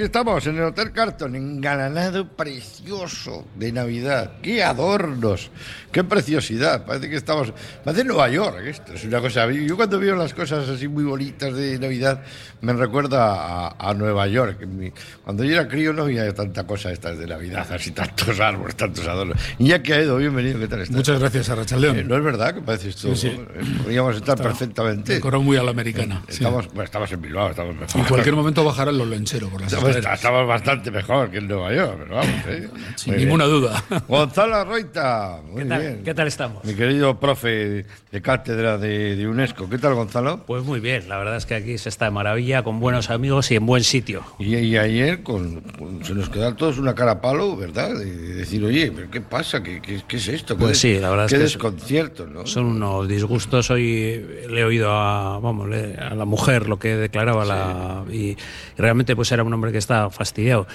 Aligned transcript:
aquí 0.00 0.06
estamos 0.06 0.46
en 0.46 0.56
el 0.56 0.62
Hotel 0.62 0.92
Carton, 0.92 1.36
engalanado 1.36 2.26
precioso 2.26 3.46
de 3.54 3.70
Navidad. 3.70 4.32
¡Qué 4.40 4.62
adornos! 4.62 5.50
¡Qué 5.92 6.04
preciosidad! 6.04 6.86
Parece 6.86 7.10
que 7.10 7.16
estamos. 7.16 7.52
Parece 7.84 8.04
Nueva 8.04 8.30
York 8.30 8.60
esto. 8.64 8.94
Es 8.94 9.04
una 9.04 9.20
cosa. 9.20 9.50
Yo 9.50 9.76
cuando 9.76 9.98
veo 9.98 10.16
las 10.16 10.32
cosas 10.32 10.66
así 10.70 10.88
muy 10.88 11.04
bonitas 11.04 11.54
de 11.54 11.78
Navidad, 11.78 12.22
me 12.62 12.72
recuerda 12.72 13.74
a, 13.78 13.92
Nueva 13.92 14.26
York. 14.26 14.66
Cuando 15.22 15.44
yo 15.44 15.52
era 15.52 15.68
crío 15.68 15.92
no 15.92 16.04
había 16.04 16.32
tanta 16.32 16.66
cosa 16.66 16.90
estas 16.92 17.18
de 17.18 17.26
Navidad, 17.26 17.66
así 17.70 17.90
tantos 17.90 18.40
árboles, 18.40 18.76
tantos 18.76 19.06
adornos. 19.06 19.36
Y 19.58 19.68
ya 19.68 19.82
que 19.82 19.92
ha 19.92 20.00
ido, 20.00 20.16
bienvenido, 20.16 20.58
¿qué 20.60 20.68
tal 20.68 20.80
estás? 20.80 20.96
Muchas 20.96 21.20
gracias, 21.20 21.50
Arrachaldeón. 21.50 21.98
Eh, 21.98 22.04
no 22.04 22.16
es 22.16 22.24
verdad 22.24 22.54
que 22.54 22.62
parece 22.62 22.88
esto. 22.88 23.14
Sí, 23.14 23.28
sí. 23.28 23.40
Podríamos 23.82 24.16
estar 24.16 24.40
perfectamente. 24.40 25.12
Decoró 25.12 25.42
muy 25.42 25.58
a 25.58 25.62
la 25.62 25.72
americana. 25.72 26.22
Estamos, 26.26 26.68
estamos 26.82 27.12
en 27.12 27.20
Bilbao, 27.20 27.50
estamos 27.50 27.76
mejor. 27.76 28.00
En 28.00 28.06
cualquier 28.06 28.34
momento 28.34 28.64
bajará 28.64 28.92
los 28.92 29.06
lencheros 29.06 29.50
por 29.50 29.60
las 29.60 29.74
estamos, 29.96 30.46
bastante 30.46 30.90
mejor 30.90 31.30
que 31.30 31.38
en 31.38 31.48
Nueva 31.48 31.72
York, 31.74 31.96
pero 31.98 32.14
vamos. 32.16 32.34
¿eh? 32.48 32.68
Sin 32.96 33.16
ninguna 33.16 33.44
duda. 33.44 33.82
Gonzalo 34.08 34.56
Arroita, 34.56 35.40
muy 35.48 35.62
¿Qué 35.62 35.68
tal, 35.68 35.80
bien. 35.80 36.02
¿Qué 36.04 36.14
tal 36.14 36.26
estamos? 36.26 36.64
Mi 36.64 36.74
querido 36.74 37.18
profe 37.18 37.84
de 38.10 38.22
cátedra 38.22 38.78
de, 38.78 39.26
UNESCO. 39.26 39.68
¿Qué 39.68 39.78
tal, 39.78 39.94
Gonzalo? 39.94 40.44
Pues 40.46 40.64
muy 40.64 40.80
bien, 40.80 41.08
la 41.08 41.18
verdad 41.18 41.36
es 41.36 41.46
que 41.46 41.54
aquí 41.54 41.78
se 41.78 41.88
está 41.88 42.06
de 42.06 42.10
maravilla, 42.10 42.62
con 42.62 42.80
buenos 42.80 43.10
amigos 43.10 43.50
y 43.50 43.56
en 43.56 43.66
buen 43.66 43.84
sitio. 43.84 44.24
Y, 44.38 44.76
ayer 44.76 45.22
con, 45.22 45.62
se 46.02 46.14
nos 46.14 46.28
queda 46.28 46.56
todos 46.56 46.78
una 46.78 46.94
cara 46.94 47.12
a 47.12 47.20
palo, 47.20 47.56
¿verdad? 47.56 47.94
De, 47.96 48.34
decir, 48.34 48.64
oye, 48.64 48.90
¿pero 48.90 49.10
qué 49.10 49.20
pasa? 49.20 49.62
¿Qué, 49.62 49.80
qué, 49.80 50.16
es 50.16 50.28
esto? 50.28 50.56
Pues 50.56 50.78
sí, 50.78 50.98
la 50.98 51.10
verdad 51.10 51.26
es 51.26 51.32
que. 51.32 51.38
desconcierto, 51.38 52.26
¿no? 52.26 52.46
Son 52.46 52.66
unos 52.66 53.08
disgustos. 53.08 53.70
Hoy 53.70 54.26
le 54.48 54.60
he 54.60 54.64
oído 54.64 54.90
a, 54.90 55.38
vamos, 55.38 55.68
a 55.70 56.14
la 56.14 56.24
mujer 56.24 56.68
lo 56.68 56.78
que 56.78 56.96
declaraba 56.96 57.44
la. 57.44 58.04
Y, 58.12 58.36
realmente, 58.76 59.14
pues 59.14 59.30
era 59.32 59.42
un 59.42 59.52
hombre 59.52 59.72
que 59.72 59.78
estaba 59.80 60.10
fastidiado 60.10 60.66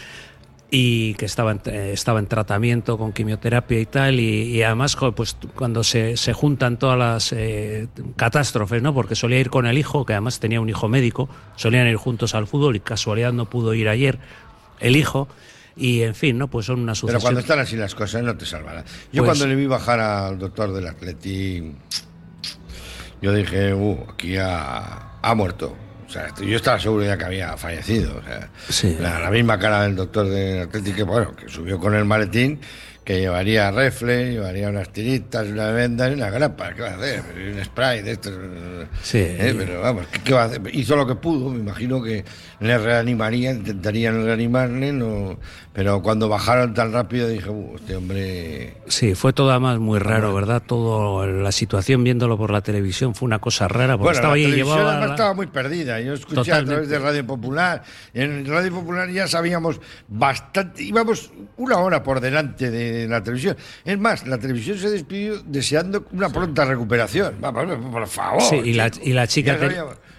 y 0.78 1.14
que 1.14 1.26
estaba 1.26 1.52
en, 1.52 1.62
eh, 1.66 1.92
estaba 1.94 2.20
en 2.20 2.28
tratamiento 2.28 2.98
con 2.98 3.14
quimioterapia 3.14 3.80
y 3.80 3.86
tal, 3.86 4.20
y, 4.20 4.62
además 4.64 4.98
pues 5.16 5.38
cuando 5.56 5.84
se, 5.84 6.18
se 6.18 6.34
juntan 6.34 6.78
todas 6.78 6.98
las 6.98 7.32
eh, 7.32 7.88
catástrofes, 8.16 8.82
¿no? 8.82 8.94
porque 8.94 9.16
solía 9.16 9.40
ir 9.40 9.50
con 9.50 9.68
el 9.68 9.78
hijo, 9.78 10.06
que 10.06 10.14
además 10.14 10.40
tenía 10.40 10.60
un 10.60 10.70
hijo 10.70 10.88
médico, 10.88 11.30
solían 11.56 11.88
ir 11.88 11.96
juntos 11.98 12.36
al 12.36 12.48
fútbol 12.48 12.76
y 12.76 12.80
casualidad 12.80 13.32
no 13.32 13.50
pudo 13.50 13.74
ir 13.74 13.88
ayer 13.88 14.20
el 14.80 14.96
hijo, 14.96 15.28
y 15.78 16.02
en 16.04 16.16
fin, 16.16 16.38
¿no? 16.38 16.48
Pues 16.48 16.68
son 16.68 16.80
una 16.80 16.96
sucesión. 16.96 17.20
Pero 17.20 17.22
cuando 17.22 17.40
están 17.42 17.60
así 17.60 17.76
las 17.76 17.94
cosas 17.94 18.24
no 18.24 18.38
te 18.38 18.46
salvarán. 18.46 18.86
Yo 19.12 19.24
pues 19.24 19.38
cuando 19.38 19.48
le 19.48 19.56
vi 19.56 19.68
bajar 19.68 20.00
al 20.00 20.40
doctor 20.40 20.72
del 20.72 20.88
Atleti, 20.88 21.76
yo 23.22 23.34
dije, 23.34 23.74
uh, 23.74 24.06
aquí 24.10 24.38
ha, 24.38 25.20
ha 25.22 25.36
muerto 25.36 25.76
yo 26.46 26.56
estaba 26.56 26.80
seguro 26.80 27.04
ya 27.04 27.18
que 27.18 27.26
había 27.26 27.58
fallecido. 27.58 28.22
la, 29.00 29.30
misma 29.30 29.60
cara 29.60 29.84
del 29.84 29.96
doctor 29.96 30.28
de 30.28 30.62
Atlético, 30.62 31.06
bueno, 31.06 31.36
que 31.36 31.50
subió 31.50 31.80
con 31.80 31.96
el 31.96 32.06
maletín 32.06 32.60
que 33.06 33.20
llevaría 33.20 33.70
refle, 33.70 34.32
llevaría 34.32 34.68
unas 34.68 34.90
tiritas, 34.90 35.48
una 35.48 35.68
venda 35.68 36.10
y 36.10 36.14
una 36.16 36.32
grapa. 36.32 36.74
¿Qué 36.74 36.82
va 36.82 36.90
a 36.90 36.96
hacer? 36.96 37.24
Un 37.56 37.64
spray 37.64 38.02
de 38.02 38.12
esto. 38.14 38.32
Sí. 39.04 39.20
¿Eh? 39.20 39.54
Pero 39.56 39.82
vamos, 39.82 40.08
¿qué, 40.24 40.34
va 40.34 40.42
a 40.42 40.46
hacer? 40.46 40.62
Hizo 40.74 40.96
lo 40.96 41.06
que 41.06 41.14
pudo, 41.14 41.52
me 41.52 41.60
imagino 41.60 42.02
que 42.02 42.26
le 42.60 42.78
reanimarían, 42.80 43.58
intentarían 43.58 44.26
reanimarle, 44.26 44.92
no, 44.92 45.38
pero 45.72 46.02
cuando 46.02 46.28
bajaron 46.30 46.74
tan 46.74 46.94
rápido 46.94 47.28
dije, 47.28 47.50
uh, 47.50 47.76
este 47.76 47.96
hombre... 47.96 48.78
Sí, 48.88 49.14
fue 49.14 49.34
todo 49.34 49.52
además 49.52 49.78
muy 49.78 50.00
raro, 50.00 50.34
¿verdad? 50.34 50.64
Todo, 50.66 51.28
la 51.28 51.52
situación 51.52 52.04
viéndolo 52.04 52.38
por 52.38 52.50
la 52.50 52.62
televisión 52.62 53.14
fue 53.14 53.28
una 53.28 53.40
cosa 53.40 53.68
rara, 53.68 53.98
porque 53.98 54.16
estaba 54.16 54.34
ahí 54.34 54.52
llevaba... 54.52 55.06
estaba 55.06 55.34
muy 55.34 55.48
perdida, 55.48 56.00
yo 56.00 56.14
escuché 56.14 56.54
a 56.54 56.66
través 56.66 56.90
de 56.90 56.98
Radio 56.98 57.26
Popular, 57.28 57.84
en 58.14 58.48
Radio 58.48 58.74
Popular 58.74 59.10
ya 59.10 59.28
sabíamos 59.28 59.80
bastante, 60.08 60.82
íbamos 60.82 61.32
una 61.58 61.78
hora 61.78 62.02
por 62.02 62.20
delante 62.20 62.72
de 62.72 62.95
la 63.08 63.24
televisión. 63.24 63.58
Es 63.84 63.98
más, 64.00 64.28
la 64.28 64.38
televisión 64.38 64.78
se 64.78 64.90
despidió 64.90 65.42
deseando 65.44 66.06
una 66.12 66.30
pronta 66.30 66.66
recuperación. 66.66 67.36
por 67.42 68.08
favor. 68.08 68.42
Sí, 68.42 68.56
y 68.64 68.74
la, 68.74 68.92
y 69.02 69.14
la 69.14 69.28
chica 69.28 69.58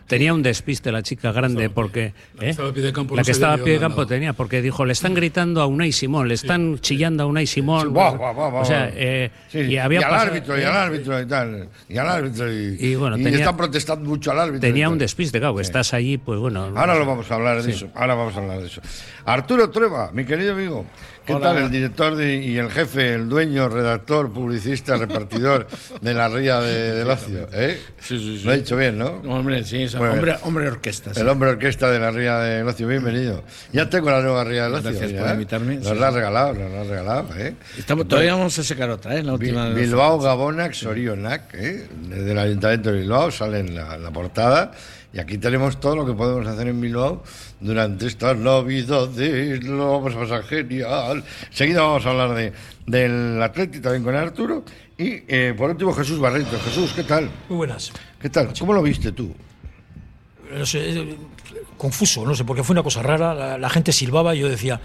tenía 0.06 0.32
un 0.32 0.42
despiste, 0.42 0.92
la 0.92 1.02
chica 1.02 1.32
grande, 1.32 1.70
porque. 1.70 2.12
La 2.34 2.44
que 2.44 2.50
estaba 2.50 2.68
a 2.68 2.72
pie 2.72 2.82
de 2.82 2.92
campo, 2.92 3.16
la 3.16 3.22
que 3.22 3.30
estaba 3.30 3.54
a 3.54 3.58
pie 3.58 3.74
de 3.74 3.80
campo 3.80 4.06
tenía, 4.06 4.32
porque 4.32 4.62
dijo: 4.62 4.84
le 4.84 4.92
están 4.92 5.14
gritando 5.14 5.60
a 5.60 5.66
Unai 5.66 5.92
Simón, 5.92 6.28
le 6.28 6.34
están 6.34 6.78
chillando 6.80 7.24
a 7.24 7.26
Unai 7.26 7.46
Simón. 7.46 7.94
o 7.96 8.64
sea, 8.64 8.90
eh, 8.94 9.30
y, 9.52 9.76
había 9.76 10.06
al 10.06 10.14
árbitro, 10.14 10.58
y 10.58 10.62
al 10.62 10.76
árbitro 10.76 11.20
y 11.20 11.26
tal. 11.26 11.68
Y 11.88 11.98
al 11.98 12.08
árbitro. 12.08 12.52
Y, 12.52 12.94
bueno, 12.94 13.16
tenía, 13.16 13.38
están 13.38 13.56
protestando 13.56 14.08
mucho 14.08 14.30
al 14.30 14.40
árbitro. 14.40 14.60
Tenía 14.60 14.88
un 14.88 14.98
despiste, 14.98 15.38
claro, 15.38 15.56
que 15.56 15.62
estás 15.62 15.94
allí, 15.94 16.18
pues 16.18 16.38
bueno. 16.38 16.72
Ahora 16.74 16.94
lo 16.94 17.06
vamos 17.06 17.30
a 17.30 17.34
hablar 17.34 17.62
de 17.62 17.72
eso. 17.72 17.88
Ahora 17.94 18.14
vamos 18.14 18.34
a 18.36 18.38
hablar 18.38 18.60
de 18.60 18.66
eso. 18.66 18.80
Arturo 19.24 19.70
Trueba, 19.70 20.10
mi 20.12 20.24
querido 20.24 20.52
amigo. 20.52 20.86
¿Qué 21.26 21.34
tal 21.34 21.56
el 21.58 21.70
director 21.70 22.22
y 22.22 22.56
el 22.56 22.70
jefe, 22.70 23.14
el 23.14 23.28
dueño, 23.28 23.68
redactor, 23.68 24.32
publicista, 24.32 24.96
repartidor 24.96 25.66
de 26.00 26.14
la 26.14 26.28
Ría 26.28 26.60
de, 26.60 26.94
del 26.94 27.10
Ocio? 27.10 27.48
¿eh? 27.52 27.80
Sí, 27.98 28.18
sí, 28.18 28.38
sí. 28.38 28.44
Lo 28.44 28.52
he 28.52 28.58
dicho 28.58 28.76
bien, 28.76 28.96
¿no? 28.96 29.22
Hombre, 29.26 29.64
sí, 29.64 29.88
hombre, 30.00 30.36
hombre 30.42 30.68
orquesta. 30.68 31.12
El 31.14 31.28
hombre 31.28 31.50
orquesta 31.50 31.90
de 31.90 31.98
la 31.98 32.10
Ría 32.10 32.38
del 32.38 32.68
Ocio, 32.68 32.86
bienvenido. 32.88 33.42
Ya 33.72 33.88
tengo 33.88 34.10
la 34.10 34.20
nueva 34.20 34.44
Ría 34.44 34.64
del 34.64 34.74
Ocio. 34.74 34.90
Gracias 34.90 35.12
por 35.12 35.30
invitarme. 35.30 35.76
Nos 35.76 35.96
la 35.96 36.08
has 36.08 36.14
regalado, 36.14 36.54
nos 36.54 36.72
la 36.72 36.80
has 36.80 36.86
regalado. 36.86 37.28
¿eh? 37.36 37.54
Estamos, 37.78 38.08
todavía 38.08 38.34
vamos 38.34 38.58
a 38.58 38.62
sacar 38.62 38.90
otra, 38.90 39.16
¿eh? 39.16 39.22
La 39.22 39.34
última 39.34 39.68
Bilbao, 39.70 40.20
Gabonac, 40.20 40.72
Sorionac, 40.72 41.54
¿eh? 41.54 41.86
desde 42.08 42.32
el 42.32 42.38
Ayuntamiento 42.38 42.92
de 42.92 43.00
Bilbao, 43.00 43.30
sale 43.30 43.60
en 43.60 43.74
la 43.74 44.10
portada. 44.12 44.72
Y 45.16 45.18
aquí 45.18 45.38
tenemos 45.38 45.80
todo 45.80 45.96
lo 45.96 46.04
que 46.04 46.12
podemos 46.12 46.46
hacer 46.46 46.68
en 46.68 46.78
Bilbao 46.78 47.22
durante 47.60 48.06
estas 48.06 48.36
navidades. 48.36 49.64
Lo 49.64 49.92
vamos 49.92 50.14
a 50.14 50.18
pasar 50.18 50.42
genial. 50.42 51.24
Seguida 51.50 51.80
vamos 51.80 52.04
a 52.04 52.10
hablar 52.10 52.34
de, 52.34 52.52
del 52.84 53.42
Atlético 53.42 53.84
también 53.84 54.04
con 54.04 54.14
Arturo. 54.14 54.62
Y 54.98 55.22
eh, 55.26 55.54
por 55.56 55.70
último, 55.70 55.94
Jesús 55.94 56.18
Barreto. 56.18 56.58
Jesús, 56.62 56.92
¿qué 56.94 57.02
tal? 57.02 57.30
Muy 57.48 57.56
buenas. 57.56 57.92
¿Qué 58.20 58.28
tal? 58.28 58.52
¿Cómo 58.58 58.74
lo 58.74 58.82
viste 58.82 59.12
tú? 59.12 59.34
No 60.50 60.66
sé, 60.66 60.90
eh, 60.90 61.16
confuso, 61.76 62.24
no 62.24 62.34
sé, 62.34 62.44
porque 62.44 62.62
fue 62.62 62.74
una 62.74 62.82
cosa 62.82 63.02
rara. 63.02 63.58
La, 63.58 63.70
gente 63.70 63.92
silbaba 63.92 64.34
y 64.34 64.40
yo 64.40 64.48
decía, 64.48 64.80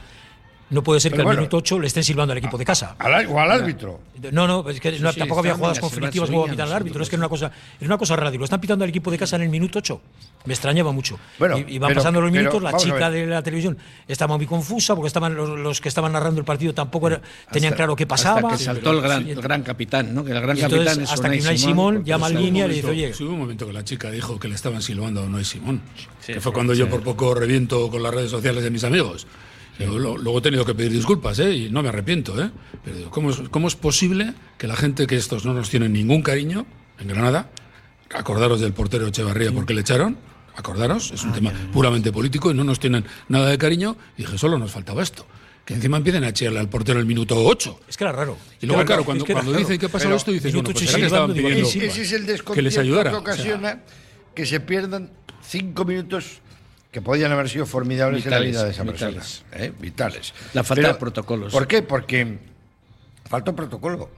no 0.72 0.84
puede 0.84 1.02
ser 1.02 1.12
que 1.12 1.22
al 1.22 1.28
minuto 1.28 1.58
8 1.58 1.80
le 1.80 1.88
estén 1.88 2.04
silbando 2.04 2.32
al 2.32 2.38
equipo 2.38 2.58
de 2.58 2.66
casa. 2.66 2.96
o 3.30 3.40
al 3.40 3.52
árbitro. 3.52 4.00
No, 4.32 4.48
no, 4.48 4.68
es 4.70 4.80
que 4.80 4.92
tampoco 4.92 5.40
había 5.40 5.54
jugadas 5.54 5.80
conflictivas 5.80 6.30
como 6.30 6.46
pitar 6.46 6.68
al 6.68 6.74
árbitro. 6.74 7.04
Es 7.04 7.10
que 7.10 7.16
era 7.16 7.22
una 7.22 7.30
cosa, 7.30 7.52
es 7.80 7.86
una 7.86 7.98
cosa 7.98 8.16
rara. 8.16 8.32
Lo 8.32 8.46
están 8.46 8.62
pitando 8.62 8.84
al 8.84 8.90
equipo 8.90 9.12
de 9.12 9.18
casa 9.18 9.36
en 9.36 9.44
el 9.44 9.50
minuto 9.50 9.80
8. 9.80 10.02
Me 10.46 10.54
extrañaba 10.54 10.92
mucho. 10.92 11.20
Bueno, 11.38 11.58
y, 11.58 11.78
van 11.78 11.94
pasando 11.94 12.22
los 12.22 12.32
minutos, 12.32 12.64
la 12.64 12.76
chica 12.78 13.12
de 13.12 13.28
la 13.28 13.44
televisión 13.44 13.78
estaba 14.08 14.38
muy 14.38 14.48
confusa 14.48 14.96
porque 14.96 15.08
estaban 15.08 15.36
los, 15.36 15.82
que 15.82 15.90
estaban 15.90 16.14
narrando 16.14 16.40
el 16.40 16.46
partido 16.46 16.74
tampoco 16.74 17.10
tenían 17.52 17.74
claro 17.74 17.96
qué 17.96 18.08
pasaba. 18.08 18.52
Hasta 18.52 18.58
que 18.58 18.64
saltó 18.64 18.92
el 18.92 19.02
gran, 19.02 19.28
el 19.28 19.42
gran 19.42 19.64
capitán, 19.64 20.16
¿no? 20.16 20.24
Que 20.24 20.32
el 20.32 20.42
gran 20.42 20.58
capitán 20.58 21.02
es 21.02 21.12
hasta 21.12 21.30
que 21.30 21.42
Unai 21.42 21.58
Simón, 21.58 22.06
llama 22.06 22.30
en 22.30 22.42
línea 22.42 22.66
y 22.66 22.70
le 22.70 22.76
dice, 22.76 22.88
oye. 22.88 23.14
Hubo 23.20 23.34
un 23.34 23.40
momento 23.40 23.68
que 23.68 23.74
la 23.74 23.84
chica 23.84 24.10
dijo 24.10 24.40
que 24.40 24.48
le 24.48 24.56
estaban 24.56 24.82
silbando 24.82 25.22
a 25.22 25.24
Unai 25.26 25.44
Simón. 25.44 25.82
que 26.26 26.40
fue 26.40 26.54
cuando 26.54 26.74
yo 26.74 26.90
por 26.90 27.02
poco 27.02 27.34
reviento 27.36 27.90
con 27.90 28.02
las 28.02 28.14
redes 28.14 28.32
sociales 28.32 28.64
de 28.64 28.72
mis 28.72 28.84
amigos. 28.84 29.28
Luego 29.80 30.40
he 30.40 30.42
tenido 30.42 30.66
que 30.66 30.76
pedir 30.76 30.92
disculpas, 30.92 31.40
¿eh? 31.40 31.54
Y 31.54 31.70
no 31.70 31.82
me 31.82 31.90
arrepiento, 31.90 32.40
¿eh? 32.42 32.52
Pero 32.84 33.10
¿cómo 33.10 33.32
es, 33.32 33.42
¿cómo 33.50 33.68
es 33.68 33.76
posible 33.76 34.34
que 34.58 34.68
la 34.68 34.76
gente 34.76 35.08
que 35.08 35.16
estos 35.16 35.46
no 35.46 35.54
nos 35.54 35.70
tienen 35.70 35.94
ningún 35.94 36.22
cariño 36.22 36.66
en 37.00 37.08
Granada, 37.08 37.50
acordaros 38.14 38.62
del 38.62 38.74
portero 38.74 39.08
Echevarría 39.08 39.52
porque 39.52 39.74
le 39.74 39.82
echaron, 39.82 40.18
acordaros, 40.56 41.12
es 41.12 41.24
un 41.24 41.32
ah, 41.32 41.34
tema 41.34 41.54
puramente 41.74 42.12
político 42.12 42.52
y 42.52 42.54
no 42.54 42.64
nos 42.64 42.80
tienen 42.80 43.06
nada 43.28 43.50
de 43.50 43.58
cariño, 43.58 43.98
y 44.18 44.24
dije, 44.24 44.38
solo 44.38 44.58
nos 44.58 44.72
faltaba 44.72 45.02
esto. 45.02 45.26
Que 45.66 45.76
encima 45.76 45.98
empiecen 45.98 46.24
a 46.24 46.30
echarle 46.30 46.60
al 46.60 46.70
portero 46.70 47.00
el 47.00 47.06
minuto 47.06 47.36
8. 47.38 47.82
Es 47.88 47.96
que 47.96 48.04
era 48.04 48.12
raro. 48.12 48.36
Y 48.60 48.66
luego, 48.66 48.84
claro, 48.84 49.06
cuando, 49.06 49.26
cuando 49.26 49.54
dicen 49.54 49.78
que 49.78 49.86
ha 49.86 49.90
pasado 49.90 50.16
esto, 50.16 50.32
dices, 50.32 50.54
bueno, 50.54 50.72
pues 50.72 50.96
que 50.96 51.06
estaban 51.06 51.34
pidiendo 51.34 51.68
ese 51.68 52.02
es 52.02 52.12
el 52.12 52.44
que 52.44 52.62
les 52.62 52.78
ayudara. 52.78 53.12
que 53.12 53.18
ocasiona 53.18 53.84
que 54.36 54.46
se 54.46 54.60
pierdan 54.60 55.12
cinco 55.42 55.86
minutos 55.86 56.41
que 56.92 57.02
podían 57.02 57.32
haber 57.32 57.50
sido 57.50 57.66
formidables 57.66 58.26
en 58.26 58.32
la 58.32 58.40
vida 58.40 58.64
de 58.66 58.72
esa 58.72 58.84
persona. 58.84 59.22
¿eh? 59.54 59.72
Vitales. 59.80 60.34
La 60.54 60.64
falta 60.64 60.90
de 60.90 60.94
protocolos. 60.96 61.52
¿Por 61.52 61.68
qué? 61.68 61.82
Porque 61.82 62.38
falta 63.30 63.56
protocolo. 63.56 64.10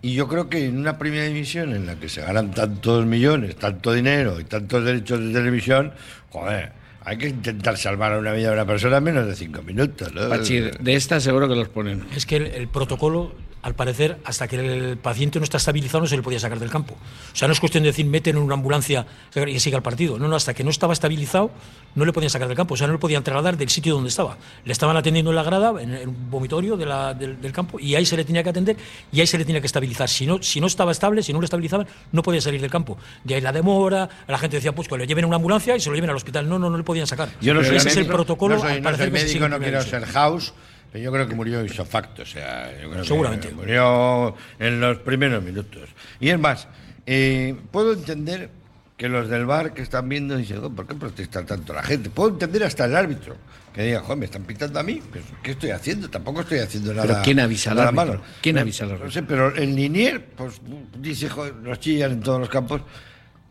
Y 0.00 0.14
yo 0.14 0.28
creo 0.28 0.48
que 0.48 0.64
en 0.64 0.78
una 0.78 0.96
primera 0.96 1.24
división 1.24 1.74
en 1.74 1.84
la 1.86 1.96
que 1.96 2.08
se 2.08 2.22
ganan 2.22 2.52
tantos 2.52 3.04
millones, 3.04 3.56
tanto 3.56 3.92
dinero 3.92 4.40
y 4.40 4.44
tantos 4.44 4.84
derechos 4.84 5.20
de 5.20 5.32
televisión, 5.32 5.92
joder, 6.30 6.72
hay 7.04 7.18
que 7.18 7.28
intentar 7.28 7.76
salvar 7.76 8.12
a 8.12 8.18
una 8.18 8.32
vida 8.32 8.48
de 8.48 8.54
una 8.54 8.66
persona 8.66 8.98
en 8.98 9.04
menos 9.04 9.26
de 9.26 9.34
cinco 9.34 9.62
minutos. 9.62 10.12
¿no? 10.14 10.28
de 10.28 10.94
esta 10.94 11.20
seguro 11.20 11.48
que 11.48 11.56
los 11.56 11.68
ponen. 11.68 12.06
Es 12.14 12.26
que 12.26 12.36
el 12.36 12.68
protocolo 12.68 13.34
al 13.68 13.74
parecer, 13.74 14.18
hasta 14.24 14.48
que 14.48 14.56
el 14.56 14.98
paciente 14.98 15.38
no 15.38 15.44
está 15.44 15.58
estabilizado, 15.58 16.00
no 16.00 16.06
se 16.06 16.16
le 16.16 16.22
podía 16.22 16.40
sacar 16.40 16.58
del 16.58 16.70
campo. 16.70 16.94
O 17.32 17.36
sea, 17.36 17.46
no 17.46 17.52
es 17.52 17.60
cuestión 17.60 17.84
de 17.84 17.90
decir, 17.90 18.06
meten 18.06 18.36
en 18.36 18.42
una 18.42 18.54
ambulancia 18.54 19.06
y 19.46 19.60
siga 19.60 19.76
el 19.76 19.82
partido. 19.82 20.18
No, 20.18 20.26
no, 20.26 20.36
hasta 20.36 20.54
que 20.54 20.64
no 20.64 20.70
estaba 20.70 20.92
estabilizado, 20.92 21.50
no 21.94 22.04
le 22.04 22.12
podían 22.12 22.30
sacar 22.30 22.48
del 22.48 22.56
campo. 22.56 22.74
O 22.74 22.76
sea, 22.76 22.86
no 22.86 22.94
le 22.94 22.98
podían 22.98 23.22
trasladar 23.22 23.56
del 23.56 23.68
sitio 23.68 23.94
donde 23.94 24.08
estaba. 24.08 24.36
Le 24.64 24.72
estaban 24.72 24.96
atendiendo 24.96 25.30
en 25.30 25.36
la 25.36 25.42
grada, 25.42 25.80
en 25.80 25.94
el 25.94 26.08
vomitorio 26.08 26.76
del, 26.76 27.52
campo, 27.52 27.78
y 27.78 27.94
ahí 27.94 28.06
se 28.06 28.16
le 28.16 28.24
tenía 28.24 28.42
que 28.42 28.50
atender 28.50 28.76
y 29.12 29.20
ahí 29.20 29.26
se 29.26 29.38
le 29.38 29.44
tenía 29.44 29.60
que 29.60 29.66
estabilizar. 29.66 30.08
Si 30.08 30.26
no, 30.26 30.42
si 30.42 30.60
no 30.60 30.66
estaba 30.66 30.92
estable, 30.92 31.22
si 31.22 31.32
no 31.32 31.40
lo 31.40 31.44
estabilizaban, 31.44 31.86
no 32.12 32.22
podía 32.22 32.40
salir 32.40 32.60
del 32.60 32.70
campo. 32.70 32.98
De 33.24 33.34
ahí 33.34 33.40
la 33.40 33.52
demora, 33.52 34.08
la 34.26 34.38
gente 34.38 34.56
decía, 34.56 34.74
pues 34.74 34.88
que 34.88 34.96
le 34.96 35.06
lleven 35.06 35.24
una 35.24 35.36
ambulancia 35.36 35.76
y 35.76 35.80
se 35.80 35.90
lo 35.90 35.94
lleven 35.94 36.10
al 36.10 36.16
hospital. 36.16 36.48
No, 36.48 36.58
no, 36.58 36.70
no 36.70 36.76
le 36.76 36.84
podían 36.84 37.06
sacar. 37.06 37.28
Yo 37.40 37.54
no 37.54 37.60
ese 37.60 37.76
es 37.76 37.96
el 37.96 38.06
protocolo. 38.06 38.56
No 38.56 38.60
soy, 38.60 39.10
médico, 39.10 39.48
no 39.48 39.58
quiero 39.58 39.82
ser 39.82 40.04
house 40.06 40.54
yo 40.94 41.12
creo 41.12 41.28
que 41.28 41.34
murió 41.34 41.64
isofacto, 41.64 42.22
o 42.22 42.26
sea, 42.26 42.72
yo 42.80 42.90
creo 42.90 43.04
Seguramente. 43.04 43.48
Que 43.48 43.54
murió 43.54 44.34
en 44.58 44.80
los 44.80 44.98
primeros 44.98 45.42
minutos. 45.42 45.88
Y 46.20 46.30
es 46.30 46.38
más, 46.38 46.68
eh, 47.06 47.54
puedo 47.70 47.92
entender 47.92 48.50
que 48.96 49.08
los 49.08 49.28
del 49.28 49.46
bar 49.46 49.74
que 49.74 49.82
están 49.82 50.08
viendo 50.08 50.36
dicen, 50.36 50.58
oh, 50.62 50.70
¿por 50.70 50.86
qué 50.86 50.94
protesta 50.94 51.44
tanto 51.44 51.72
la 51.72 51.82
gente? 51.82 52.10
Puedo 52.10 52.30
entender 52.30 52.64
hasta 52.64 52.86
el 52.86 52.96
árbitro 52.96 53.36
que 53.72 53.82
diga, 53.82 54.00
joder, 54.00 54.18
me 54.18 54.24
están 54.24 54.42
pitando 54.42 54.80
a 54.80 54.82
mí, 54.82 55.00
¿qué 55.42 55.52
estoy 55.52 55.70
haciendo? 55.70 56.10
Tampoco 56.10 56.40
estoy 56.40 56.58
haciendo 56.58 56.92
nada. 56.92 57.06
¿Pero 57.06 57.22
quién 57.22 57.38
avisa 57.38 57.70
al 57.70 57.78
árbitro? 57.80 58.22
¿Quién 58.40 58.58
avisa 58.58 58.84
al 58.84 58.90
árbitro? 58.90 59.06
No 59.06 59.12
sé, 59.12 59.22
pero 59.22 59.54
el 59.54 59.76
Linier, 59.76 60.24
pues 60.36 60.60
dice, 60.98 61.28
joder, 61.28 61.54
nos 61.54 61.78
chillan 61.78 62.12
en 62.12 62.20
todos 62.20 62.40
los 62.40 62.48
campos, 62.48 62.82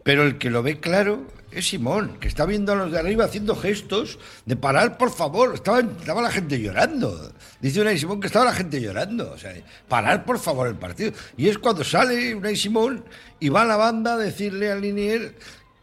pero 0.03 0.23
el 0.23 0.37
que 0.37 0.49
lo 0.49 0.63
ve 0.63 0.81
claro 0.81 1.25
es 1.51 1.69
Simón, 1.69 2.17
que 2.19 2.27
está 2.27 2.45
viendo 2.45 2.73
a 2.73 2.75
los 2.75 2.91
de 2.91 2.99
arriba 2.99 3.25
haciendo 3.25 3.55
gestos 3.55 4.19
de 4.45 4.55
parar, 4.55 4.97
por 4.97 5.11
favor. 5.11 5.53
Estaba, 5.53 5.79
estaba 5.79 6.21
la 6.21 6.31
gente 6.31 6.59
llorando. 6.59 7.31
Dice 7.61 7.81
Unai 7.81 7.97
Simón 7.97 8.19
que 8.19 8.27
estaba 8.27 8.45
la 8.45 8.53
gente 8.53 8.81
llorando. 8.81 9.31
O 9.31 9.37
sea, 9.37 9.53
parar, 9.87 10.25
por 10.25 10.39
favor, 10.39 10.67
el 10.67 10.75
partido. 10.75 11.13
Y 11.37 11.47
es 11.47 11.57
cuando 11.57 11.83
sale 11.83 12.35
Unai 12.35 12.55
Simón 12.55 13.03
y 13.39 13.49
va 13.49 13.61
a 13.61 13.65
la 13.65 13.77
banda 13.77 14.13
a 14.13 14.17
decirle 14.17 14.71
al 14.71 14.81
Linier 14.81 15.35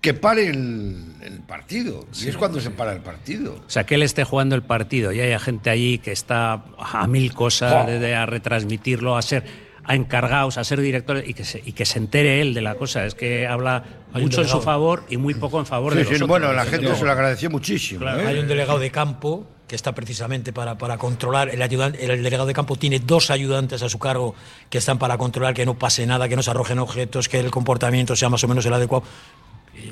que 0.04 0.12
pare 0.12 0.48
el, 0.48 1.40
partido. 1.48 2.06
Y 2.22 2.28
es 2.28 2.36
cuando 2.36 2.60
se 2.60 2.70
para 2.70 2.92
el 2.92 3.00
partido. 3.00 3.54
O 3.66 3.70
sea, 3.70 3.84
que 3.84 3.94
él 3.94 4.02
esté 4.02 4.22
jugando 4.24 4.54
el 4.54 4.62
partido 4.62 5.12
y 5.12 5.20
haya 5.20 5.38
gente 5.38 5.70
allí 5.70 5.96
que 5.96 6.12
está 6.12 6.62
a 6.76 7.06
mil 7.06 7.32
cosas, 7.32 7.86
de, 7.86 8.14
a 8.14 8.26
retransmitirlo, 8.26 9.16
a 9.16 9.22
ser 9.22 9.44
a 9.84 9.94
encargados, 9.94 10.58
a 10.58 10.64
ser 10.64 10.80
directores 10.80 11.28
y 11.28 11.34
que 11.34 11.44
se, 11.44 11.62
y 11.64 11.72
que 11.72 11.84
se 11.84 11.98
entere 11.98 12.40
él 12.40 12.54
de 12.54 12.62
la 12.62 12.74
cosa. 12.76 13.04
Es 13.04 13.14
que 13.14 13.46
habla 13.46 13.84
mucho 14.12 14.42
en 14.42 14.48
su 14.48 14.60
favor 14.60 15.04
y 15.08 15.16
muy 15.16 15.34
poco 15.34 15.58
en 15.58 15.66
favor 15.66 15.94
de 15.94 16.04
los 16.04 16.28
Bueno, 16.28 16.52
la 16.52 16.64
gente 16.64 16.94
se 16.94 17.04
lo 17.04 17.12
agradeció 17.12 17.50
muchísimo. 17.50 18.06
¿eh? 18.08 18.26
Hay 18.26 18.38
un 18.38 18.48
delegado 18.48 18.78
de 18.78 18.90
campo 18.90 19.46
que 19.66 19.76
está 19.76 19.94
precisamente 19.94 20.52
para, 20.52 20.76
para 20.76 20.98
controlar. 20.98 21.48
El, 21.48 21.62
ayudante, 21.62 22.04
el 22.04 22.22
delegado 22.22 22.46
de 22.46 22.54
campo 22.54 22.76
tiene 22.76 22.98
dos 22.98 23.30
ayudantes 23.30 23.82
a 23.82 23.88
su 23.88 23.98
cargo 23.98 24.34
que 24.68 24.78
están 24.78 24.98
para 24.98 25.16
controlar 25.18 25.54
que 25.54 25.64
no 25.64 25.78
pase 25.78 26.06
nada, 26.06 26.28
que 26.28 26.36
no 26.36 26.42
se 26.42 26.50
arrojen 26.50 26.78
objetos, 26.78 27.28
que 27.28 27.40
el 27.40 27.50
comportamiento 27.50 28.14
sea 28.16 28.28
más 28.28 28.44
o 28.44 28.48
menos 28.48 28.66
el 28.66 28.72
adecuado 28.74 29.04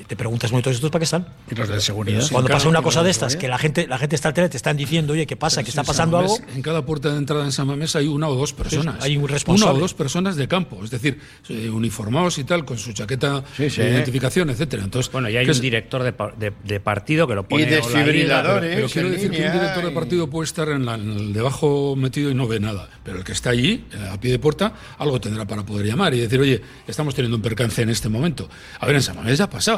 te 0.07 0.15
preguntas 0.15 0.51
muy 0.51 0.61
todos 0.61 0.75
estos 0.75 0.89
para 0.91 1.01
qué 1.01 1.05
están. 1.05 1.27
Y 1.49 1.55
los 1.55 1.69
de 1.69 1.79
seguridad. 1.79 2.23
Cuando 2.31 2.49
pasa 2.49 2.69
una 2.69 2.81
cosa 2.81 3.03
de 3.03 3.11
estas, 3.11 3.35
que 3.35 3.47
la 3.47 3.57
gente, 3.57 3.87
la 3.87 3.97
gente 3.97 4.15
está 4.15 4.29
al 4.29 4.33
tele, 4.33 4.49
te 4.49 4.57
están 4.57 4.77
diciendo, 4.77 5.13
oye, 5.13 5.25
¿qué 5.25 5.35
pasa? 5.35 5.63
¿Qué 5.63 5.69
está 5.69 5.83
pasando 5.83 6.17
algo? 6.17 6.37
En 6.55 6.61
cada 6.61 6.85
puerta 6.85 7.11
de 7.11 7.17
entrada 7.17 7.45
en 7.45 7.51
San 7.51 7.67
Mamés 7.67 7.95
hay 7.95 8.07
una 8.07 8.27
o 8.27 8.35
dos 8.35 8.53
personas. 8.53 9.03
hay 9.03 9.17
un 9.17 9.27
responsable. 9.27 9.71
Una 9.71 9.77
o 9.77 9.81
dos 9.81 9.93
personas 9.93 10.35
de 10.35 10.47
campo, 10.47 10.83
es 10.83 10.89
decir, 10.89 11.19
eh, 11.49 11.69
uniformados 11.69 12.37
y 12.37 12.43
tal, 12.43 12.65
con 12.65 12.77
su 12.77 12.93
chaqueta 12.93 13.43
de 13.57 13.67
identificación, 13.67 14.49
etcétera. 14.49 14.83
Entonces, 14.83 15.11
bueno, 15.11 15.29
y 15.29 15.37
hay 15.37 15.49
un 15.49 15.59
director 15.59 16.03
de, 16.03 16.79
partido 16.79 17.27
que 17.27 17.35
lo 17.35 17.47
pone. 17.47 17.63
Y 17.63 17.65
desfibriladores. 17.65 18.75
Pero, 18.75 18.89
quiero 18.89 19.09
decir 19.09 19.31
que 19.31 19.45
un 19.45 19.53
director 19.53 19.85
de 19.85 19.91
partido 19.91 20.29
puede 20.29 20.45
estar 20.45 20.69
en, 20.69 20.87
el 20.87 21.33
debajo 21.33 21.95
metido 21.95 22.29
y 22.29 22.35
no 22.35 22.47
ve 22.47 22.59
nada. 22.59 22.89
Pero 23.03 23.17
el 23.17 23.23
que 23.23 23.31
está 23.31 23.49
allí, 23.49 23.85
eh, 23.91 24.09
a 24.11 24.19
pie 24.19 24.31
de 24.31 24.39
puerta, 24.39 24.73
algo 24.97 25.19
tendrá 25.19 25.45
para 25.45 25.63
poder 25.63 25.85
llamar 25.85 26.13
y 26.13 26.19
decir, 26.19 26.39
oye, 26.39 26.61
estamos 26.87 27.15
teniendo 27.15 27.37
un 27.37 27.43
percance 27.43 27.81
en 27.81 27.89
este 27.89 28.09
momento. 28.09 28.49
A 28.79 28.85
ver, 28.85 28.95
en 28.95 29.01
San 29.01 29.15
Mamés 29.15 29.37
ya 29.37 29.45
ha 29.45 29.49
pasado. 29.49 29.72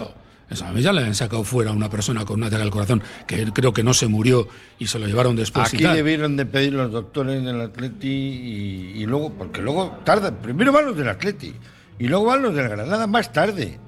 A 0.62 0.72
mí 0.72 0.82
ya 0.82 0.94
le 0.94 1.04
han 1.04 1.16
sacado 1.16 1.44
fuera 1.44 1.72
a 1.72 1.74
una 1.74 1.90
persona 1.90 2.24
con 2.24 2.40
un 2.40 2.44
ataque 2.44 2.62
al 2.62 2.70
corazón 2.70 3.02
que 3.26 3.46
creo 3.52 3.74
que 3.74 3.84
no 3.84 3.94
se 3.94 4.08
murió 4.08 4.48
y 4.78 4.88
se 4.88 5.00
lo 5.00 5.08
llevaron 5.08 5.36
después. 5.36 5.74
Aquí 5.74 5.84
debieron 5.84 6.38
de 6.38 6.46
pedir 6.46 6.74
los 6.74 6.92
doctores 6.92 7.44
del 7.44 7.62
Atleti 7.62 8.08
y, 8.08 9.06
luego, 9.08 9.34
porque 9.34 9.62
luego 9.62 10.00
tarda, 10.04 10.32
primero 10.32 10.72
van 10.72 10.86
los 10.86 10.96
del 10.96 11.10
Atleti 11.10 11.54
y 11.98 12.08
luego 12.08 12.26
van 12.26 12.44
los 12.44 12.54
del 12.54 12.70
Granada 12.70 13.08
más 13.08 13.34
tarde, 13.34 13.80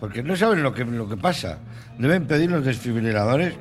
porque 0.00 0.22
no 0.22 0.34
saben 0.34 0.62
lo 0.62 0.72
que, 0.72 0.84
lo 0.84 1.08
que 1.08 1.18
pasa. 1.18 1.58
Deben 1.98 2.26
pedir 2.26 2.50
los 2.50 2.64
desfibriladores 2.64 3.54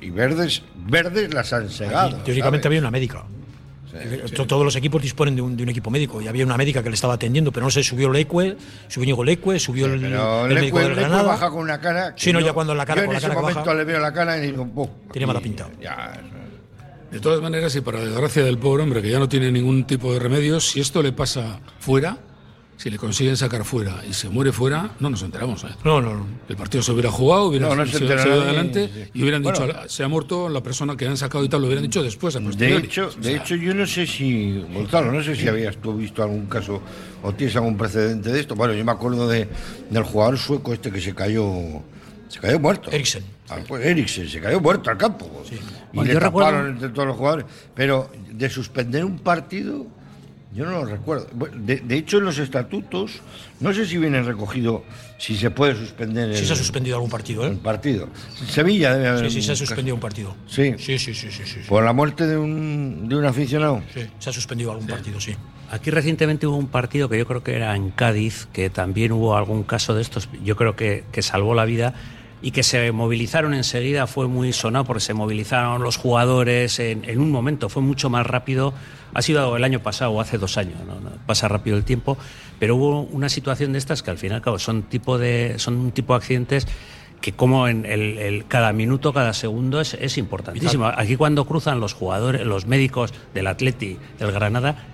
y, 0.00 0.08
verdes, 0.10 0.62
verdes 0.88 1.34
las 1.34 1.52
han 1.52 1.68
segado. 1.68 2.16
teóricamente 2.18 2.68
había 2.68 2.80
una 2.80 2.90
médica. 2.90 3.24
Todos 4.46 4.64
los 4.64 4.76
equipos 4.76 5.02
disponen 5.02 5.36
de 5.36 5.42
un, 5.42 5.56
de 5.56 5.62
un, 5.62 5.68
equipo 5.68 5.90
médico 5.90 6.20
y 6.20 6.28
había 6.28 6.44
una 6.44 6.56
médica 6.56 6.82
que 6.82 6.88
le 6.88 6.94
estaba 6.94 7.14
atendiendo, 7.14 7.52
pero 7.52 7.66
no 7.66 7.70
sé, 7.70 7.82
subió 7.82 8.10
Leque, 8.10 8.56
subió 8.88 9.06
Ñigo 9.06 9.24
Leque, 9.24 9.58
subió 9.58 9.86
el, 9.86 10.04
el 10.04 10.54
médico 10.54 10.78
del 10.78 10.94
Granada. 10.94 11.22
baja 11.22 11.50
con 11.50 11.60
una 11.60 11.80
cara. 11.80 12.14
Sí, 12.16 12.32
no, 12.32 12.40
ya 12.40 12.52
cuando 12.52 12.74
la 12.74 12.86
cara, 12.86 13.02
yo 13.02 13.06
con 13.06 13.16
en 13.16 13.22
la 13.22 13.28
ese 13.28 13.36
momento 13.36 13.74
le 13.74 13.84
veo 13.84 14.00
la 14.00 14.12
cara 14.12 14.38
y 14.38 14.52
digo, 14.52 14.90
Tiene 15.12 15.26
mala 15.26 15.40
pinta. 15.40 15.68
de 17.10 17.20
todas 17.20 17.40
maneras, 17.40 17.74
y 17.76 17.80
para 17.80 18.00
desgracia 18.00 18.44
del 18.44 18.58
pobre 18.58 18.82
hombre 18.82 19.02
que 19.02 19.10
ya 19.10 19.18
no 19.18 19.28
tiene 19.28 19.50
ningún 19.50 19.84
tipo 19.84 20.12
de 20.12 20.18
remedio, 20.18 20.60
si 20.60 20.80
esto 20.80 21.02
le 21.02 21.12
pasa 21.12 21.60
fuera, 21.78 22.18
si 22.76 22.90
le 22.90 22.98
consiguen 22.98 23.36
sacar 23.36 23.64
fuera 23.64 24.02
y 24.08 24.12
se 24.12 24.28
muere 24.28 24.52
fuera, 24.52 24.90
no 25.00 25.08
nos 25.08 25.22
enteramos. 25.22 25.64
¿eh? 25.64 25.68
No, 25.84 26.00
no, 26.00 26.14
no. 26.14 26.26
El 26.48 26.56
partido 26.56 26.82
se 26.82 26.92
hubiera 26.92 27.10
jugado, 27.10 27.46
hubiera 27.46 27.74
no, 27.74 27.86
se 27.86 28.04
adelante 28.04 29.10
y 29.14 29.22
hubieran 29.22 29.42
dicho, 29.42 29.66
se 29.88 30.04
ha 30.04 30.08
muerto 30.08 30.48
la 30.48 30.62
persona 30.62 30.96
que 30.96 31.06
han 31.06 31.16
sacado 31.16 31.44
y 31.44 31.48
tal, 31.48 31.62
lo 31.62 31.68
hubieran 31.68 31.84
dicho 31.84 32.02
después. 32.02 32.34
de 32.34 32.76
hecho, 32.76 33.10
de 33.18 33.36
hecho, 33.36 33.56
yo 33.56 33.72
no 33.74 33.86
sé 33.86 34.06
si, 34.06 34.62
Gonzalo, 34.72 35.10
no 35.10 35.22
sé 35.22 35.34
si 35.36 35.48
habías 35.48 35.76
tú 35.78 35.94
visto 35.96 36.22
algún 36.22 36.46
caso 36.46 36.82
o 37.22 37.32
tienes 37.32 37.56
algún 37.56 37.76
precedente 37.76 38.30
de 38.30 38.40
esto. 38.40 38.54
Bueno, 38.54 38.74
yo 38.74 38.84
me 38.84 38.92
acuerdo 38.92 39.26
de, 39.26 39.48
del 39.90 40.02
jugador 40.02 40.38
sueco 40.38 40.72
este 40.72 40.90
que 40.90 41.00
se 41.00 41.14
cayó. 41.14 41.52
Se 42.28 42.40
cayó 42.40 42.58
muerto. 42.58 42.90
Eriksen. 42.90 43.24
Ah, 43.48 43.58
pues 43.66 43.86
Eriksen, 43.86 44.28
se 44.28 44.40
cayó 44.40 44.60
muerto 44.60 44.90
al 44.90 44.98
campo. 44.98 45.30
Y 45.92 46.04
le 46.04 46.16
taparon 46.16 46.70
entre 46.70 46.88
todos 46.90 47.06
los 47.08 47.16
jugadores. 47.16 47.46
Pero 47.74 48.10
de 48.30 48.50
suspender 48.50 49.04
un 49.04 49.18
partido 49.20 49.86
yo 50.52 50.64
no 50.64 50.72
lo 50.72 50.84
recuerdo. 50.84 51.26
De, 51.54 51.96
hecho, 51.96 52.18
en 52.18 52.24
los 52.24 52.38
estatutos, 52.38 53.20
no 53.60 53.74
sé 53.74 53.86
si 53.86 53.98
viene 53.98 54.22
recogido 54.22 54.84
si 55.18 55.36
se 55.36 55.50
puede 55.50 55.74
suspender. 55.74 56.36
Sí, 56.36 56.46
se 56.46 56.52
ha 56.52 56.56
suspendido 56.56 56.96
algún 56.96 57.10
partido, 57.10 57.44
¿eh? 57.46 57.50
El 57.50 57.58
partido. 57.58 58.08
Sevilla 58.48 58.94
debe 58.94 59.08
haber. 59.08 59.30
Sí, 59.30 59.40
sí, 59.40 59.46
se 59.46 59.52
ha 59.52 59.56
suspendido 59.56 59.94
un 59.94 60.00
partido. 60.00 60.34
Sí. 60.46 60.74
Sí, 60.78 60.98
sí, 60.98 61.14
sí, 61.14 61.30
sí, 61.30 61.42
sí. 61.44 61.60
¿Por 61.68 61.84
la 61.84 61.92
muerte 61.92 62.26
de 62.26 62.36
un, 62.36 63.08
de 63.08 63.16
un 63.16 63.24
aficionado? 63.24 63.82
Sí, 63.92 64.00
se 64.18 64.30
ha 64.30 64.32
suspendido 64.32 64.72
algún 64.72 64.86
partido, 64.86 65.20
sí. 65.20 65.34
Aquí 65.70 65.90
recientemente 65.90 66.46
hubo 66.46 66.56
un 66.56 66.68
partido 66.68 67.08
que 67.08 67.18
yo 67.18 67.26
creo 67.26 67.42
que 67.42 67.56
era 67.56 67.74
en 67.74 67.90
Cádiz, 67.90 68.46
que 68.52 68.70
también 68.70 69.10
hubo 69.12 69.36
algún 69.36 69.64
caso 69.64 69.94
de 69.94 70.02
estos, 70.02 70.28
yo 70.44 70.54
creo 70.54 70.76
que, 70.76 71.04
que 71.10 71.22
salvó 71.22 71.54
la 71.54 71.64
vida 71.64 71.94
y 72.42 72.50
que 72.50 72.62
se 72.62 72.92
movilizaron 72.92 73.54
enseguida, 73.54 74.06
fue 74.06 74.28
muy 74.28 74.52
sonado 74.52 74.84
porque 74.84 75.00
se 75.00 75.14
movilizaron 75.14 75.82
los 75.82 75.96
jugadores 75.96 76.78
en, 76.78 77.08
en 77.08 77.20
un 77.20 77.30
momento, 77.30 77.68
fue 77.68 77.82
mucho 77.82 78.10
más 78.10 78.26
rápido 78.26 78.74
ha 79.16 79.22
sido 79.22 79.56
el 79.56 79.64
año 79.64 79.80
pasado 79.80 80.10
o 80.10 80.20
hace 80.20 80.36
dos 80.36 80.58
años, 80.58 80.76
¿no? 80.86 81.10
pasa 81.24 81.48
rápido 81.48 81.78
el 81.78 81.84
tiempo, 81.84 82.18
pero 82.58 82.76
hubo 82.76 83.00
una 83.00 83.30
situación 83.30 83.72
de 83.72 83.78
estas 83.78 84.02
que 84.02 84.10
al 84.10 84.18
final 84.18 84.42
son, 84.58 84.82
tipo 84.82 85.16
de, 85.16 85.54
son 85.58 85.76
un 85.76 85.92
tipo 85.92 86.12
de 86.12 86.18
accidentes 86.18 86.66
que 87.22 87.32
como 87.32 87.66
en 87.66 87.86
el, 87.86 88.44
cada 88.46 88.74
minuto, 88.74 89.14
cada 89.14 89.32
segundo 89.32 89.80
es, 89.80 89.94
es 89.94 90.18
importantísimo. 90.18 90.84
Aquí 90.84 91.16
cuando 91.16 91.46
cruzan 91.46 91.80
los 91.80 91.94
jugadores, 91.94 92.44
los 92.46 92.66
médicos 92.66 93.14
del 93.32 93.46
Atleti, 93.46 93.96
del 94.18 94.32
Granada, 94.32 94.84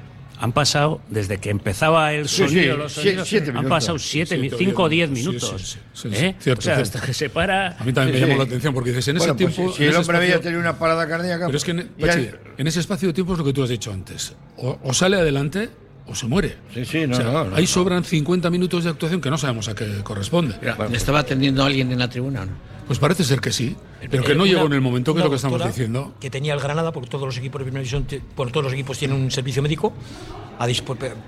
han 0.43 0.51
pasado, 0.51 1.01
desde 1.09 1.39
que 1.39 1.51
empezaba 1.51 2.13
el 2.13 2.29
sonido, 2.29 2.77
los 2.77 2.99
han 2.99 3.69
pasado 3.69 3.97
siete, 3.97 4.51
cinco 4.59 4.83
o 4.83 4.89
diez 4.89 5.09
minutos. 5.09 5.79
¿eh? 6.05 6.35
o 6.45 6.61
sea, 6.61 6.79
hasta 6.79 7.01
que 7.01 7.15
se 7.15 7.31
para. 7.31 7.79
A 7.79 7.85
mí 7.85 7.93
también 7.93 8.21
me 8.21 8.27
llamó 8.27 8.39
la 8.39 8.49
atención, 8.49 8.75
porque 8.75 8.91
dices, 8.91 9.07
en 9.07 9.19
ese 9.19 9.33
pues 9.35 9.37
tiempo. 9.37 9.73
si 9.73 9.85
el 9.85 9.95
hombre 9.95 10.17
había 10.17 10.41
tenido 10.41 10.61
una 10.61 10.77
parada 10.81 11.07
cardíaca. 11.07 11.47
Pero 11.47 11.57
es 11.57 11.63
que 11.63 11.71
en, 11.71 12.67
ese 12.67 12.81
espacio 12.81 13.07
de 13.07 13.15
tiempo 13.15 13.35
es 13.35 13.39
lo 13.39 13.45
que 13.45 13.53
tú 13.53 13.63
has 13.63 13.69
dicho 13.69 13.93
antes. 13.93 14.35
O, 14.57 14.93
sale 14.93 15.17
adelante 15.17 15.71
o 16.07 16.15
se 16.15 16.27
muere. 16.27 16.57
Sí, 16.75 16.85
sí, 16.85 17.07
no, 17.07 17.45
no, 17.45 17.57
Ahí 17.57 17.67
sobran 17.67 18.05
50 18.05 18.51
minutos 18.51 18.85
de 18.85 18.91
actuación 18.91 19.21
que 19.21 19.31
no 19.31 19.39
sabemos 19.39 19.69
a 19.69 19.75
qué 19.75 20.03
corresponde. 20.03 20.55
¿Le 20.91 20.97
estaba 20.97 21.21
atendiendo 21.21 21.63
a 21.63 21.67
alguien 21.67 21.91
en 21.93 21.99
la 21.99 22.09
tribuna 22.09 22.45
no? 22.47 22.73
Pues 22.87 22.99
parece 22.99 23.25
ser 23.25 23.41
que 23.41 23.53
sí, 23.53 23.77
pero 24.11 24.25
que 24.25 24.35
no 24.35 24.45
llegó 24.45 24.67
en 24.67 24.73
el 24.73 24.81
momento 24.81 25.15
que 25.15 25.21
es 25.21 25.25
lo 25.25 25.31
que 25.31 25.37
estamos 25.37 25.65
diciendo. 25.65 26.15
Que 26.21 26.31
tenía 26.31 26.53
el 26.53 26.61
Granada, 26.61 26.93
porque 26.93 27.09
todos 27.09 27.25
los 27.25 27.39
equipos 27.39 27.61
de 27.61 27.65
primera 27.65 27.81
división, 27.81 28.07
bueno, 28.37 28.51
todos 28.51 28.65
los 28.65 28.73
equipos 28.73 28.99
tienen 28.99 29.17
un 29.17 29.31
servicio 29.31 29.63
médico 29.63 29.93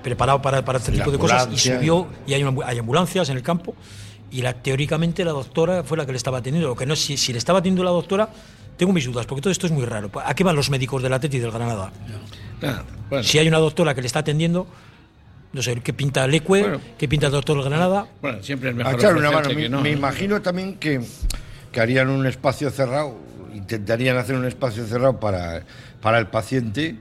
preparado 0.02 0.42
para, 0.42 0.64
para 0.64 0.78
este 0.78 0.92
tipo 0.92 1.10
de 1.10 1.18
cosas 1.18 1.48
y 1.52 1.58
subió 1.58 2.06
y 2.26 2.34
hay, 2.34 2.44
hay, 2.64 2.78
ambulancias 2.78 3.28
en 3.30 3.36
el 3.36 3.42
campo 3.42 3.74
y 4.30 4.42
la, 4.42 4.52
teóricamente 4.54 5.24
la 5.24 5.32
doctora 5.32 5.84
fue 5.84 5.96
la 5.96 6.06
que 6.06 6.12
le 6.12 6.18
estaba 6.18 6.38
atendiendo. 6.38 6.68
Lo 6.68 6.76
que 6.76 6.86
no 6.86 6.96
si, 6.96 7.16
si 7.16 7.32
le 7.32 7.38
estaba 7.38 7.60
atendiendo 7.60 7.84
la 7.84 7.90
doctora, 7.90 8.28
tengo 8.76 8.92
mis 8.92 9.04
dudas, 9.04 9.26
porque 9.26 9.42
todo 9.42 9.50
esto 9.50 9.66
es 9.66 9.72
muy 9.72 9.84
raro. 9.84 10.10
¿A 10.24 10.34
qué 10.34 10.44
van 10.44 10.56
los 10.56 10.70
médicos 10.70 11.02
del 11.02 11.12
Atleti 11.12 11.36
y 11.36 11.40
del 11.40 11.50
Granada? 11.50 11.92
Si 13.22 13.38
hay 13.38 13.48
una 13.48 13.58
doctora 13.58 13.94
que 13.94 14.00
le 14.00 14.06
está 14.06 14.20
atendiendo, 14.20 14.66
no 15.52 15.62
sé, 15.62 15.80
¿qué 15.80 15.92
pinta 15.92 16.26
Leque? 16.26 16.78
¿Qué 16.98 17.08
pinta 17.08 17.26
el 17.26 17.32
doctor 17.32 17.62
Granada? 17.62 18.06
Bueno, 18.20 18.42
siempre 18.42 18.70
es 18.70 18.76
mejor. 18.76 19.16
una 19.16 19.30
mano. 19.30 19.80
Me, 19.80 19.90
imagino 19.90 20.42
también 20.42 20.76
que, 20.76 21.00
que 21.70 21.80
harían 21.80 22.08
un 22.08 22.26
espacio 22.26 22.70
cerrado, 22.70 23.16
intentarían 23.54 24.16
hacer 24.16 24.34
un 24.34 24.46
espacio 24.46 24.86
cerrado 24.86 25.20
para, 25.20 25.62
para 26.00 26.18
el 26.18 26.26
paciente 26.26 26.96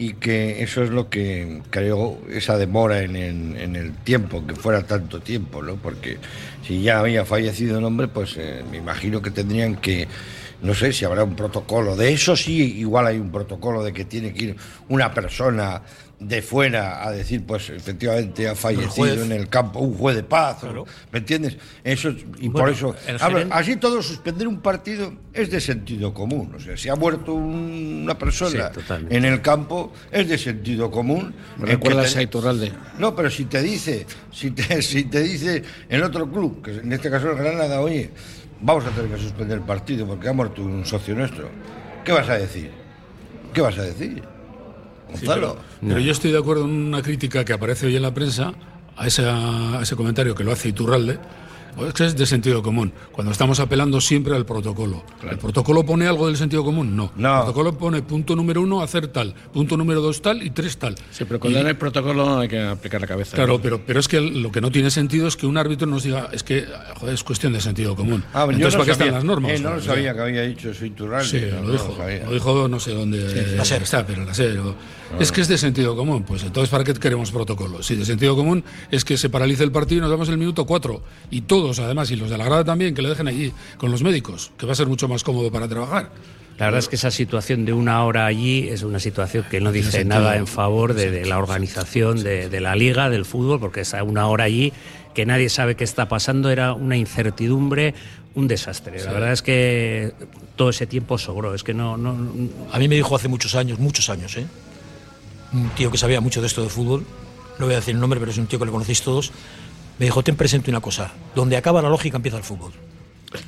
y 0.00 0.14
que 0.14 0.62
eso 0.62 0.82
es 0.82 0.88
lo 0.88 1.10
que 1.10 1.60
creó 1.68 2.18
esa 2.30 2.56
demora 2.56 3.02
en, 3.02 3.16
el 3.16 3.92
tiempo, 3.92 4.46
que 4.46 4.54
fuera 4.54 4.82
tanto 4.82 5.20
tiempo, 5.20 5.62
¿no? 5.62 5.76
Porque 5.76 6.16
si 6.66 6.80
ya 6.80 7.00
había 7.00 7.26
fallecido 7.26 7.78
el 7.78 7.84
hombre, 7.84 8.08
pues 8.08 8.34
eh, 8.38 8.64
me 8.70 8.78
imagino 8.78 9.20
que 9.20 9.30
tendrían 9.30 9.76
que 9.76 10.08
no 10.62 10.74
sé 10.74 10.92
si 10.92 11.04
habrá 11.04 11.24
un 11.24 11.36
protocolo. 11.36 11.96
De 11.96 12.12
eso 12.12 12.36
sí, 12.36 12.78
igual 12.78 13.06
hay 13.06 13.18
un 13.18 13.30
protocolo 13.30 13.82
de 13.82 13.92
que 13.92 14.04
tiene 14.04 14.32
que 14.32 14.44
ir 14.44 14.56
una 14.88 15.12
persona 15.12 15.82
de 16.20 16.42
fuera 16.42 17.02
a 17.02 17.10
decir, 17.10 17.44
pues 17.46 17.70
efectivamente 17.70 18.46
ha 18.46 18.54
fallecido 18.54 19.24
en 19.24 19.32
el 19.32 19.48
campo 19.48 19.80
un 19.80 19.96
juez 19.96 20.16
de 20.16 20.22
paz, 20.22 20.58
¿me 21.10 21.18
entiendes? 21.18 21.56
Eso 21.82 22.14
y 22.38 22.50
por 22.50 22.68
eso, 22.68 22.94
así 23.50 23.76
todo 23.76 24.02
suspender 24.02 24.46
un 24.46 24.60
partido 24.60 25.14
es 25.32 25.50
de 25.50 25.60
sentido 25.62 26.12
común, 26.12 26.54
o 26.54 26.60
sea, 26.60 26.76
si 26.76 26.90
ha 26.90 26.94
muerto 26.94 27.32
una 27.32 28.18
persona 28.18 28.70
en 29.08 29.24
el 29.24 29.40
campo 29.40 29.92
es 30.12 30.28
de 30.28 30.36
sentido 30.36 30.90
común. 30.90 31.34
¿Recuerdas 31.58 32.14
a 32.16 32.22
Iturralde? 32.22 32.70
No, 32.98 33.16
pero 33.16 33.30
si 33.30 33.46
te 33.46 33.62
dice, 33.62 34.06
si 34.30 34.50
te, 34.50 34.82
si 34.82 35.04
te 35.04 35.22
dice 35.22 35.62
el 35.88 36.02
otro 36.02 36.30
club, 36.30 36.62
que 36.62 36.72
en 36.72 36.92
este 36.92 37.10
caso 37.10 37.30
el 37.30 37.38
Granada, 37.38 37.80
oye, 37.80 38.10
vamos 38.60 38.84
a 38.86 38.90
tener 38.90 39.10
que 39.10 39.22
suspender 39.22 39.58
el 39.58 39.64
partido 39.64 40.06
porque 40.06 40.28
ha 40.28 40.32
muerto 40.32 40.62
un 40.62 40.84
socio 40.84 41.14
nuestro. 41.14 41.48
¿Qué 42.04 42.12
vas 42.12 42.28
a 42.28 42.38
decir? 42.38 42.70
¿Qué 43.52 43.60
vas 43.60 43.78
a 43.78 43.82
decir? 43.82 44.22
Gonzalo. 45.08 45.58
pero, 45.80 45.98
yo 45.98 46.12
estoy 46.12 46.30
de 46.30 46.38
acuerdo 46.38 46.64
en 46.64 46.70
una 46.70 47.02
crítica 47.02 47.44
que 47.44 47.52
aparece 47.52 47.86
hoy 47.86 47.96
en 47.96 48.02
la 48.02 48.14
prensa 48.14 48.54
a, 48.96 49.04
a 49.04 49.82
ese 49.82 49.96
comentario 49.96 50.34
que 50.34 50.44
lo 50.44 50.52
hace 50.52 50.68
Iturralde, 50.68 51.18
es 51.98 52.16
de 52.16 52.26
sentido 52.26 52.62
común. 52.62 52.92
Cuando 53.12 53.32
estamos 53.32 53.60
apelando 53.60 54.00
siempre 54.00 54.34
al 54.34 54.46
protocolo. 54.46 55.04
¿El 55.28 55.38
protocolo 55.38 55.84
pone 55.84 56.06
algo 56.06 56.26
del 56.26 56.36
sentido 56.36 56.64
común? 56.64 56.96
No. 56.96 57.12
El 57.16 57.44
protocolo 57.44 57.76
pone 57.76 58.02
punto 58.02 58.36
número 58.36 58.62
uno, 58.62 58.82
hacer 58.82 59.08
tal. 59.08 59.34
Punto 59.52 59.76
número 59.76 60.00
dos, 60.00 60.22
tal. 60.22 60.42
Y 60.42 60.50
tres, 60.50 60.76
tal. 60.78 60.96
Sí, 61.10 61.24
pero 61.24 61.40
cuando 61.40 61.66
hay 61.66 61.74
protocolo 61.74 62.38
hay 62.38 62.48
que 62.48 62.60
aplicar 62.60 63.00
la 63.00 63.06
cabeza. 63.06 63.36
Claro, 63.36 63.60
pero, 63.60 63.80
pero 63.84 64.00
es 64.00 64.08
que 64.08 64.20
lo 64.20 64.50
que 64.50 64.60
no 64.60 64.70
tiene 64.70 64.90
sentido 64.90 65.28
es 65.28 65.36
que 65.36 65.46
un 65.46 65.56
árbitro 65.56 65.86
nos 65.86 66.02
diga, 66.02 66.28
es 66.32 66.42
que 66.42 66.66
joder, 66.98 67.14
es 67.14 67.24
cuestión 67.24 67.52
de 67.52 67.60
sentido 67.60 67.94
común. 67.94 68.24
Ah, 68.32 68.46
Entonces, 68.48 68.74
¿para 68.74 68.84
qué 68.84 68.92
están 68.92 69.12
las 69.12 69.24
normas? 69.24 69.52
Eh, 69.52 69.58
no 69.60 69.74
lo 69.74 69.82
sabía 69.82 70.14
que 70.14 70.20
había 70.20 70.42
dicho 70.42 70.72
soy 70.74 70.90
Turral. 70.90 71.24
Sí, 71.24 71.40
lo, 71.40 71.72
dijo. 71.72 71.96
Lo, 72.26 72.32
dijo, 72.32 72.68
no 72.68 72.80
sé 72.80 72.92
dónde 72.92 73.58
está, 73.60 74.06
pero 74.06 74.24
la 74.24 74.34
sé. 74.34 74.56
Es 75.18 75.32
que 75.32 75.40
es 75.40 75.48
de 75.48 75.58
sentido 75.58 75.96
común. 75.96 76.22
Pues 76.22 76.42
entonces, 76.42 76.70
¿para 76.70 76.84
qué 76.84 76.94
queremos 76.94 77.30
protocolo? 77.30 77.82
Si 77.82 77.96
de 77.96 78.04
sentido 78.04 78.36
común 78.36 78.64
es 78.90 79.04
que 79.04 79.16
se 79.16 79.28
paralice 79.28 79.64
el 79.64 79.72
partido 79.72 79.98
y 79.98 80.00
nos 80.02 80.10
damos 80.10 80.28
el 80.28 80.38
minuto 80.38 80.66
cuatro. 80.66 81.02
Y 81.30 81.42
todos, 81.42 81.78
además, 81.80 82.10
y 82.10 82.16
los 82.16 82.30
de 82.30 82.38
la 82.38 82.44
grada 82.44 82.64
también, 82.64 82.94
que 82.94 83.02
le 83.02 83.08
dejen 83.08 83.28
allí 83.28 83.52
con 83.76 83.90
los 83.90 84.02
médicos, 84.02 84.52
que 84.56 84.66
va 84.66 84.72
a 84.72 84.76
ser 84.76 84.86
mucho 84.86 85.08
más 85.08 85.24
cómodo 85.24 85.50
para 85.50 85.68
trabajar. 85.68 86.10
La 86.58 86.66
verdad 86.66 86.80
es 86.80 86.88
que 86.88 86.96
esa 86.96 87.10
situación 87.10 87.64
de 87.64 87.72
una 87.72 88.04
hora 88.04 88.26
allí 88.26 88.68
es 88.68 88.82
una 88.82 89.00
situación 89.00 89.46
que 89.50 89.62
no 89.62 89.72
dice 89.72 90.04
nada 90.04 90.36
en 90.36 90.46
favor 90.46 90.92
de, 90.92 91.24
la 91.24 91.38
organización 91.38 92.22
de, 92.22 92.60
la 92.60 92.76
liga, 92.76 93.08
del 93.08 93.24
fútbol, 93.24 93.58
porque 93.58 93.80
es 93.80 93.94
una 94.04 94.26
hora 94.26 94.44
allí 94.44 94.70
que 95.14 95.24
nadie 95.24 95.48
sabe 95.48 95.74
qué 95.74 95.84
está 95.84 96.06
pasando, 96.08 96.50
era 96.50 96.74
una 96.74 96.98
incertidumbre, 96.98 97.94
un 98.34 98.46
desastre. 98.46 99.02
La 99.02 99.12
verdad 99.12 99.32
es 99.32 99.40
que 99.40 100.12
todo 100.54 100.68
ese 100.68 100.86
tiempo 100.86 101.16
sobró. 101.16 101.54
Es 101.54 101.64
que 101.64 101.72
no, 101.72 101.96
no, 101.96 102.14
A 102.70 102.78
mí 102.78 102.88
me 102.88 102.94
dijo 102.94 103.16
hace 103.16 103.28
muchos 103.28 103.54
años, 103.54 103.78
muchos 103.78 104.10
años, 104.10 104.36
¿eh? 104.36 104.44
Un 105.52 105.70
tío 105.70 105.90
que 105.90 105.98
sabía 105.98 106.20
mucho 106.20 106.40
de 106.40 106.46
esto 106.46 106.62
de 106.62 106.68
fútbol, 106.68 107.04
no 107.58 107.66
voy 107.66 107.74
a 107.74 107.78
decir 107.78 107.94
el 107.94 108.00
nombre, 108.00 108.18
pero 108.20 108.32
es 108.32 108.38
un 108.38 108.46
tío 108.46 108.58
que 108.58 108.64
lo 108.64 108.72
conocéis 108.72 109.02
todos, 109.02 109.32
me 109.98 110.06
dijo, 110.06 110.22
ten 110.22 110.36
presente 110.36 110.70
una 110.70 110.80
cosa, 110.80 111.12
donde 111.34 111.56
acaba 111.56 111.82
la 111.82 111.88
lógica 111.88 112.16
empieza 112.16 112.38
el 112.38 112.44
fútbol. 112.44 112.72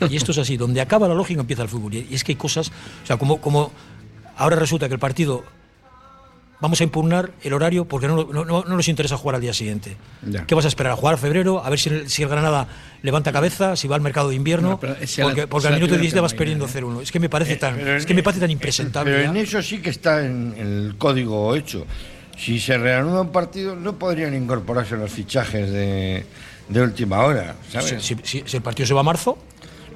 Y 0.09 0.17
esto 0.17 0.33
es 0.33 0.39
así, 0.39 0.57
donde 0.57 0.81
acaba 0.81 1.09
la 1.09 1.15
lógica 1.15 1.41
empieza 1.41 1.63
el 1.63 1.69
fútbol. 1.69 1.95
Y 1.95 2.09
es 2.11 2.23
que 2.23 2.33
hay 2.33 2.37
cosas, 2.37 2.69
o 3.03 3.07
sea, 3.07 3.17
como, 3.17 3.41
como 3.41 3.73
ahora 4.37 4.57
resulta 4.57 4.87
que 4.89 4.95
el 4.95 5.01
partido 5.01 5.45
vamos 6.63 6.81
a 6.81 6.85
impugnar 6.85 7.33
el 7.43 7.53
horario 7.55 7.87
porque 7.87 8.07
no, 8.07 8.25
no, 8.25 8.45
no, 8.45 8.63
nos 8.63 8.87
interesa 8.87 9.17
jugar 9.17 9.35
al 9.35 9.41
día 9.41 9.53
siguiente. 9.53 9.97
¿Qué 10.47 10.55
vas 10.55 10.65
a 10.65 10.69
esperar? 10.69 10.93
¿A 10.93 10.97
jugar 10.97 11.17
a 11.17 11.19
febrero? 11.19 11.63
A 11.63 11.69
ver 11.69 11.79
si 11.79 11.89
el, 11.89 12.09
si 12.09 12.23
el 12.23 12.29
Granada 12.29 12.69
levanta 13.03 13.33
cabeza, 13.33 13.75
si 13.75 13.89
va 13.89 13.97
al 13.97 14.01
mercado 14.01 14.29
de 14.29 14.37
invierno. 14.37 14.79
porque, 14.79 15.49
porque 15.49 15.69
al 15.69 15.75
minuto 15.75 15.99
10 15.99 16.15
te 16.15 16.21
vas 16.21 16.35
perdiendo 16.35 16.69
0-1. 16.69 17.03
Es 17.03 17.11
que 17.11 17.19
me 17.19 17.29
parece 17.29 17.57
tan, 17.57 17.81
es 17.81 18.07
que 18.07 18.15
me 18.15 18.23
parece 18.23 18.41
tan 18.41 18.51
impresentable. 18.51 19.13
Pero 19.13 19.31
en 19.31 19.37
eso 19.37 19.61
sí 19.61 19.83
que 19.83 19.91
está 19.91 20.25
en, 20.25 20.55
el 20.57 20.95
código 20.97 21.57
hecho. 21.57 21.85
Si 22.39 22.61
se 22.61 22.79
reanuda 22.79 23.23
un 23.23 23.33
partido, 23.33 23.75
no 23.75 23.99
podrían 23.99 24.33
incorporarse 24.33 24.97
los 24.97 25.11
fichajes 25.11 25.69
de, 25.69 26.25
de 26.69 26.81
última 26.81 27.25
hora. 27.25 27.57
¿sabes? 27.73 28.03
Si, 28.03 28.17
si 28.23 28.57
el 28.57 28.63
partido 28.63 28.87
se 28.87 28.95
va 28.95 29.01
a 29.01 29.05
marzo. 29.05 29.37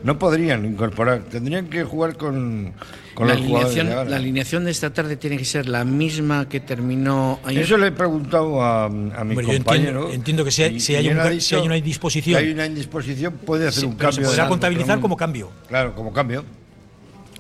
No 0.03 0.19
podrían 0.19 0.65
incorporar, 0.65 1.23
tendrían 1.25 1.69
que 1.69 1.85
jugar 1.85 2.17
con, 2.17 2.75
la, 3.19 3.33
alineación, 3.33 3.89
la 3.89 4.17
alineación 4.17 4.65
de 4.65 4.71
esta 4.71 4.93
tarde 4.93 5.17
tiene 5.17 5.37
que 5.39 5.45
ser 5.45 5.69
la 5.69 5.85
misma 5.85 6.49
que 6.49 6.61
terminó 6.61 7.41
ayer. 7.45 7.63
Eso 7.63 7.77
le 7.77 7.89
he 7.89 7.93
preguntado 7.93 8.63
a, 8.63 8.89
mi 8.89 9.35
compañero. 9.43 10.11
entiendo, 10.11 10.45
que 10.45 10.51
si 10.51 10.63
hay, 10.63 10.81
si 10.81 10.95
hay, 10.95 11.09
una 11.09 11.77
indisposición. 11.77 12.41
Si 12.41 12.47
hay 12.47 12.53
una 12.53 12.67
indisposición, 12.67 13.35
puede 13.35 13.69
hacer 13.69 13.87
un 13.87 13.97
cambio. 13.97 14.25
Se 14.25 14.31
podrá 14.31 14.49
contabilizar 14.49 15.01
como 15.01 15.17
cambio. 15.17 15.51
Claro, 15.69 15.95
como 15.95 16.13
cambio. 16.13 16.45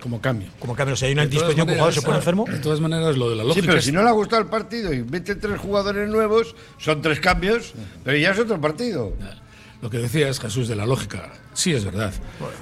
Como 0.01 0.21
cambio. 0.21 0.49
Como 0.61 0.75
cambio. 0.75 0.97
Si 0.97 1.07
hay 1.07 1.13
una 1.13 1.25
indisposición, 1.25 1.69
un 1.69 1.75
jugador 1.75 1.95
se 1.95 2.03
pone 2.03 2.19
enfermo. 2.19 2.45
De 2.49 2.59
todas 2.59 2.81
maneras, 2.81 3.17
lo 3.17 3.31
de 3.31 3.37
la 3.37 3.45
lógica. 3.45 3.63
Sí, 3.63 3.69
pero 3.69 3.83
si 3.83 3.93
no 3.93 4.03
le 4.03 4.09
ha 4.09 4.13
gustado 4.13 4.43
el 4.43 4.49
partido 4.49 4.93
y 4.93 5.03
mete 5.03 5.35
tres 5.35 5.59
jugadores 5.59 6.09
nuevos, 6.09 6.55
son 6.79 7.03
tres 7.03 7.21
cambios, 7.21 7.75
pero 8.05 8.17
ya 8.17 8.31
es 8.31 8.39
otro 8.39 8.61
partido. 8.61 9.15
Lo 9.83 9.91
que 9.91 9.99
decías, 9.99 10.41
Jesús, 10.41 10.69
de 10.69 10.77
la 10.77 10.87
lógica, 10.87 11.33
sí 11.53 11.73
es 11.73 11.85
verdad. 11.85 12.13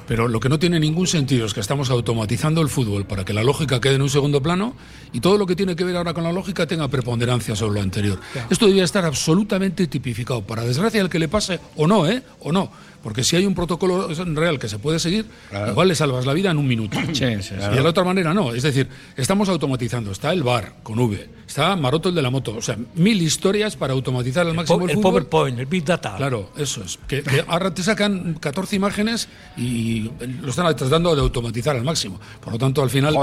Pero 0.09 0.27
lo 0.27 0.41
que 0.41 0.49
no 0.49 0.59
tiene 0.59 0.81
ningún 0.81 1.07
sentido 1.07 1.47
es 1.47 1.55
que 1.55 1.61
estamos 1.61 1.91
automatizando 1.91 2.61
el 2.61 2.69
fútbol 2.69 3.07
para 3.07 3.25
que 3.25 3.33
la 3.33 3.45
lógica 3.45 3.81
quede 3.81 3.95
en 3.95 4.03
un 4.03 4.11
segundo 4.11 4.43
plano 4.43 4.75
y 5.13 5.21
todo 5.21 5.39
lo 5.39 5.47
que 5.47 5.55
tiene 5.55 5.77
que 5.77 5.85
ver 5.85 5.97
ahora 5.97 6.13
con 6.13 6.25
la 6.25 6.33
lógica 6.33 6.67
tenga 6.67 6.89
preponderancia 6.89 7.55
sobre 7.55 7.75
lo 7.75 7.83
anterior. 7.83 8.19
Esto 8.51 8.67
debería 8.67 8.85
estar 8.85 9.05
absolutamente 9.05 9.87
tipificado, 9.87 10.43
para 10.43 10.65
desgracia 10.65 11.01
el 11.01 11.09
que 11.09 11.19
le 11.19 11.29
pase 11.29 11.61
o 11.77 11.87
no, 11.87 12.09
¿eh? 12.09 12.23
O 12.41 12.53
no. 12.53 12.71
Porque 13.05 13.23
si 13.23 13.37
hay 13.37 13.45
un 13.45 13.55
protocolo 13.55 14.09
real 14.09 14.59
que 14.59 14.67
se 14.67 14.79
puede 14.79 14.99
seguir, 14.99 15.27
igual 15.69 15.89
le 15.89 15.95
salvas 15.95 16.25
la 16.25 16.33
vida 16.33 16.51
en 16.51 16.57
un 16.57 16.67
minuto. 16.67 16.99
y 16.99 17.13
de 17.13 17.83
la 17.83 17.91
otra 17.91 18.03
manera 18.03 18.33
no. 18.33 18.55
Es 18.55 18.63
decir, 18.63 18.89
estamos 19.15 19.47
automatizando. 19.51 20.11
Está 20.11 20.33
el 20.33 20.43
bar 20.43 20.77
con 20.83 20.99
V, 20.99 21.29
está 21.47 21.77
Maroto 21.77 22.09
el 22.09 22.15
de 22.15 22.23
la 22.23 22.31
moto. 22.31 22.57
O 22.57 22.63
sea, 22.63 22.79
mil 22.95 23.21
historias 23.21 23.77
para 23.77 23.93
automatizar 23.93 24.47
al 24.47 24.55
máximo 24.55 24.87
el, 24.87 24.93
el 24.93 25.01
PowerPoint, 25.01 25.59
el 25.59 25.67
Big 25.67 25.85
Data. 25.85 26.15
Claro, 26.17 26.51
eso 26.57 26.83
es. 26.83 26.99
Que, 27.07 27.23
ahora 27.47 27.75
te 27.75 27.83
sacan 27.83 28.39
14 28.41 28.75
imágenes 28.75 29.29
y 29.59 30.11
lo 30.41 30.49
están 30.49 30.75
tratando 30.75 31.15
de 31.15 31.21
automatizar 31.21 31.77
al 31.77 31.85
máximo. 31.85 32.19
Por 32.41 32.55
lo 32.55 32.59
tanto, 32.59 32.83
al 32.83 32.89
final, 32.89 33.15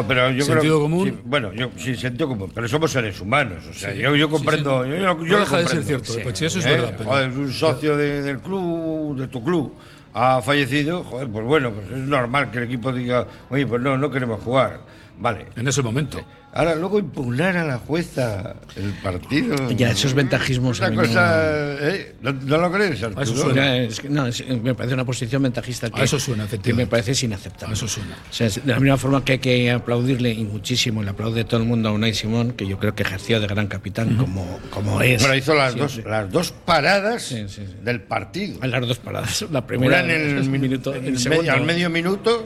sentido 0.43 0.79
común. 0.79 1.21
bueno, 1.25 1.53
yo 1.53 1.71
sí, 1.75 1.95
sentido 1.95 2.27
común, 2.27 2.51
pero 2.53 2.67
somos 2.67 2.91
seres 2.91 3.19
humanos. 3.19 3.63
O 3.67 3.73
sea, 3.73 3.95
yo, 3.95 4.29
comprendo. 4.29 4.85
yo, 4.85 5.39
deja 5.39 5.57
de 5.57 5.67
ser 5.67 5.83
cierto, 5.83 6.13
pues, 6.21 6.39
eso 6.39 6.59
es 6.59 6.65
verdad. 6.65 6.93
Pero, 6.95 7.11
un 7.11 7.51
socio 7.51 7.97
del 7.97 8.39
club, 8.41 9.17
de 9.17 9.27
tu 9.27 9.43
club 9.43 9.70
ha 10.13 10.41
fallecido, 10.41 11.03
joder, 11.03 11.29
pues 11.29 11.45
bueno, 11.45 11.71
pues 11.71 11.89
es 11.91 11.97
normal 11.97 12.51
que 12.51 12.57
el 12.59 12.65
equipo 12.65 12.91
diga, 12.91 13.27
oye, 13.49 13.65
pues 13.65 13.81
no, 13.81 13.97
no 13.97 14.11
queremos 14.11 14.41
jugar. 14.41 14.79
Vale. 15.17 15.47
En 15.55 15.67
ese 15.67 15.81
momento. 15.81 16.19
Ahora, 16.53 16.75
luego 16.75 16.99
impugnar 16.99 17.55
a 17.55 17.65
la 17.65 17.77
jueza 17.77 18.55
el 18.75 18.91
partido. 19.01 19.55
Ya, 19.71 19.91
esos 19.91 20.13
ventajismos. 20.13 20.79
Una 20.79 20.93
cosa. 20.93 21.77
¿eh? 21.79 22.15
¿No, 22.21 22.31
lo 22.31 22.71
crees, 22.71 23.01
Arturo? 23.01 23.21
Eso 23.23 23.35
suena. 23.37 23.87
no, 24.09 24.25
me 24.61 24.75
parece 24.75 24.93
una 24.93 25.05
posición 25.05 25.43
ventajista 25.43 25.89
que, 25.89 26.03
eso 26.03 26.19
suena, 26.19 26.47
que 26.47 26.73
me 26.73 26.87
parece 26.87 27.25
inaceptable. 27.25 27.73
Eso 27.73 27.87
suena. 27.87 28.17
O 28.29 28.33
sea, 28.33 28.49
de 28.49 28.61
la 28.65 28.79
misma 28.81 28.97
forma 28.97 29.23
que 29.23 29.33
hay 29.33 29.39
que 29.39 29.71
aplaudirle, 29.71 30.31
y 30.31 30.43
muchísimo, 30.43 31.01
le 31.03 31.11
aplaude 31.11 31.45
todo 31.45 31.61
el 31.61 31.67
mundo 31.67 31.87
a 31.87 31.93
Unai 31.93 32.13
Simón, 32.13 32.51
que 32.51 32.67
yo 32.67 32.77
creo 32.77 32.95
que 32.95 33.03
ejerció 33.03 33.39
de 33.39 33.47
gran 33.47 33.67
capitán, 33.67 34.17
como, 34.17 34.59
como 34.71 35.01
es. 35.01 35.21
Bueno, 35.21 35.35
hizo 35.35 35.55
las, 35.55 35.75
dos, 35.75 36.01
las 36.05 36.29
dos 36.29 36.51
paradas 36.51 37.33
del 37.81 38.01
partido. 38.01 38.59
Las 38.65 38.85
dos 38.85 38.99
paradas. 38.99 39.45
La 39.51 39.65
primera 39.65 40.01
en 40.01 40.11
el, 40.11 40.49
minuto, 40.49 40.93
en 40.93 41.05
el 41.05 41.29
medio, 41.29 41.53
al 41.53 41.61
medio 41.61 41.89
minuto 41.89 42.45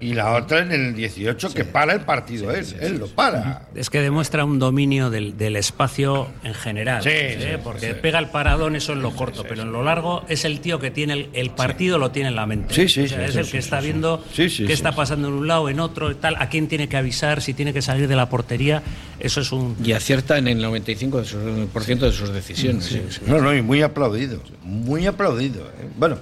y 0.00 0.12
la 0.12 0.32
otra 0.32 0.58
en 0.58 0.72
el 0.72 0.94
18, 0.94 1.54
que 1.54 1.64
para 1.64 1.92
el 1.92 2.00
partido 2.00 2.50
él. 2.50 2.66
él 2.80 2.98
lo 2.98 3.06
para. 3.06 3.43
Es 3.74 3.90
que 3.90 4.00
demuestra 4.00 4.44
un 4.44 4.58
dominio 4.58 5.10
del, 5.10 5.56
espacio 5.56 6.28
en 6.42 6.54
general. 6.54 7.02
¿eh? 7.06 7.58
porque 7.62 7.94
pega 7.94 8.18
el 8.18 8.28
paradón, 8.28 8.76
eso 8.76 8.92
en 8.92 9.02
lo 9.02 9.14
corto, 9.14 9.44
pero 9.48 9.62
en 9.62 9.72
lo 9.72 9.82
largo 9.82 10.24
es 10.28 10.44
el 10.44 10.60
tío 10.60 10.78
que 10.78 10.90
tiene 10.90 11.28
el, 11.32 11.50
partido, 11.50 11.98
lo 11.98 12.10
tiene 12.10 12.30
en 12.30 12.36
la 12.36 12.46
mente. 12.46 12.82
es 12.82 12.96
el 12.96 13.50
que 13.50 13.58
está 13.58 13.80
viendo 13.80 14.24
qué 14.34 14.72
está 14.72 14.92
pasando 14.92 15.28
en 15.28 15.34
un 15.34 15.48
lado, 15.48 15.68
en 15.68 15.80
otro, 15.80 16.14
tal, 16.16 16.36
a 16.38 16.48
quién 16.48 16.68
tiene 16.68 16.88
que 16.88 16.96
avisar, 16.96 17.40
si 17.40 17.54
tiene 17.54 17.72
que 17.72 17.82
salir 17.82 18.08
de 18.08 18.16
la 18.16 18.28
portería. 18.28 18.82
Eso 19.20 19.40
es 19.40 19.52
un. 19.52 19.76
Y 19.84 19.92
acierta 19.92 20.38
en 20.38 20.48
el 20.48 20.62
95% 20.64 21.98
de 21.98 22.12
sus 22.12 22.32
decisiones. 22.32 23.20
No, 23.26 23.40
no, 23.40 23.54
y 23.54 23.62
muy 23.62 23.82
aplaudido. 23.82 24.40
Muy 24.62 25.06
aplaudido. 25.06 25.62
¿eh? 25.62 25.88
Bueno, 25.96 26.18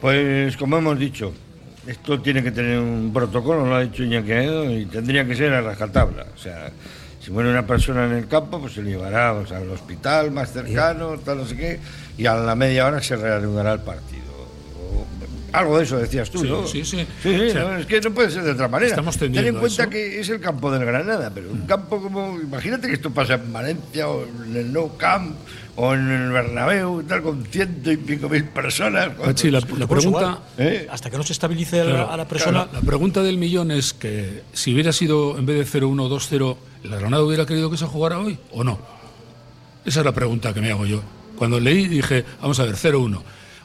pues 0.00 0.56
como 0.56 0.78
hemos 0.78 0.98
dicho, 0.98 1.32
esto 1.86 2.20
tiene 2.20 2.42
que 2.42 2.52
tener 2.52 2.78
un 2.78 3.12
protocolo, 3.12 3.66
lo 3.66 3.74
ha 3.74 3.80
dicho 3.80 4.02
Iñaki 4.02 4.82
y 4.82 4.86
tendría 4.86 5.26
que 5.26 5.34
ser 5.34 5.52
a 5.52 5.60
rajatabla. 5.60 6.26
O 6.34 6.38
sea, 6.38 6.70
si 7.20 7.30
muere 7.30 7.50
una 7.50 7.66
persona 7.66 8.04
en 8.06 8.12
el 8.12 8.28
campo, 8.28 8.60
pues 8.60 8.74
se 8.74 8.82
llevará 8.82 9.30
al 9.30 9.70
hospital 9.70 10.30
más 10.30 10.52
cercano, 10.52 11.18
tal, 11.18 11.38
no 11.38 11.46
sé 11.46 11.56
qué, 11.56 11.80
y 12.18 12.26
a 12.26 12.34
la 12.34 12.54
media 12.54 12.86
hora 12.86 13.02
se 13.02 13.16
reanudará 13.16 13.72
el 13.72 13.80
partido. 13.80 14.31
Algo 15.52 15.78
de 15.78 15.84
eso 15.84 15.98
decías 15.98 16.30
tú, 16.30 16.44
¿no? 16.44 16.66
Sí, 16.66 16.84
sí. 16.84 17.06
Sí, 17.22 17.28
es 17.30 17.86
que 17.86 18.00
no 18.00 18.12
puede 18.12 18.30
ser 18.30 18.42
de 18.42 18.52
otra 18.52 18.68
manera. 18.68 18.90
Estamos 18.90 19.18
Ten 19.18 19.36
en 19.36 19.56
cuenta 19.56 19.90
que 19.90 20.20
es 20.20 20.28
el 20.30 20.40
campo 20.40 20.70
del 20.70 20.84
Granada, 20.84 21.30
pero 21.32 21.50
un 21.50 21.66
campo 21.66 22.00
como. 22.00 22.40
Imagínate 22.40 22.88
que 22.88 22.94
esto 22.94 23.10
pasa 23.10 23.34
en 23.34 23.52
Valencia 23.52 24.08
o 24.08 24.24
en 24.24 24.56
el 24.56 24.72
Nou 24.72 24.96
Camp 24.96 25.36
o 25.76 25.94
en 25.94 26.10
el 26.10 26.30
Bernabéu, 26.30 27.02
tal, 27.04 27.22
con 27.22 27.44
ciento 27.46 27.90
y 27.90 27.96
pico 27.96 28.28
mil 28.28 28.44
personas. 28.44 29.10
Sí, 29.36 29.50
la, 29.50 29.60
pregunta. 29.60 30.40
¿Eh? 30.58 30.86
Hasta 30.90 31.10
que 31.10 31.16
no 31.16 31.22
se 31.22 31.32
estabilice 31.32 31.80
a 31.80 32.16
la 32.16 32.26
persona. 32.26 32.68
la 32.72 32.80
pregunta 32.80 33.22
del 33.22 33.38
millón 33.38 33.70
es 33.70 33.92
que 33.92 34.42
si 34.52 34.72
hubiera 34.72 34.92
sido 34.92 35.38
en 35.38 35.46
vez 35.46 35.72
de 35.72 35.80
0-1 35.80 36.08
2-0, 36.08 36.56
¿el 36.84 36.90
Granada 36.90 37.22
hubiera 37.22 37.46
querido 37.46 37.70
que 37.70 37.76
se 37.76 37.86
jugara 37.86 38.18
hoy 38.18 38.38
o 38.52 38.64
no? 38.64 38.78
Esa 39.84 40.00
es 40.00 40.06
la 40.06 40.12
pregunta 40.12 40.52
que 40.54 40.60
me 40.60 40.70
hago 40.70 40.86
yo. 40.86 41.02
Cuando 41.36 41.58
leí 41.58 41.88
dije, 41.88 42.24
vamos 42.40 42.60
a 42.60 42.64
ver, 42.64 42.76
0-1. 42.76 43.20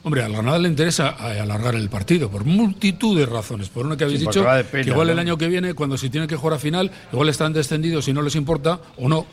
Hombre, 0.08 0.24
a 0.24 0.30
la 0.30 0.38
Granada 0.38 0.60
le 0.60 0.70
interesa 0.70 1.10
alargar 1.10 1.76
el 1.76 1.90
partido 1.90 2.32
por 2.32 2.46
multitud 2.46 3.20
de 3.20 3.26
razones. 3.26 3.68
Por 3.68 3.86
una 3.86 3.98
que 3.98 4.06
habéis 4.06 4.22
dicho, 4.22 4.42
que 4.72 4.80
igual 4.80 5.10
el 5.10 5.20
año 5.20 5.38
que 5.38 5.50
viene, 5.50 5.74
cuando 5.74 5.98
se 5.98 6.10
tiene 6.10 6.28
que 6.28 6.38
jugar 6.38 6.56
a 6.56 6.60
final, 6.60 6.90
igual 7.12 7.28
están 7.28 7.52
descendidos 7.52 8.06
si 8.06 8.14
no 8.14 8.22
les 8.22 8.36
importa 8.38 8.80
o 8.96 9.10
no. 9.10 9.26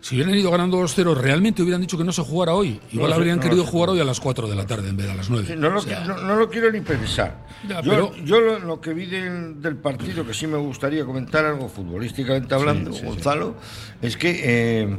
Si 0.00 0.14
hubieran 0.14 0.34
ido 0.34 0.50
ganando 0.50 0.80
2-0, 0.80 1.14
realmente 1.14 1.60
hubieran 1.60 1.82
dicho 1.82 1.98
que 1.98 2.04
no 2.04 2.12
se 2.12 2.22
jugara 2.22 2.54
hoy. 2.54 2.80
Igual 2.90 3.12
habrían 3.12 3.38
querido 3.38 3.66
jugar 3.66 3.90
hoy 3.90 4.00
a 4.00 4.04
las 4.04 4.18
4 4.18 4.48
de 4.48 4.56
la 4.56 4.64
tarde 4.64 4.88
en 4.88 4.96
vez 4.96 5.04
de 5.08 5.12
a 5.12 5.16
las 5.16 5.28
9. 5.28 5.56
no, 5.56 5.68
lo, 5.68 6.48
quiero 6.48 6.72
ni 6.72 6.80
pensar. 6.80 7.44
yo, 7.68 7.76
pero... 7.82 8.16
yo 8.24 8.40
lo, 8.40 8.80
que 8.80 8.94
vi 8.94 9.04
del, 9.04 9.76
partido, 9.76 10.26
que 10.26 10.32
sí 10.32 10.46
me 10.46 10.56
gustaría 10.56 11.04
comentar 11.04 11.44
algo 11.44 11.68
futbolísticamente 11.68 12.54
hablando, 12.54 12.92
Gonzalo, 12.92 13.56
es 14.00 14.16
que 14.16 14.40
eh, 14.42 14.98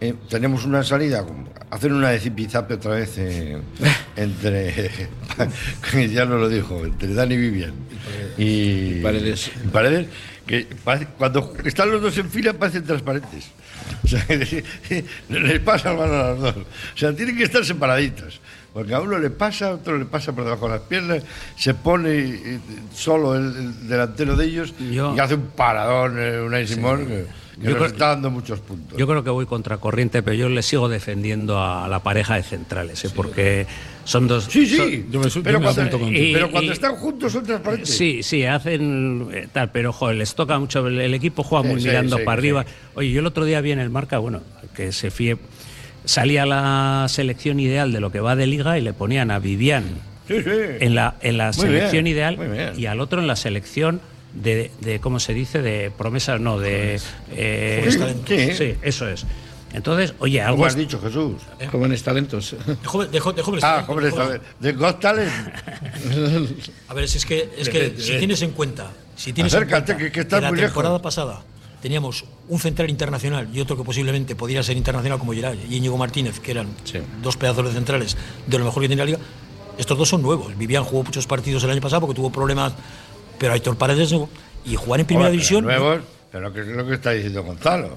eh, 0.00 0.14
tenemos 0.28 0.64
una 0.64 0.84
salida, 0.84 1.24
hacer 1.70 1.92
una 1.92 2.10
de 2.10 2.74
otra 2.74 2.92
vez 2.92 3.18
eh, 3.18 3.58
entre, 4.16 5.08
ya 6.12 6.24
no 6.24 6.38
lo 6.38 6.48
dijo, 6.48 6.84
entre 6.84 7.14
Dani 7.14 7.36
Vivian 7.36 7.74
y, 8.36 9.00
Paredes. 9.02 9.50
Paredes, 9.72 10.06
que 10.46 10.66
cuando 11.18 11.54
están 11.64 11.90
los 11.90 12.00
dos 12.00 12.16
en 12.18 12.30
fila 12.30 12.52
parecen 12.52 12.84
transparentes. 12.84 13.50
O 14.04 14.08
sea, 14.08 14.24
les 15.28 15.60
pasa 15.60 15.92
el 15.92 15.98
a 16.00 16.30
los 16.30 16.40
dos. 16.40 16.56
O 16.56 16.96
sea, 16.96 17.12
tienen 17.14 17.36
que 17.36 17.44
estar 17.44 17.64
separaditos. 17.64 18.40
Porque 18.72 18.94
a 18.94 19.00
uno 19.00 19.18
le 19.18 19.30
pasa, 19.30 19.68
a 19.68 19.74
otro 19.74 19.98
le 19.98 20.04
pasa 20.04 20.32
por 20.32 20.44
debajo 20.44 20.66
de 20.66 20.74
las 20.74 20.82
piernas, 20.82 21.22
se 21.56 21.74
pone 21.74 22.60
solo 22.94 23.34
el, 23.34 23.88
delantero 23.88 24.36
de 24.36 24.44
ellos 24.44 24.74
y 24.78 24.98
hace 24.98 25.34
un 25.34 25.48
paradón, 25.48 26.16
eh, 26.18 26.40
una 26.40 26.60
Yo 27.60 27.74
creo, 27.74 27.86
está 27.86 28.08
dando 28.08 28.30
muchos 28.30 28.60
puntos. 28.60 28.96
Yo 28.96 29.06
creo 29.06 29.24
que 29.24 29.30
voy 29.30 29.46
contra 29.46 29.78
corriente, 29.78 30.22
pero 30.22 30.34
yo 30.34 30.48
le 30.48 30.62
sigo 30.62 30.88
defendiendo 30.88 31.60
a 31.60 31.88
la 31.88 32.02
pareja 32.02 32.36
de 32.36 32.42
centrales, 32.42 33.04
¿eh? 33.04 33.10
porque 33.14 33.66
son 34.04 34.28
dos. 34.28 34.44
Sí, 34.44 34.66
sí, 34.66 35.06
pero, 35.42 35.60
cuando, 36.50 36.72
están 36.72 36.96
juntos 36.96 37.32
son 37.32 37.44
transparentes. 37.44 37.94
Sí, 37.94 38.22
sí, 38.22 38.44
hacen 38.44 39.28
eh, 39.32 39.48
tal, 39.52 39.70
pero 39.70 39.92
joder, 39.92 40.16
les 40.16 40.34
toca 40.34 40.58
mucho. 40.58 40.86
El, 40.86 41.14
equipo 41.14 41.42
juega 41.42 41.66
muy 41.68 41.82
mirando 41.82 42.18
para 42.18 42.32
arriba. 42.32 42.64
Oye, 42.94 43.10
yo 43.10 43.20
el 43.20 43.26
otro 43.26 43.44
día 43.44 43.60
vi 43.60 43.72
en 43.72 43.80
el 43.80 43.90
marca, 43.90 44.18
bueno, 44.18 44.40
que 44.74 44.92
se 44.92 45.10
fíe. 45.10 45.36
Salía 46.04 46.46
la 46.46 47.06
selección 47.08 47.60
ideal 47.60 47.92
de 47.92 48.00
lo 48.00 48.12
que 48.12 48.20
va 48.20 48.36
de 48.36 48.46
liga 48.46 48.78
y 48.78 48.82
le 48.82 48.92
ponían 48.92 49.30
a 49.30 49.40
Vivian 49.40 49.84
en 50.28 50.94
la, 50.94 51.16
en 51.20 51.36
la 51.36 51.52
selección 51.52 52.06
ideal 52.06 52.74
y 52.76 52.86
al 52.86 53.00
otro 53.00 53.20
en 53.20 53.26
la 53.26 53.36
selección 53.36 54.00
de, 54.34 54.70
de, 54.80 55.00
¿cómo 55.00 55.20
se 55.20 55.34
dice? 55.34 55.62
De 55.62 55.90
promesas, 55.90 56.40
no, 56.40 56.58
de... 56.58 57.00
Eh, 57.32 58.54
sí, 58.56 58.74
eso 58.82 59.08
es. 59.08 59.24
Entonces, 59.72 60.14
oye, 60.18 60.40
algo... 60.40 60.56
¿Cómo 60.56 60.66
has 60.66 60.76
dicho, 60.76 61.00
Jesús? 61.00 61.42
¿Eh? 61.60 61.66
Jóvenes 61.66 62.02
talentos. 62.02 62.56
De, 63.12 63.20
jóvenes 63.20 63.64
ah, 63.64 63.84
jóvenes 63.86 64.14
talentos. 64.14 64.48
De 64.58 64.72
God 64.72 64.94
Talent. 64.94 65.32
A 66.88 66.94
ver, 66.94 67.08
si 67.08 67.18
es 67.18 67.26
que, 67.26 67.50
es 67.56 67.68
que 67.68 67.94
si 67.98 68.12
tienes 68.18 68.40
en 68.42 68.52
cuenta... 68.52 68.90
Si 69.16 69.32
tienes 69.32 69.52
Acércate, 69.52 69.96
que, 69.96 70.12
que, 70.12 70.26
que 70.26 70.40
la 70.40 70.52
temporada 70.52 71.02
pasada 71.02 71.42
teníamos 71.82 72.24
un 72.48 72.58
central 72.58 72.90
internacional 72.90 73.48
y 73.52 73.60
otro 73.60 73.76
que 73.76 73.84
posiblemente 73.84 74.34
podría 74.34 74.62
ser 74.62 74.76
internacional 74.76 75.18
como 75.18 75.32
Gerard 75.32 75.58
y 75.68 75.76
Íñigo 75.76 75.96
Martínez, 75.96 76.40
que 76.40 76.52
eran 76.52 76.68
dos 77.22 77.36
pedazos 77.36 77.66
de 77.66 77.72
centrales 77.72 78.16
de 78.46 78.58
lo 78.58 78.64
mejor 78.64 78.82
que 78.82 78.88
tiene 78.88 79.00
la 79.02 79.06
liga, 79.06 79.18
estos 79.76 79.96
dos 79.96 80.08
son 80.08 80.22
nuevos. 80.22 80.56
Vivian 80.56 80.84
jugó 80.84 81.04
muchos 81.04 81.26
partidos 81.26 81.62
el 81.64 81.70
año 81.70 81.80
pasado 81.80 82.00
porque 82.00 82.16
tuvo 82.16 82.30
problemas 82.30 82.72
pero 83.38 83.54
Héctor 83.54 83.76
Paredes 83.76 84.14
y 84.64 84.76
jugar 84.76 85.00
en 85.00 85.06
primera 85.06 85.30
división. 85.30 85.64
Nuevos, 85.64 86.00
pero 86.30 86.52
¿qué 86.52 86.60
es 86.60 86.66
lo 86.66 86.86
que 86.86 86.94
está 86.94 87.10
diciendo 87.12 87.42
Gonzalo? 87.42 87.96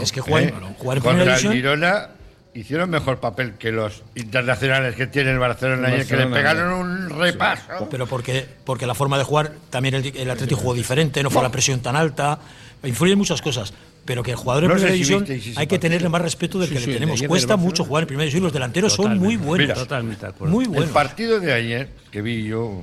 es 0.00 0.10
que 0.12 0.20
jugar, 0.20 0.44
¿Eh? 0.44 0.54
jugar 0.78 0.98
en 0.98 1.02
primera 1.02 1.24
división. 1.24 1.52
El 1.52 1.58
Girona 1.58 2.08
hicieron 2.54 2.88
mejor 2.88 3.20
papel 3.20 3.54
que 3.54 3.70
los 3.70 4.02
internacionales 4.14 4.94
que 4.96 5.06
tiene 5.06 5.30
el 5.30 5.38
Barcelona, 5.38 5.94
y 5.96 6.04
que 6.06 6.16
le 6.16 6.26
pegaron 6.26 6.72
un 6.72 7.10
repaso. 7.10 7.88
Pero 7.90 8.06
porque, 8.06 8.46
porque 8.64 8.86
la 8.86 8.94
forma 8.94 9.18
de 9.18 9.24
jugar, 9.24 9.52
también 9.70 9.94
el, 9.94 10.16
el 10.16 10.30
Atlético 10.30 10.60
jugó 10.60 10.74
diferente, 10.74 11.22
no 11.22 11.30
fue 11.30 11.42
la 11.42 11.50
presión 11.50 11.80
tan 11.80 11.96
alta, 11.96 12.38
influyen 12.82 13.18
muchas 13.18 13.42
cosas. 13.42 13.74
Pero 14.06 14.22
que 14.22 14.30
el 14.30 14.36
jugador 14.36 14.64
en 14.64 14.70
primera 14.70 14.92
división 14.92 15.26
hay 15.56 15.66
que 15.66 15.80
tenerle 15.80 16.08
más 16.08 16.22
respeto 16.22 16.60
del 16.60 16.68
que 16.70 16.78
le 16.80 16.86
tenemos. 16.86 17.20
Cuesta 17.24 17.56
mucho 17.56 17.84
jugar 17.84 18.04
en 18.04 18.06
primera 18.06 18.22
división, 18.22 18.44
los 18.44 18.52
delanteros 18.52 18.92
son 18.94 19.18
muy 19.18 19.36
buenos. 19.36 19.76
totalmente 19.76 20.26
muy 20.40 20.66
buenos. 20.66 20.86
El 20.86 20.90
partido 20.92 21.40
de 21.40 21.52
ayer 21.52 21.88
que 22.10 22.22
vi 22.22 22.44
yo. 22.44 22.82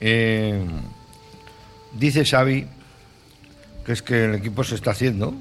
Eh, 0.00 0.64
Dice 1.92 2.24
Xavi 2.24 2.66
que 3.84 3.92
es 3.92 4.02
que 4.02 4.26
el 4.26 4.34
equipo 4.34 4.64
se 4.64 4.74
está 4.74 4.90
haciendo 4.90 5.34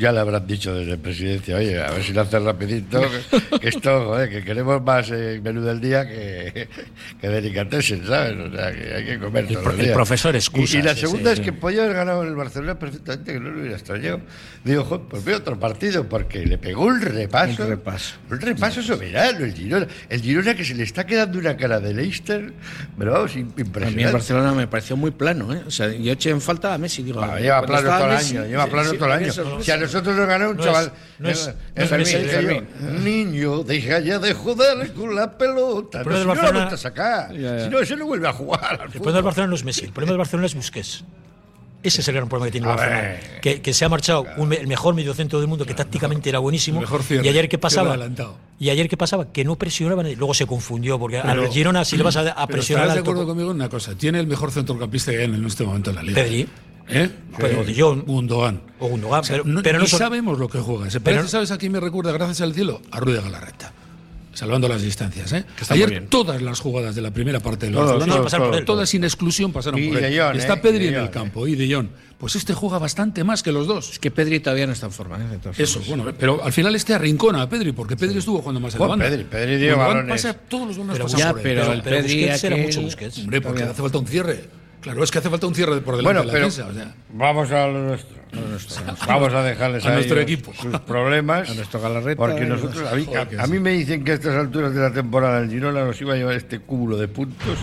ya 0.00 0.12
le 0.12 0.20
habrán 0.20 0.46
dicho 0.46 0.74
desde 0.74 0.96
presidencia, 0.96 1.56
oye, 1.56 1.78
a 1.78 1.90
ver 1.90 2.02
si 2.02 2.14
lo 2.14 2.22
hace 2.22 2.38
rapidito, 2.38 3.02
que, 3.60 3.68
esto, 3.68 4.06
joder, 4.06 4.30
que 4.30 4.42
queremos 4.42 4.82
más 4.82 5.10
eh, 5.10 5.40
menú 5.44 5.60
del 5.60 5.78
día 5.78 6.08
que, 6.08 6.68
que 7.20 7.28
delicatessen, 7.28 8.06
¿sabes? 8.06 8.34
O 8.38 8.50
sea, 8.50 8.72
que 8.72 8.94
hay 8.94 9.04
que 9.04 9.18
comer 9.18 9.44
el, 9.46 9.54
todos 9.58 9.78
el 9.78 9.92
profesor 9.92 10.34
excusa. 10.34 10.78
Y, 10.78 10.82
la 10.82 10.96
segunda 10.96 11.32
es 11.32 11.40
que 11.40 11.52
podía 11.52 11.82
haber 11.84 11.94
ganado 11.94 12.22
el 12.22 12.34
Barcelona 12.34 12.78
perfectamente, 12.78 13.34
que 13.34 13.40
no 13.40 13.50
lo 13.50 13.60
hubiera 13.60 13.76
extrañado. 13.76 14.22
Digo, 14.64 14.84
joder, 14.84 15.06
pues 15.06 15.22
veo 15.22 15.36
otro 15.36 15.60
partido, 15.60 16.08
porque 16.08 16.46
le 16.46 16.56
pegó 16.56 16.86
un 16.86 17.02
repaso. 17.02 17.62
Un 17.62 17.68
repaso. 17.68 18.14
Un 18.30 18.40
repaso 18.40 18.82
soberano, 18.82 19.44
el 19.44 19.52
Girona. 19.52 19.86
El 20.08 20.22
Girona 20.22 20.54
que 20.54 20.64
se 20.64 20.74
le 20.74 20.84
está 20.84 21.04
quedando 21.04 21.38
una 21.38 21.58
cara 21.58 21.78
de 21.78 21.92
Leicester, 21.92 22.54
pero 22.98 23.12
vamos, 23.12 23.36
impresionante. 23.36 23.86
A 23.86 23.96
mí 23.96 24.02
el 24.02 24.12
Barcelona 24.12 24.54
me 24.54 24.66
pareció 24.66 24.96
muy 24.96 25.10
plano, 25.10 25.52
¿eh? 25.52 25.62
O 25.66 25.70
sea, 25.70 25.92
yo 25.92 26.10
eché 26.12 26.30
en 26.30 26.40
falta 26.40 26.72
a 26.72 26.78
Messi, 26.78 27.02
digo. 27.02 27.22
Ah, 27.22 27.38
lleva 27.38 27.60
plano 27.66 27.90
todo 27.90 28.06
el 28.06 28.16
año, 28.16 28.46
lleva 28.46 28.66
plano 28.66 28.92
todo 28.94 29.06
el 29.06 29.12
año 29.12 29.32
nosotros 29.92 30.16
nos 30.16 30.26
ganó 30.26 30.50
un 30.50 30.58
chaval. 30.58 30.92
no 31.18 31.28
es, 31.28 31.50
no 31.76 33.00
Niño, 33.00 33.62
deja 33.62 34.00
ya 34.00 34.18
de 34.18 34.34
joder 34.34 34.92
con 34.92 35.14
la 35.14 35.36
pelota. 35.36 36.02
no, 36.02 36.18
si 36.18 36.26
Barcelona, 36.26 36.64
no 36.66 36.74
a 36.74 36.76
sacar. 36.76 37.30
Si 37.30 37.68
no, 37.68 37.78
ese 37.80 37.96
no 37.96 38.06
vuelve 38.06 38.28
a 38.28 38.32
jugar. 38.32 38.80
El 38.84 38.90
problema 38.90 39.12
del 39.16 39.24
Barcelona 39.24 39.50
no 39.50 39.56
es 39.56 39.64
Messi, 39.64 39.84
el 39.84 39.92
problema 39.92 40.12
del 40.12 40.18
Barcelona 40.18 40.46
es 40.46 40.54
Busquets. 40.54 41.04
Ese 41.82 42.02
es 42.02 42.08
el 42.08 42.14
gran 42.14 42.28
problema 42.28 42.46
que 42.46 42.52
tiene 42.52 42.70
el 42.70 42.76
Barcelona. 42.76 43.20
Que, 43.40 43.62
que, 43.62 43.72
se 43.72 43.84
ha 43.86 43.88
marchado 43.88 44.26
un, 44.36 44.52
el 44.52 44.66
mejor 44.66 44.94
mediocentro 44.94 45.38
del 45.40 45.48
mundo, 45.48 45.64
que 45.64 45.72
tácticamente 45.72 46.28
era 46.28 46.38
buenísimo. 46.38 46.82
y 47.10 47.28
ayer 47.28 47.48
que 47.48 47.58
pasaba. 47.58 47.96
Y 48.58 48.68
ayer 48.68 48.88
que 48.88 48.98
pasaba, 48.98 49.32
que 49.32 49.44
no 49.44 49.56
presionaban. 49.56 50.06
Luego 50.14 50.34
se 50.34 50.46
confundió, 50.46 50.98
porque 50.98 51.18
a 51.18 51.22
al 51.22 51.48
Girona, 51.48 51.84
si 51.84 51.96
le 51.96 52.02
vas 52.02 52.16
a, 52.16 52.32
a 52.32 52.46
presionar. 52.46 52.86
¿Estás 52.86 52.96
de 52.96 53.00
acuerdo 53.00 53.26
conmigo 53.26 53.50
en 53.50 53.56
una 53.56 53.70
cosa? 53.70 53.94
Tiene 53.94 54.20
el 54.20 54.26
mejor 54.26 54.50
centrocampista 54.50 55.10
que 55.10 55.18
hay 55.18 55.24
en 55.24 55.44
este 55.46 55.64
momento 55.64 55.90
en 55.90 55.96
la 55.96 56.02
liga. 56.02 56.22
Pedri. 56.22 56.48
¿Eh? 56.88 57.10
Pero 57.36 57.64
de 57.64 57.74
John. 57.76 58.02
Gundogan. 58.06 58.60
O 58.78 58.88
Gundogan. 58.88 59.22
pero, 59.26 59.44
no, 59.44 59.62
pero 59.62 59.78
no 59.78 59.86
sabemos 59.86 60.38
lo 60.38 60.48
que 60.48 60.58
juega. 60.58 60.88
pero, 61.02 61.26
¿Sabes 61.28 61.50
a 61.50 61.58
quién 61.58 61.72
me 61.72 61.80
recuerda, 61.80 62.12
gracias 62.12 62.40
al 62.40 62.54
cielo? 62.54 62.80
A 62.90 63.00
Ruiz 63.00 63.16
de 63.16 63.22
Galarreta. 63.22 63.72
Salvando 64.32 64.68
las 64.68 64.80
distancias. 64.80 65.32
¿eh? 65.32 65.44
Ayer 65.70 66.06
todas 66.08 66.40
las 66.40 66.60
jugadas 66.60 66.94
de 66.94 67.02
la 67.02 67.10
primera 67.10 67.40
parte 67.40 67.66
del 67.66 67.74
Barcelona, 67.74 68.64
todas 68.64 68.88
sin 68.88 69.04
exclusión 69.04 69.52
pasaron 69.52 69.80
por 69.80 69.98
él. 69.98 70.04
Está 70.36 70.54
¿eh? 70.54 70.56
Pedri 70.58 70.88
en 70.88 70.94
el 70.94 71.10
campo 71.10 71.46
y 71.46 71.56
De 71.56 71.72
Jong. 71.72 71.88
Pues 72.16 72.36
este 72.36 72.52
juega 72.52 72.78
bastante 72.78 73.24
más 73.24 73.42
que 73.42 73.50
los 73.50 73.66
dos. 73.66 73.92
Es 73.92 73.98
que 73.98 74.10
Pedri 74.10 74.40
todavía 74.40 74.66
no 74.66 74.74
está 74.74 74.86
en 74.86 74.92
forma. 74.92 75.16
¿eh? 75.16 75.38
Eso, 75.56 75.80
bueno, 75.88 76.12
pero 76.18 76.44
al 76.44 76.52
final 76.52 76.74
este 76.76 76.92
arrincona 76.92 77.40
a 77.40 77.48
Pedri, 77.48 77.72
porque 77.72 77.96
Pedri 77.96 78.18
estuvo 78.18 78.40
jugando 78.40 78.60
más 78.60 78.74
en 78.74 78.80
la 78.80 78.86
banda. 78.86 79.08
Pedri, 79.08 79.24
Pedri 79.24 79.56
dio 79.56 79.78
balones. 79.78 80.22
Pasa, 80.22 80.34
todos 80.34 80.68
los 80.68 80.76
balones 80.76 80.98
pero, 80.98 81.04
pasan 81.04 81.18
ya, 81.18 81.30
por 81.30 81.38
él. 81.38 81.42
Pero, 81.42 81.60
pero, 81.62 81.72
el 81.72 81.82
Pedri 81.82 82.24
era 82.24 82.56
mucho 82.56 82.82
Busquets. 82.82 83.18
Hombre, 83.18 83.40
porque 83.40 83.62
hace 83.62 83.80
falta 83.80 83.98
un 83.98 84.06
cierre. 84.06 84.59
Claro, 84.80 85.04
es 85.04 85.10
que 85.10 85.18
hace 85.18 85.28
falta 85.28 85.46
un 85.46 85.54
cierre 85.54 85.80
por 85.82 85.96
delante 85.96 86.20
bueno, 86.20 86.20
de 86.20 86.26
la 86.26 86.32
defensa. 86.32 86.66
O 86.66 86.72
sea. 86.72 86.94
Vamos 87.12 87.50
a 87.52 87.66
lo 87.66 87.82
nuestro. 87.82 88.16
vamos 89.06 89.34
a 89.34 89.42
dejarles 89.42 89.84
a, 89.84 89.92
nuestro 89.92 90.20
equipo 90.20 90.54
sus 90.54 90.78
problemas. 90.80 91.50
a 91.50 91.54
nuestro 91.54 91.80
Galarreta. 91.80 92.16
Porque 92.16 92.46
nosotros, 92.46 92.90
a 92.90 92.94
mí, 92.94 93.06
a, 93.38 93.46
mí, 93.46 93.58
me 93.58 93.72
dicen 93.72 94.04
que 94.04 94.12
a 94.12 94.14
estas 94.14 94.36
alturas 94.36 94.74
de 94.74 94.80
la 94.80 94.92
temporada 94.92 95.38
el 95.40 95.50
Girona 95.50 95.84
nos 95.84 96.00
iba 96.00 96.14
a 96.14 96.16
llevar 96.16 96.34
este 96.34 96.60
cúmulo 96.60 96.96
de 96.96 97.08
puntos. 97.08 97.58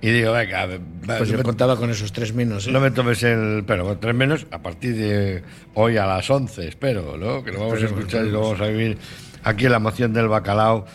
Y 0.00 0.10
digo, 0.10 0.32
venga, 0.32 0.66
pues 1.06 1.28
yo 1.28 1.40
contaba 1.42 1.76
con 1.76 1.90
esos 1.90 2.10
tres 2.10 2.34
menos. 2.34 2.66
¿eh? 2.66 2.72
No 2.72 2.80
me 2.80 2.90
tomes 2.90 3.22
el. 3.22 3.62
Pero 3.66 3.96
tres 3.98 4.14
menos 4.14 4.46
a 4.50 4.60
partir 4.60 4.96
de 4.96 5.42
hoy 5.74 5.96
a 5.96 6.06
las 6.06 6.28
11, 6.28 6.68
espero, 6.68 7.16
¿no? 7.16 7.44
Que 7.44 7.52
lo 7.52 7.60
vamos 7.60 7.82
a 7.82 7.86
escuchar 7.86 8.26
y 8.26 8.30
lo 8.30 8.40
vamos 8.40 8.60
a 8.60 8.66
vivir 8.66 8.98
aquí 9.44 9.66
en 9.66 9.72
la 9.72 9.78
moción 9.78 10.12
del 10.12 10.28
bacalao 10.28 10.86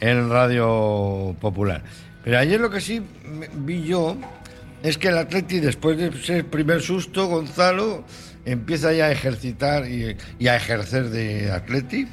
en 0.00 0.28
Radio 0.28 1.34
Popular. 1.40 1.82
Pero 2.24 2.38
ayer 2.38 2.60
lo 2.60 2.68
que 2.68 2.80
sí 2.80 3.00
vi 3.54 3.84
yo 3.84 4.16
es 4.82 4.98
que 4.98 5.08
el 5.08 5.18
Atleti, 5.18 5.60
después 5.60 5.98
de 5.98 6.12
ser 6.22 6.46
primer 6.46 6.80
susto, 6.80 7.26
Gonzalo 7.26 8.04
empieza 8.44 8.92
ya 8.92 9.06
a 9.06 9.12
ejercitar 9.12 9.86
y, 9.86 10.16
a 10.46 10.56
ejercer 10.56 11.10
de 11.10 11.50
Atleti. 11.50 12.06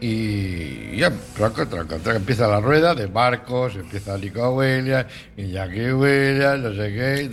y 0.00 0.96
ya, 0.96 1.12
tranca, 1.36 1.66
tranca, 1.66 1.96
tranca, 1.98 2.16
empieza 2.16 2.48
la 2.48 2.60
rueda 2.60 2.94
de 2.94 3.06
barcos, 3.06 3.76
empieza 3.76 4.18
Nico 4.18 4.56
Williams, 4.56 5.06
y 5.36 5.52
Jackie 5.52 5.92
Williams, 5.92 6.60
no 6.60 6.74
sé 6.74 6.92
qué, 6.92 7.30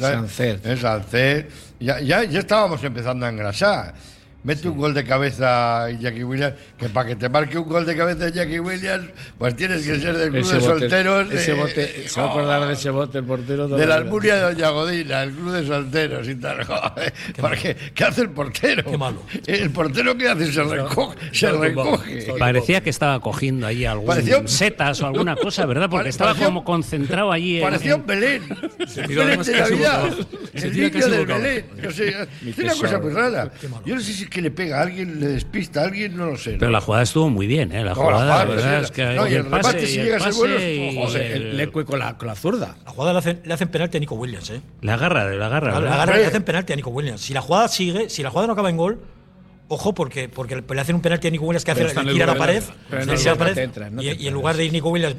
Sánchez. 0.78 1.46
Ya, 1.80 2.00
ya, 2.00 2.24
ya 2.24 2.40
estábamos 2.40 2.84
empezando 2.84 3.26
a 3.26 3.30
engrasar 3.30 3.96
mete 4.44 4.70
un 4.70 4.78
gol 4.78 4.94
de 4.94 5.04
cabeza 5.04 5.90
Jackie 5.92 6.24
Williams, 6.24 6.56
que 6.78 6.90
para 6.90 7.10
que 7.10 7.16
te 7.16 7.30
marque 7.30 7.58
un 7.58 7.68
gol 7.68 7.86
de 7.86 7.96
cabeza 7.96 8.30
Jackie 8.30 8.60
Williams, 8.60 9.10
pues 9.38 9.56
tienes 9.56 9.86
que 9.86 10.00
ser 10.00 10.18
del 10.18 10.32
club 10.32 10.48
de 10.48 10.62
solteros. 10.62 11.32
Ese 11.32 11.54
bote, 11.54 12.08
se 12.08 12.22
va 12.22 12.28
a 12.28 12.30
acordar 12.30 12.68
de 12.68 12.74
ese 12.74 12.90
bote 12.90 13.18
el 13.18 13.26
portero. 13.26 13.68
De 13.68 13.86
la 13.86 13.96
Almunia 13.96 14.36
de 14.36 14.42
Doña 14.42 14.70
Godina, 14.70 15.24
el 15.24 15.32
club 15.32 15.52
de 15.52 15.68
solteros 15.68 16.28
y 16.28 16.36
tal. 16.36 16.60
Porque, 17.40 17.76
¿Qué 17.94 18.04
hace 18.04 18.22
el 18.22 18.30
portero? 18.30 18.84
Qué 18.90 18.98
malo. 18.98 19.24
El 19.46 19.70
portero 19.72 20.18
que 20.18 20.30
hace 20.30 20.52
se 20.52 20.64
recoge. 20.64 21.18
Se 21.32 21.52
recoge. 21.52 22.34
Parecía 22.38 22.82
que 22.82 22.90
estaba 22.90 23.20
cogiendo 23.20 23.68
ahí 23.68 23.86
algún 23.86 24.48
setas 24.48 25.02
o 25.02 25.08
alguna 25.08 25.36
cosa, 25.36 25.66
¿verdad? 25.66 25.90
Porque 25.90 26.10
estaba 26.10 26.36
como 26.36 26.64
concentrado 26.64 27.32
allí. 27.32 27.60
Parecía 27.62 27.96
un 27.96 28.06
Belén. 28.06 28.44
Belén 29.08 29.42
de 29.42 29.60
Navidad. 29.60 30.10
El 30.54 30.74
niño 30.74 31.08
del 31.08 31.26
Belén. 31.26 31.66
es 31.84 32.58
una 32.58 32.74
cosa 32.74 33.00
muy 33.00 33.12
rara. 33.12 33.52
Yo 33.86 33.96
no 33.96 34.02
sé 34.02 34.14
si 34.14 34.29
que 34.30 34.42
le 34.42 34.52
pega 34.52 34.80
a 34.80 34.84
alguien, 34.84 35.20
le 35.20 35.28
despista 35.28 35.82
a 35.82 35.86
alguien, 35.86 36.16
no 36.16 36.28
lo 36.28 36.38
sé. 36.38 36.58
Pero 36.60 36.72
la 36.72 36.82
jugada 36.82 37.04
estuvo 37.04 37.30
muy 37.30 37.48
bien, 37.48 37.72
¿eh? 37.72 37.84
La 37.84 37.96
jugada, 37.96 38.46
la 38.46 38.46
verdad 38.46 38.82
es 38.84 38.92
que. 38.92 39.04
No, 39.16 39.28
y 39.28 39.34
el, 39.34 39.46
pase, 39.46 39.86
si 39.86 39.98
llega 39.98 40.18
a 40.18 40.20
ser 40.20 40.34
bueno, 40.34 40.56
el, 40.56 41.58
Lecue 41.58 41.86
con 41.86 42.00
la, 42.00 42.18
con 42.18 42.28
la 42.28 42.36
zurda. 42.36 42.78
La 42.86 42.92
jugada 42.92 43.14
le 43.14 43.20
hacen, 43.20 43.42
le 43.44 43.54
hacen 43.54 43.68
penalti 43.70 43.98
a 43.98 44.00
Nico 44.00 44.16
Williams, 44.16 44.50
¿eh? 44.52 44.62
La 44.82 44.94
agarra, 44.94 45.26
la 45.26 45.46
agarra. 45.48 45.80
La, 45.80 45.94
agarra 45.94 46.18
y 46.18 46.22
le 46.22 46.28
hacen 46.28 46.44
penalti 46.44 46.74
a 46.74 46.76
Nico 46.76 46.90
Williams. 46.90 47.22
Si 47.22 47.34
la 47.34 47.42
jugada 47.42 47.68
sigue, 47.68 48.10
si 48.10 48.24
la 48.24 48.30
jugada 48.30 48.48
no 48.48 48.54
acaba 48.54 48.70
en 48.70 48.78
gol. 48.78 49.00
Ojo, 49.72 49.94
porque, 49.94 50.30
porque 50.30 50.64
le 50.68 50.82
hacen 50.82 50.96
un 50.96 51.02
penalti 51.02 51.28
a 51.28 51.32
Nico 51.32 51.46
Williams 51.46 51.64
que 51.64 51.72
hace 51.72 51.84
el 51.84 51.94
tira 51.94 52.24
a 52.26 52.34
la 52.34 52.36
pared, 52.36 52.64
y, 54.00 54.28
en 54.28 54.34
lugar 54.34 54.58
de 54.58 54.66
ir 54.66 54.72
Nico 54.72 54.90
Williams, 54.90 55.16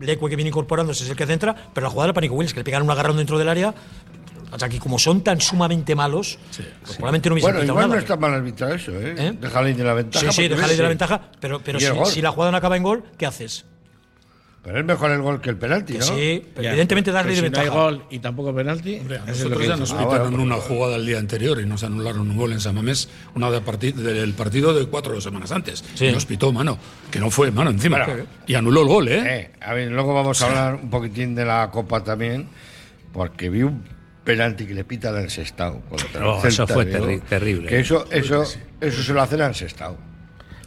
Lecue 0.00 0.28
que 0.28 0.34
viene 0.34 0.48
incorporándose 0.48 1.04
es 1.04 1.10
el 1.10 1.16
que 1.16 1.24
centra, 1.24 1.54
pero 1.72 1.86
la 1.86 1.90
jugada 1.90 2.12
para 2.12 2.22
Nico 2.22 2.34
Williams, 2.34 2.52
que 2.52 2.60
le 2.60 2.64
pegan 2.64 2.82
un 2.82 2.90
agarrón 2.90 3.16
dentro 3.16 3.38
del 3.38 3.48
área, 3.48 3.72
o 4.52 4.58
sea, 4.58 4.68
que 4.68 4.78
como 4.78 4.98
son 4.98 5.22
tan 5.22 5.40
sumamente 5.40 5.94
malos, 5.94 6.38
pues 6.84 6.96
probablemente 6.96 7.28
no 7.30 7.34
hubiese 7.34 7.50
Bueno, 7.50 7.64
igual 7.64 7.88
no 7.88 7.96
está 7.96 8.16
mal 8.16 8.34
arbitrado 8.34 8.74
eso, 8.74 8.92
¿eh? 8.92 9.14
¿Eh? 9.16 9.32
Dejarle 9.40 9.72
de 9.72 9.84
la 9.84 9.94
ventaja. 9.94 10.30
Sí, 10.30 10.42
sí, 10.42 10.48
dejarle 10.48 10.76
de 10.76 10.82
la 10.82 10.88
ventaja, 10.90 11.20
pero, 11.40 11.60
pero 11.60 11.80
si, 12.06 12.20
la 12.20 12.32
jugada 12.32 12.50
no 12.50 12.58
acaba 12.58 12.76
en 12.76 12.82
gol, 12.82 13.04
¿qué 13.16 13.24
haces? 13.24 13.64
Pero 14.62 14.78
es 14.78 14.84
mejor 14.84 15.10
el 15.10 15.22
gol 15.22 15.40
que 15.40 15.50
el 15.50 15.56
penalti, 15.56 15.94
¿no? 15.94 16.04
Sí, 16.04 16.44
evidentemente 16.54 17.10
darle 17.10 17.34
de 17.34 17.40
ventaja. 17.40 17.66
No 17.66 17.72
hay 17.72 17.78
gol 17.78 18.04
y 18.10 18.18
tampoco 18.20 18.54
penalti. 18.54 18.98
Hombre, 18.98 19.18
a 19.18 19.24
nosotros 19.24 19.66
ya 19.66 19.76
nos 19.76 19.92
pitaron 19.92 20.38
una 20.38 20.56
jugada 20.56 20.96
el 20.96 21.06
día 21.06 21.18
anterior 21.18 21.60
y 21.60 21.66
nos 21.66 21.82
anularon 21.82 22.30
un 22.30 22.36
gol 22.36 22.52
en 22.52 22.60
San 22.60 22.74
Mamés, 22.74 23.08
una 23.34 23.50
de 23.50 23.60
del 23.92 24.34
partido 24.34 24.72
de 24.72 24.86
cuatro 24.86 25.20
semanas 25.20 25.50
antes. 25.50 25.82
Sí. 25.94 26.06
Y 26.06 26.12
nos 26.12 26.26
pitó 26.26 26.52
mano, 26.52 26.78
que 27.10 27.18
no 27.18 27.28
fue 27.30 27.50
mano 27.50 27.70
encima. 27.70 28.06
y 28.46 28.54
anuló 28.54 28.82
el 28.82 28.88
gol, 28.88 29.08
¿eh? 29.08 29.22
¿eh? 29.24 29.50
A 29.62 29.72
ver, 29.74 29.90
luego 29.90 30.14
vamos 30.14 30.40
a 30.42 30.46
hablar 30.46 30.74
un 30.76 30.90
poquitín 30.90 31.34
de 31.34 31.44
la 31.44 31.68
Copa 31.72 32.04
también, 32.04 32.46
porque 33.12 33.48
vi 33.48 33.62
un 33.62 33.82
penalti 34.24 34.66
que 34.66 34.74
le 34.74 34.84
pita 34.84 35.10
al 35.10 35.30
Sestao. 35.30 35.82
Oh, 36.22 36.40
eso 36.44 36.66
fue 36.66 36.86
terrible. 36.86 37.68
Que 37.68 37.80
eso, 37.80 38.06
eso, 38.10 38.44
eso 38.80 39.02
se 39.02 39.12
lo 39.12 39.22
hacen 39.22 39.40
al 39.40 39.54
Sestao. 39.54 39.96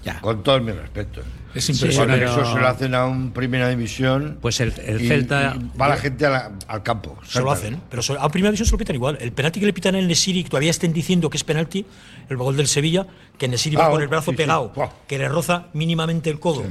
Ya. 0.03 0.21
Con 0.21 0.43
todo 0.43 0.59
mi 0.61 0.71
respeto. 0.71 1.21
Es 1.55 1.69
impresionante. 1.69 2.25
eso 2.25 2.53
se 2.53 2.59
lo 2.59 2.67
hacen 2.67 2.93
a 2.93 3.05
un 3.05 3.31
primera 3.31 3.69
división. 3.69 4.37
Pues 4.41 4.59
el, 4.59 4.73
Celta. 4.73 5.55
va 5.79 5.87
la 5.87 5.97
gente 5.97 6.25
al 6.25 6.83
campo. 6.83 7.17
Se 7.25 7.39
lo 7.39 7.49
hacen, 7.49 7.81
pero 7.89 8.03
a 8.19 8.29
primera 8.29 8.51
división 8.51 8.67
se 8.67 8.71
lo 8.73 8.77
pitan 8.77 8.95
igual. 8.95 9.17
El 9.21 9.31
penalti 9.31 9.61
que 9.61 9.65
le 9.65 9.73
pitan 9.73 9.95
en 9.95 10.01
el 10.01 10.07
Nesiri, 10.07 10.43
que 10.43 10.49
todavía 10.49 10.69
estén 10.69 10.91
diciendo 10.91 11.29
que 11.29 11.37
es 11.37 11.43
penalti, 11.43 11.85
el 12.29 12.37
gol 12.37 12.57
del 12.57 12.67
Sevilla, 12.67 13.07
que 13.37 13.47
Nesiri 13.47 13.77
va 13.77 13.87
ah, 13.87 13.89
con 13.89 14.01
el 14.01 14.09
brazo 14.09 14.33
pegado, 14.33 14.73
que 15.07 15.17
le 15.17 15.29
roza 15.29 15.67
mínimamente 15.73 16.29
el 16.29 16.39
codo. 16.39 16.65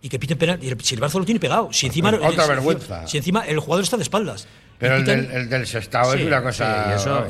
y 0.00 0.08
que 0.08 0.18
piten 0.18 0.38
penalti. 0.38 0.72
Si 0.82 0.94
el 0.94 1.00
brazo 1.00 1.18
lo 1.18 1.26
tiene 1.26 1.38
pegado. 1.38 1.68
Si 1.70 1.86
encima, 1.86 2.10
Otra 2.14 2.46
vergüenza. 2.46 3.06
Si 3.06 3.18
encima 3.18 3.42
el 3.42 3.58
jugador 3.60 3.84
está 3.84 3.98
de 3.98 4.04
espaldas. 4.04 4.48
Pero 4.84 4.96
el 4.96 5.04
del, 5.06 5.30
el 5.32 5.48
del 5.48 5.62
es 5.62 5.88
una 6.26 6.42
cosa. 6.42 6.94
eso, 6.94 7.26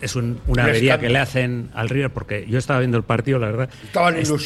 es, 0.00 0.16
una 0.16 0.62
avería 0.62 0.98
que 0.98 1.08
le 1.08 1.18
hacen 1.18 1.70
al 1.74 1.88
River, 1.88 2.10
porque 2.10 2.46
yo 2.48 2.58
estaba 2.58 2.78
viendo 2.78 2.96
el 2.96 3.02
partido, 3.02 3.40
la 3.40 3.46
verdad. 3.46 3.70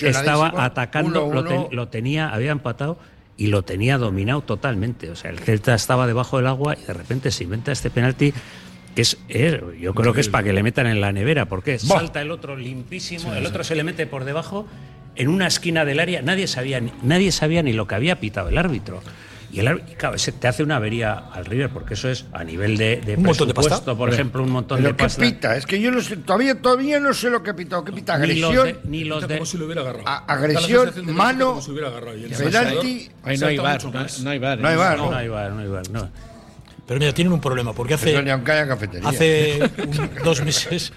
Estaba 0.02 0.64
atacando, 0.64 1.68
Lo, 1.70 1.88
tenía, 1.88 2.30
había 2.30 2.52
empatado 2.52 2.98
y 3.36 3.48
lo 3.48 3.62
tenía 3.62 3.98
dominado 3.98 4.40
totalmente. 4.40 5.10
O 5.10 5.16
sea, 5.16 5.30
el 5.30 5.38
Celta 5.40 5.74
estaba 5.74 6.06
debajo 6.06 6.38
del 6.38 6.46
agua 6.46 6.74
y 6.80 6.86
de 6.86 6.94
repente 6.94 7.30
se 7.30 7.44
inventa 7.44 7.70
este 7.70 7.90
penalti 7.90 8.32
que 8.94 9.02
es, 9.02 9.18
yo 9.78 9.94
creo 9.94 10.12
que 10.12 10.20
es 10.20 10.28
para 10.28 10.44
que 10.44 10.52
le 10.52 10.62
metan 10.62 10.86
en 10.86 11.00
la 11.00 11.12
nevera, 11.12 11.46
porque 11.46 11.78
salta 11.78 12.22
el 12.22 12.30
otro 12.30 12.56
limpísimo, 12.56 13.34
el 13.34 13.46
otro 13.46 13.62
se 13.62 13.76
le 13.76 13.84
mete 13.84 14.06
por 14.06 14.24
debajo 14.24 14.66
en 15.16 15.28
una 15.28 15.46
esquina 15.46 15.84
del 15.84 16.00
área, 16.00 16.22
nadie 16.22 16.46
sabía, 16.46 16.80
nadie 17.02 17.30
sabía 17.30 17.62
ni 17.62 17.72
lo 17.72 17.86
que 17.86 17.94
había 17.94 18.18
pitado 18.18 18.48
el 18.48 18.58
árbitro. 18.58 19.02
Y, 19.52 19.60
el, 19.60 19.82
claro, 19.96 20.16
te 20.16 20.48
hace 20.48 20.62
una 20.62 20.76
avería 20.76 21.12
al 21.12 21.44
River, 21.44 21.70
porque 21.70 21.94
eso 21.94 22.08
es 22.08 22.26
a 22.32 22.44
nivel 22.44 22.76
de, 22.76 23.00
de 23.00 23.16
¿Un 23.16 23.24
montón 23.24 23.48
de 23.48 23.54
pasta? 23.54 23.94
por 23.94 24.12
ejemplo, 24.12 24.42
un 24.42 24.50
montón 24.50 24.82
de 24.82 24.94
pasta. 24.94 25.22
¿Qué 25.22 25.30
pita? 25.30 25.56
Es 25.56 25.66
que 25.66 25.80
yo 25.80 25.90
no 25.90 26.00
sé, 26.00 26.16
todavía, 26.18 26.60
todavía 26.60 27.00
no 27.00 27.12
sé 27.12 27.30
lo 27.30 27.42
que 27.42 27.54
pita. 27.54 27.82
¿Qué 27.84 27.92
pita? 27.92 28.14
Agresión. 28.14 28.78
Ni 28.84 29.04
los 29.04 29.26
de. 29.26 29.44
si 29.44 29.58
lo 29.58 29.66
hubiera 29.66 29.82
agarrado. 29.82 30.04
agresión, 30.26 30.92
mano, 31.14 31.60
penalti. 32.38 33.10
Ahí 33.24 33.38
no 33.38 33.46
hay 33.46 33.58
bar. 33.58 33.84
No 33.84 34.30
hay 34.30 34.38
bar. 34.38 34.58
No 34.58 34.68
hay 34.68 34.76
bar. 34.76 34.98
No 34.98 35.16
hay 35.16 35.28
bar, 35.28 35.52
no 35.52 35.60
hay 35.60 35.68
bar. 35.68 36.10
Pero 36.90 36.98
mira, 36.98 37.12
tienen 37.12 37.32
un 37.32 37.40
problema, 37.40 37.72
porque 37.72 37.94
hace, 37.94 38.18
hace 39.04 39.70
dos 40.24 40.44
meses 40.44 40.92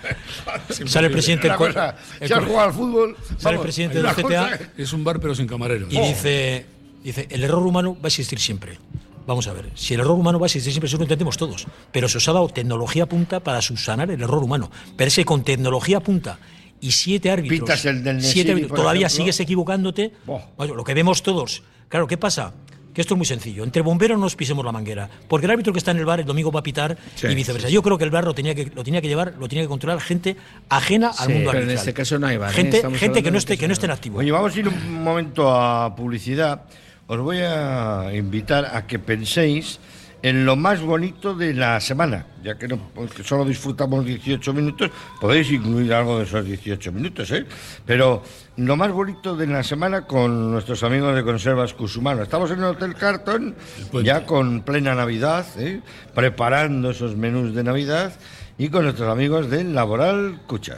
sale 0.88 1.06
el 1.06 1.14
presidente 1.14 1.48
del 1.48 1.56
cosa, 1.56 1.96
el, 2.20 2.34
al 2.34 2.74
fútbol, 2.74 3.16
sale 3.38 3.58
el 3.58 3.62
presidente 3.62 4.02
del 4.02 4.12
CTA. 4.12 4.58
Es 4.76 4.92
un 4.92 5.04
bar 5.04 5.20
pero 5.20 5.36
sin 5.36 5.46
camareros. 5.46 5.94
Y 5.94 6.00
dice, 6.00 6.66
dice, 7.04 7.28
el 7.30 7.44
error 7.44 7.66
humano 7.66 7.96
va 7.96 8.06
a 8.06 8.08
existir 8.08 8.40
siempre. 8.40 8.78
Vamos 9.26 9.48
a 9.48 9.54
ver, 9.54 9.70
si 9.76 9.94
el 9.94 10.02
error 10.02 10.18
humano 10.18 10.38
va 10.40 10.46
a 10.46 10.48
existir 10.48 10.74
siempre, 10.74 10.88
eso 10.88 10.98
lo 10.98 11.04
entendemos 11.04 11.38
todos. 11.38 11.66
Pero 11.92 12.10
se 12.10 12.18
os 12.18 12.28
ha 12.28 12.34
dado 12.34 12.50
tecnología 12.50 13.06
punta 13.06 13.40
para 13.40 13.62
subsanar 13.62 14.12
el 14.12 14.22
error 14.22 14.44
humano. 14.44 14.70
Pero 14.98 15.08
es 15.08 15.16
que 15.16 15.26
con 15.26 15.44
tecnología 15.44 16.02
punta 16.02 16.40
y 16.82 16.92
siete 16.92 17.32
árbitros, 17.32 17.86
el 17.86 18.04
del 18.04 18.22
siete 18.22 18.68
todavía 18.68 19.08
sigues 19.10 19.40
equivocándote. 19.40 20.14
lo 20.58 20.84
que 20.84 20.94
vemos 20.94 21.24
todos. 21.24 21.64
Claro, 21.88 22.08
¿qué 22.08 22.18
pasa? 22.18 22.54
que 22.94 23.02
esto 23.02 23.16
es 23.16 23.18
muy 23.18 23.26
sencillo. 23.26 23.64
Entre 23.64 23.82
bomberos 23.82 24.20
nos 24.20 24.36
pisemos 24.36 24.64
la 24.64 24.72
manguera. 24.72 25.10
Porque 25.28 25.46
el 25.46 25.52
árbitro 25.52 25.74
que 25.74 25.80
está 25.80 25.92
en 25.92 25.98
el 25.98 26.06
bar 26.06 26.20
el 26.20 26.26
domingo 26.26 26.52
va 26.52 26.60
a 26.60 26.64
pitar 26.64 26.98
y 27.22 27.36
viceversa. 27.36 27.70
Yo 27.70 27.82
creo 27.82 27.98
que 27.98 28.04
el 28.04 28.12
bar 28.12 28.24
lo 28.24 28.36
tenía 28.36 28.54
que, 28.54 28.72
lo 28.74 28.84
tenía 28.84 29.02
que 29.02 29.08
llevar, 29.08 29.34
lo 29.40 29.48
tenía 29.48 29.64
que 29.64 29.68
controlar 29.68 30.00
gente 30.00 30.38
ajena 30.70 31.12
al 31.18 31.30
mundo 31.30 31.52
pero 31.52 31.64
en 31.64 31.72
este 31.72 31.94
caso 31.94 32.20
no 32.20 32.28
hay 32.28 32.38
bar. 32.38 32.52
¿eh? 32.52 32.54
Gente, 32.54 32.98
gente 32.98 33.24
que 33.24 33.32
no 33.32 33.38
esté, 33.38 33.58
que 33.58 33.68
no 33.68 33.74
esté 33.74 33.88
en 33.88 33.92
activo. 33.92 34.20
Oye, 34.20 34.32
vamos 34.32 34.56
a 34.56 34.60
ir 34.60 34.68
un 34.68 35.04
momento 35.04 35.50
a 35.52 35.96
publicidad. 35.96 36.64
Os 37.08 37.20
voy 37.20 37.40
a 37.40 38.12
invitar 38.14 38.66
a 38.74 38.88
que 38.88 38.98
penséis 38.98 39.80
en 40.24 40.46
lo 40.46 40.56
más 40.56 40.80
bonito 40.80 41.36
de 41.36 41.54
la 41.54 41.82
semana, 41.82 42.26
ya 42.42 42.58
que, 42.58 42.66
no, 42.66 42.80
solo 43.26 43.44
disfrutamos 43.44 44.06
18 44.06 44.54
minutos, 44.54 44.90
podéis 45.20 45.52
incluir 45.52 45.94
algo 45.94 46.18
de 46.18 46.24
esos 46.24 46.46
18 46.46 46.94
minutos, 46.94 47.30
¿eh? 47.32 47.46
Pero 47.86 48.24
lo 48.56 48.78
más 48.78 48.94
bonito 48.94 49.36
de 49.36 49.48
la 49.48 49.64
semana 49.64 50.08
con 50.08 50.50
nuestros 50.50 50.82
amigos 50.84 51.14
de 51.14 51.24
Conservas 51.26 51.74
Cusumano. 51.74 52.24
Estamos 52.24 52.50
en 52.52 52.60
el 52.60 52.66
Hotel 52.66 52.96
Carton, 52.96 53.54
ya 54.02 54.26
con 54.26 54.62
plena 54.62 54.96
Navidad, 54.96 55.46
¿eh? 55.58 55.82
preparando 56.16 56.92
esos 56.92 57.18
menús 57.18 57.54
de 57.54 57.66
Navidad 57.66 58.14
y 58.58 58.70
con 58.70 58.84
nuestros 58.86 59.10
amigos 59.10 59.50
de 59.50 59.66
Laboral 59.66 60.40
Cucha. 60.48 60.78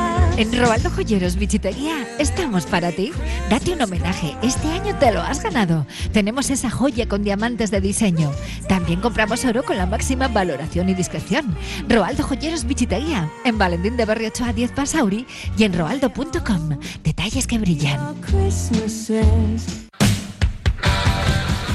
En 0.37 0.57
Robaldo 0.57 0.89
Joyeros 0.89 1.35
Bichitería 1.35 2.07
estamos 2.17 2.65
para 2.65 2.91
ti. 2.91 3.11
Date 3.49 3.73
un 3.73 3.81
homenaje. 3.81 4.35
Este 4.41 4.67
año 4.69 4.97
te 4.97 5.11
lo 5.11 5.21
has 5.21 5.43
ganado. 5.43 5.85
Tenemos 6.13 6.49
esa 6.49 6.69
joya 6.69 7.07
con 7.07 7.23
diamantes 7.23 7.69
de 7.69 7.81
diseño. 7.81 8.31
También 8.67 9.01
compramos 9.01 9.43
oro 9.45 9.63
con 9.63 9.77
la 9.77 9.85
máxima 9.85 10.27
valoración 10.29 10.89
y 10.89 10.93
discreción. 10.93 11.55
Robaldo 11.87 12.23
Joyeros 12.23 12.65
Bichitería. 12.65 13.29
En 13.45 13.57
Valentín 13.57 13.97
de 13.97 14.05
Barrio 14.05 14.29
8 14.29 14.45
a 14.45 14.53
10 14.53 14.71
Pasauri 14.71 15.27
y 15.57 15.63
en 15.63 15.77
roaldo.com. 15.77 16.79
Detalles 17.03 17.45
que 17.45 17.59
brillan. 17.59 17.99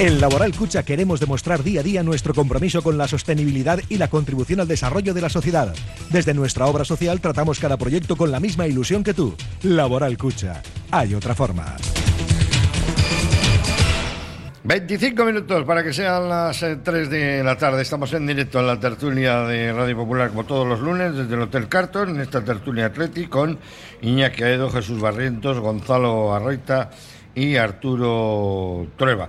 En 0.00 0.18
Laboral 0.18 0.56
Cucha 0.56 0.82
queremos 0.82 1.20
demostrar 1.20 1.62
día 1.62 1.80
a 1.80 1.82
día 1.82 2.02
nuestro 2.02 2.32
compromiso 2.32 2.80
con 2.80 2.96
la 2.96 3.06
sostenibilidad 3.06 3.80
y 3.90 3.98
la 3.98 4.08
contribución 4.08 4.60
al 4.60 4.66
desarrollo 4.66 5.12
de 5.12 5.20
la 5.20 5.28
sociedad. 5.28 5.74
Desde 6.08 6.32
nuestra 6.32 6.64
obra 6.64 6.86
social 6.86 7.20
tratamos 7.20 7.60
cada 7.60 7.76
proyecto 7.76 8.16
con 8.16 8.30
la 8.30 8.40
misma 8.40 8.66
ilusión 8.66 9.04
que 9.04 9.12
tú. 9.12 9.36
Laboral 9.62 10.16
Cucha. 10.16 10.62
Hay 10.90 11.12
otra 11.12 11.34
forma. 11.34 11.76
25 14.64 15.22
minutos 15.22 15.64
para 15.66 15.84
que 15.84 15.92
sean 15.92 16.30
las 16.30 16.62
eh, 16.62 16.78
3 16.82 17.10
de 17.10 17.44
la 17.44 17.58
tarde. 17.58 17.82
Estamos 17.82 18.10
en 18.14 18.26
directo 18.26 18.60
en 18.60 18.68
la 18.68 18.80
tertulia 18.80 19.42
de 19.42 19.70
Radio 19.70 19.96
Popular, 19.98 20.30
como 20.30 20.44
todos 20.44 20.66
los 20.66 20.80
lunes, 20.80 21.14
desde 21.14 21.34
el 21.34 21.42
Hotel 21.42 21.68
Carton, 21.68 22.08
en 22.08 22.22
esta 22.22 22.42
tertulia 22.42 22.86
Atleti, 22.86 23.26
con 23.26 23.58
Iñaki 24.00 24.44
Aedo, 24.44 24.70
Jesús 24.70 24.98
Barrientos, 24.98 25.58
Gonzalo 25.58 26.34
Arroita 26.34 26.88
y 27.34 27.56
Arturo 27.56 28.86
Trueba. 28.96 29.28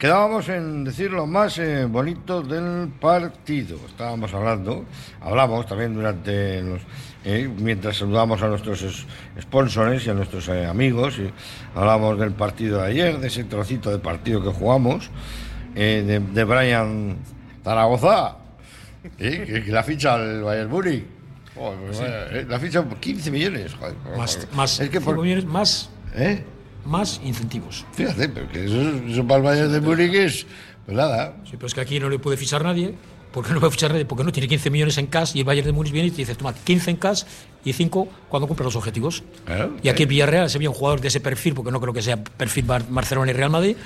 Quedábamos 0.00 0.48
en 0.48 0.82
decir 0.82 1.10
lo 1.10 1.26
más 1.26 1.58
eh, 1.58 1.84
bonito 1.84 2.40
del 2.42 2.88
partido. 2.88 3.76
Estábamos 3.86 4.32
hablando, 4.32 4.86
hablamos 5.20 5.66
también 5.66 5.92
durante 5.92 6.62
los. 6.62 6.80
eh, 7.22 7.50
mientras 7.58 7.98
saludamos 7.98 8.40
a 8.40 8.48
nuestros 8.48 8.80
es- 8.80 9.06
sponsors 9.42 10.06
y 10.06 10.08
a 10.08 10.14
nuestros 10.14 10.48
eh, 10.48 10.64
amigos, 10.64 11.18
y 11.18 11.30
hablamos 11.78 12.18
del 12.18 12.32
partido 12.32 12.80
de 12.80 12.86
ayer, 12.86 13.18
de 13.18 13.26
ese 13.26 13.44
trocito 13.44 13.90
de 13.90 13.98
partido 13.98 14.42
que 14.42 14.48
jugamos, 14.48 15.10
eh, 15.74 16.02
de, 16.06 16.18
de 16.20 16.44
Brian 16.44 17.18
Zaragoza, 17.62 18.36
que, 19.18 19.64
la 19.68 19.82
ficha 19.82 20.14
al 20.14 20.42
Bayern 20.42 20.70
Múnich. 20.70 21.04
Pues 21.54 22.00
la 22.48 22.58
ficha 22.58 22.82
por 22.82 22.96
15 22.98 23.30
millones. 23.30 23.74
Joder, 23.74 23.94
Más, 24.16 24.34
joder. 24.36 24.48
más, 24.54 24.80
es 24.80 24.88
que 24.88 25.00
por, 25.02 25.20
millones 25.20 25.44
más, 25.44 25.90
¿eh? 26.14 26.42
Más 26.84 27.20
incentivos. 27.24 27.84
Fíjate, 27.92 28.28
pero 28.28 28.48
que 28.50 28.64
eso, 28.64 28.80
eso 29.06 29.26
para 29.26 29.36
el 29.38 29.42
Bayern 29.42 29.72
de 29.72 29.80
Múnich 29.80 30.14
es. 30.14 30.46
Pues 30.86 30.96
nada. 30.96 31.34
Sí, 31.44 31.52
pero 31.52 31.66
es 31.66 31.74
que 31.74 31.80
aquí 31.80 32.00
no 32.00 32.08
le 32.08 32.18
puede 32.18 32.36
fichar 32.36 32.64
nadie. 32.64 32.94
¿Por 33.32 33.46
qué 33.46 33.52
no 33.52 33.60
puede 33.60 33.70
fichar 33.70 33.92
nadie? 33.92 34.04
Porque 34.06 34.24
no 34.24 34.32
tiene 34.32 34.48
15 34.48 34.70
millones 34.70 34.98
en 34.98 35.06
cash 35.06 35.32
y 35.36 35.40
el 35.40 35.44
Bayern 35.44 35.66
de 35.66 35.72
Múnich 35.72 35.92
viene 35.92 36.08
y 36.08 36.10
te 36.10 36.16
dice, 36.16 36.34
toma, 36.34 36.52
15 36.52 36.90
en 36.90 36.96
cash 36.96 37.22
y 37.64 37.72
5 37.72 38.08
cuando 38.28 38.48
cumpla 38.48 38.64
los 38.64 38.74
objetivos. 38.74 39.22
Claro, 39.44 39.76
y 39.82 39.88
aquí 39.88 40.02
el 40.02 40.08
Villarreal, 40.08 40.50
se 40.50 40.58
un 40.66 40.74
jugador 40.74 41.00
de 41.00 41.08
ese 41.08 41.20
perfil, 41.20 41.54
porque 41.54 41.70
no 41.70 41.80
creo 41.80 41.92
que 41.94 42.02
sea 42.02 42.16
perfil 42.24 42.64
Bar- 42.64 42.86
Barcelona 42.88 43.30
y 43.30 43.34
Real 43.34 43.50
Madrid, 43.50 43.76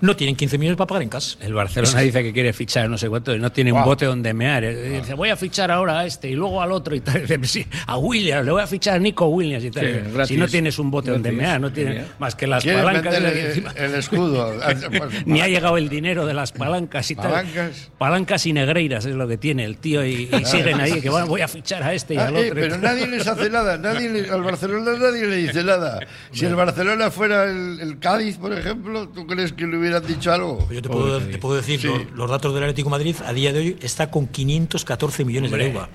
no 0.00 0.16
tienen 0.16 0.36
15 0.36 0.58
millones 0.58 0.76
para 0.76 0.86
pagar 0.86 1.02
en 1.02 1.08
cash. 1.08 1.34
El 1.40 1.54
Barcelona 1.54 2.00
dice 2.00 2.22
que 2.22 2.32
quiere 2.32 2.52
fichar 2.52 2.88
no 2.88 2.96
sé 2.98 3.08
cuánto 3.08 3.34
y 3.34 3.38
no 3.38 3.50
tiene 3.52 3.72
un 3.72 3.82
bote 3.84 4.04
donde 4.06 4.32
mear. 4.34 4.64
Eh, 4.64 5.00
Dice, 5.00 5.14
voy 5.14 5.28
a 5.30 5.36
fichar 5.36 5.70
ahora 5.70 6.00
a 6.00 6.06
este 6.06 6.28
y 6.30 6.34
luego 6.34 6.60
al 6.62 6.72
otro 6.72 6.94
y 6.94 7.00
tal. 7.00 7.20
Dice, 7.26 7.38
sí, 7.44 7.66
a 7.86 7.96
Williams, 7.98 8.44
le 8.44 8.52
voy 8.52 8.62
a 8.62 8.66
fichar 8.66 8.94
a 8.96 8.98
Nico 8.98 9.26
Williams 9.28 9.64
y 9.64 9.70
tal. 9.70 10.04
Sí, 10.26 10.34
si 10.34 10.36
no 10.36 10.48
tienes 10.48 10.78
un 10.78 10.90
bote 10.90 11.10
donde 11.10 11.30
Gratis. 11.30 11.46
mear, 11.48 11.60
no 11.60 11.72
tienes 11.72 12.06
más 12.18 12.34
que 12.34 12.46
las 12.46 12.64
palancas. 12.64 13.14
el- 13.14 13.26
encima- 13.26 13.72
el 13.76 13.94
escudo. 13.94 14.54
Pues, 14.90 15.26
Ni 15.26 15.40
ha 15.40 15.48
llegado 15.48 15.76
el 15.76 15.88
dinero 15.88 16.26
de 16.26 16.34
las 16.34 16.52
palancas 16.52 17.10
y 17.10 17.14
tal. 17.14 17.30
Palancas. 17.30 17.90
Palancas 17.98 18.46
y 18.46 18.52
negreiras 18.52 19.04
es 19.04 19.14
lo 19.14 19.26
que 19.28 19.36
tiene 19.36 19.64
el 19.64 19.76
tío 19.78 20.04
y, 20.04 20.28
y 20.32 20.44
siguen 20.44 20.80
ahí, 20.80 21.00
que 21.00 21.10
bueno, 21.10 21.26
voy 21.26 21.40
a 21.42 21.48
fichar 21.48 21.82
a 21.82 21.92
este 21.94 22.14
y 22.14 22.16
Ah, 22.18 22.26
al 22.26 22.36
eh, 22.36 22.40
otro. 22.50 22.54
pero 22.60 22.78
nadie 22.78 23.06
les 23.06 23.26
hace 23.26 23.50
nada. 23.50 23.76
Nadie 23.78 24.08
le- 24.08 24.30
al 24.30 24.42
Barcelona 24.42 24.92
nadie 24.98 25.26
le 25.26 25.36
dice 25.36 25.62
nada. 25.64 26.00
Si 26.32 26.44
el 26.44 26.54
Barcelona 26.54 27.10
fuera 27.10 27.44
el, 27.44 27.78
el 27.80 27.98
Cádiz, 27.98 28.36
por 28.38 28.52
ejemplo, 28.52 29.08
¿tú 29.08 29.26
crees 29.26 29.52
que 29.52 29.66
le 29.66 29.76
hubieran 29.90 30.06
dicho 30.06 30.32
algo? 30.32 30.68
Yo 30.70 30.82
te 30.82 30.88
puedo, 30.88 31.20
te 31.20 31.38
puedo 31.38 31.56
decir, 31.56 31.80
Sí. 31.80 31.86
los, 31.88 32.10
los 32.12 32.30
datos 32.30 32.52
del 32.54 32.62
Atlético 32.64 32.88
de 32.88 32.90
Madrid 32.92 33.16
a 33.26 33.32
día 33.32 33.52
de 33.52 33.58
hoy 33.58 33.76
está 33.80 34.10
con 34.10 34.26
514 34.26 35.24
millones 35.24 35.50
Hombre. 35.52 35.64
de 35.66 35.70
deuda. 35.72 35.88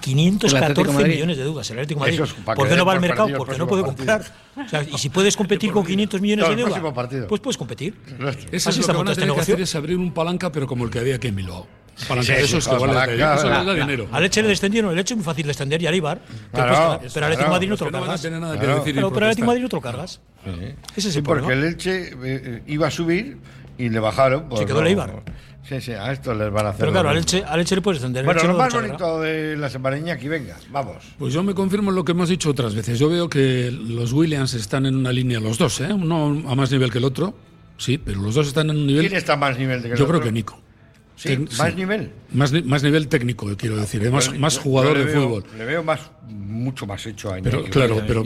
514 0.04 0.64
Atlético 0.64 0.88
de 0.92 0.94
Madrid? 0.98 1.14
millones 1.14 1.36
de 1.36 1.42
deudas 1.44 1.70
el 1.70 1.76
Atlético 1.78 2.00
Madrid. 2.00 2.20
Es 2.22 2.32
¿Por 2.32 2.68
qué 2.68 2.74
no 2.76 2.84
va 2.86 2.92
al 2.94 3.00
mercado? 3.00 3.28
Porque 3.36 3.58
no 3.58 3.66
puede 3.66 3.82
comprar. 3.82 4.22
O 4.56 4.68
sea, 4.68 4.82
y 4.82 4.96
si 4.96 5.08
puedes 5.10 5.36
competir 5.36 5.72
con 5.72 5.84
500 5.84 6.20
millones 6.22 6.42
No, 6.42 6.48
de 6.48 6.52
el 6.52 6.56
deuda, 6.58 6.70
próximo 6.70 6.94
partido. 6.94 7.26
pues 7.26 7.40
puedes 7.42 7.58
competir. 7.58 7.94
Eso 8.50 8.70
Así 8.70 8.80
es 8.80 8.88
está 8.88 8.92
lo 8.94 9.04
que 9.04 9.10
este 9.12 9.30
hacer 9.40 9.60
es 9.60 9.74
abrir 9.74 9.98
un 9.98 10.12
palanca, 10.12 10.50
pero 10.50 10.66
como 10.66 10.84
el 10.84 10.90
que 10.90 11.00
había 11.00 11.16
aquí 11.16 11.28
en 11.28 11.36
Bilbao. 11.36 11.66
Palanca 12.08 12.26
Sí, 12.26 12.32
de 12.32 12.38
que 12.42 12.46
claro, 12.48 13.16
da- 13.16 13.34
eso 13.36 13.48
les 13.48 13.56
da 13.58 13.62
la- 13.64 13.74
dinero. 13.74 14.08
Al 14.12 14.22
Leche 14.22 14.42
le 14.42 14.48
descendieron, 14.48 14.90
el 14.90 14.96
Leche 14.96 15.14
es 15.14 15.18
muy 15.18 15.24
fácil 15.24 15.46
descender 15.46 15.82
y 15.82 15.86
al 15.86 15.94
Ibar. 15.94 16.20
Pero, 16.52 16.66
Claro, 16.66 16.98
pues, 17.00 17.12
pero 17.12 17.26
al 17.26 17.32
Atlético 17.32 17.48
de 17.50 17.54
Madrid 17.56 17.68
no 17.68 17.76
te 17.76 17.84
lo 17.84 17.90
que 17.90 17.98
cargas. 17.98 18.22
tener 18.22 18.40
nada 18.40 18.54
que 18.54 18.58
Claro. 18.64 18.74
decir 18.78 18.90
y 18.90 18.94
Pero, 18.94 19.12
pero 19.12 19.26
al 19.26 19.30
Atlético 19.32 19.44
de. 19.44 19.46
Madrid 19.46 19.62
no 19.62 19.68
te 19.68 19.76
lo 19.76 19.82
cargas. 19.82 20.20
Ese 20.96 21.08
es 21.08 21.12
Sí, 21.14 21.18
el 21.18 21.24
porque 21.24 21.52
el 21.52 21.64
Elche 21.64 22.10
eh, 22.24 22.62
iba 22.66 22.86
a 22.86 22.90
subir 22.90 23.38
y 23.78 23.88
le 23.88 24.00
bajaron. 24.00 24.48
por 24.48 24.58
Se 24.58 24.64
quedó 24.66 24.76
no- 24.76 24.80
el 24.82 24.86
Eibar. 24.88 25.22
Sí, 25.68 25.80
sí, 25.80 25.92
a 25.92 26.10
esto 26.10 26.34
les 26.34 26.50
van 26.50 26.66
a 26.66 26.68
hacer. 26.70 26.80
Pero 26.80 26.90
claro, 26.92 27.10
al. 27.10 27.16
Elche, 27.18 27.44
al 27.46 27.60
Elche 27.60 27.76
le 27.76 27.82
puedes 27.82 28.00
descender. 28.00 28.20
el 28.22 28.26
Bueno, 28.26 28.40
Elche 28.40 28.52
lo 28.52 28.58
más 28.58 28.74
bonito 28.74 29.20
de 29.20 29.56
la 29.56 29.70
semana 29.70 30.12
aquí, 30.12 30.26
venga, 30.26 30.56
vamos. 30.70 30.96
Pues 31.16 31.32
yo 31.32 31.44
me 31.44 31.54
confirmo 31.54 31.90
en 31.90 31.96
lo 31.96 32.04
que 32.04 32.10
hemos 32.12 32.28
dicho 32.28 32.50
otras 32.50 32.74
veces. 32.74 32.98
Yo 32.98 33.08
veo 33.08 33.28
que 33.28 33.70
los 33.70 34.12
Williams 34.12 34.54
están 34.54 34.86
en 34.86 34.96
una 34.96 35.12
línea, 35.12 35.38
los 35.38 35.58
dos, 35.58 35.80
¿eh? 35.80 35.92
uno 35.92 36.42
a 36.48 36.54
más 36.56 36.72
nivel 36.72 36.90
que 36.90 36.98
el 36.98 37.04
otro, 37.04 37.34
sí, 37.76 37.98
pero 37.98 38.20
los 38.20 38.34
dos 38.34 38.48
están 38.48 38.70
en 38.70 38.78
un 38.78 38.86
nivel. 38.86 39.02
¿Quién 39.06 39.16
está 39.18 39.34
a 39.34 39.36
más 39.36 39.56
nivel 39.58 39.80
de 39.82 39.88
que 39.88 39.92
el 39.94 39.98
Yo 39.98 40.06
creo 40.06 40.16
otro? 40.18 40.26
que 40.28 40.32
Nico. 40.32 40.60
Más 41.58 41.74
nivel. 41.74 42.10
Más, 42.32 42.52
más 42.64 42.82
nivel 42.82 43.08
técnico, 43.08 43.54
quiero 43.56 43.76
decir, 43.76 44.04
¿eh? 44.04 44.10
más, 44.10 44.36
más 44.38 44.58
jugador 44.58 44.98
de 44.98 45.06
fútbol. 45.06 45.44
Le 45.56 45.64
veo 45.64 45.82
más, 45.82 46.00
mucho 46.28 46.86
más 46.86 47.04
hecho 47.06 47.32
a 47.32 47.38
Iñaki. 47.38 47.56
Pero, 47.56 47.70
claro, 47.70 48.02
pero, 48.06 48.22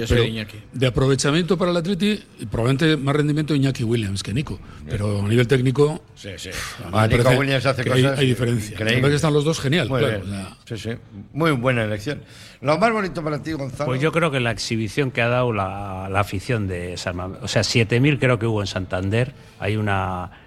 de 0.72 0.86
aprovechamiento 0.86 1.56
para 1.56 1.70
el 1.70 1.76
Atleti, 1.76 2.22
probablemente 2.50 2.96
más 2.96 3.16
rendimiento 3.16 3.54
Iñaki 3.54 3.84
Williams 3.84 4.22
que 4.22 4.32
Nico. 4.32 4.60
Pero 4.88 5.22
a 5.22 5.28
nivel 5.28 5.48
técnico. 5.48 6.02
Sí, 6.14 6.30
sí. 6.36 6.50
A 6.92 7.06
Nico 7.06 7.30
Williams 7.30 7.66
hace 7.66 7.84
cosas. 7.84 8.18
Hay, 8.18 8.26
diferencia. 8.26 8.76
Creo 8.76 9.08
que 9.08 9.14
están 9.14 9.32
los 9.32 9.44
dos 9.44 9.60
genial. 9.60 9.88
Muy, 9.88 10.00
claro, 10.00 10.22
sí, 10.66 10.76
sí. 10.76 10.90
Muy 11.32 11.52
buena 11.52 11.84
elección. 11.84 12.22
Lo 12.60 12.78
más 12.78 12.92
bonito 12.92 13.22
para 13.22 13.42
ti, 13.42 13.52
Gonzalo. 13.52 13.86
Pues 13.86 14.00
yo 14.00 14.12
creo 14.12 14.30
que 14.30 14.40
la 14.40 14.50
exhibición 14.50 15.10
que 15.10 15.22
ha 15.22 15.28
dado 15.28 15.52
la, 15.52 16.08
la 16.10 16.20
afición 16.20 16.66
de 16.66 16.96
San 16.96 17.18
O 17.20 17.48
sea, 17.48 17.62
7.000 17.62 18.18
creo 18.18 18.38
que 18.38 18.46
hubo 18.46 18.60
en 18.60 18.66
Santander. 18.66 19.34
Hay 19.58 19.76
una 19.76 20.43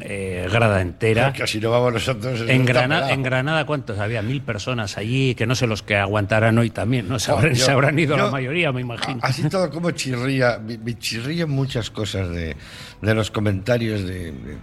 eh, 0.00 0.48
grada 0.50 0.80
entera. 0.80 1.32
Casi 1.32 1.60
no 1.60 1.70
vamos 1.70 1.92
nosotros. 1.94 2.44
En 2.46 2.64
Granada, 2.64 3.12
en 3.12 3.22
Granada, 3.22 3.64
¿cuántos? 3.66 3.98
Había 3.98 4.22
mil 4.22 4.42
personas 4.42 4.98
allí, 4.98 5.34
que 5.34 5.46
no 5.46 5.54
sé 5.54 5.66
los 5.66 5.82
que 5.82 5.96
aguantarán 5.96 6.58
hoy 6.58 6.70
también, 6.70 7.08
¿no? 7.08 7.18
Se 7.18 7.30
habrán, 7.30 7.56
se 7.56 7.70
habrán 7.70 7.98
ido 7.98 8.16
la 8.16 8.30
mayoría, 8.30 8.72
me 8.72 8.80
imagino. 8.80 9.20
Así 9.22 9.48
todo 9.48 9.70
como 9.70 9.90
chirría, 9.90 10.58
me, 10.58 10.98
chirrían 10.98 11.50
muchas 11.50 11.90
cosas 11.90 12.28
de, 12.30 12.56
de 13.00 13.14
los 13.14 13.30
comentarios 13.30 14.02
de, 14.02 14.32
de, 14.32 14.58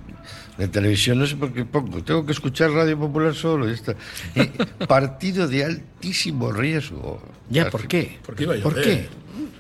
televisión, 0.72 1.20
no 1.20 1.28
sé 1.28 1.36
por 1.36 1.52
qué 1.54 1.66
pongo, 1.66 2.04
tengo 2.04 2.26
que 2.26 2.32
escuchar 2.32 2.72
Radio 2.72 2.98
Popular 2.98 3.36
solo 3.36 3.70
y 3.70 3.74
está. 3.74 3.96
partido 4.88 5.48
de 5.48 5.66
altísimo 5.66 6.52
riesgo. 6.52 7.22
¿Ya 7.50 7.70
por 7.70 7.88
qué? 7.88 8.20
¿Por 8.26 8.36
qué? 8.36 8.46
¿Por 8.46 8.82
qué? 8.82 9.08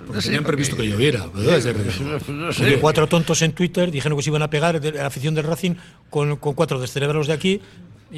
Porque 0.08 0.21
tenían 0.21 0.43
previsto 0.43 0.77
que 0.77 0.88
lloviera. 0.88 1.25
Porque 1.31 2.79
cuatro 2.79 3.08
tontos 3.08 3.41
en 3.41 3.53
Twitter 3.53 3.91
dijeron 3.91 4.17
que 4.17 4.23
se 4.23 4.29
iban 4.29 4.41
a 4.41 4.49
pegar 4.49 4.79
de 4.79 4.91
la 4.91 5.08
afición 5.08 5.36
del 5.36 5.45
Racing 5.45 5.75
con, 6.10 6.38
con 6.38 6.53
cuatro 6.53 6.79
descerebrados 6.79 7.27
de 7.27 7.34
aquí 7.34 7.62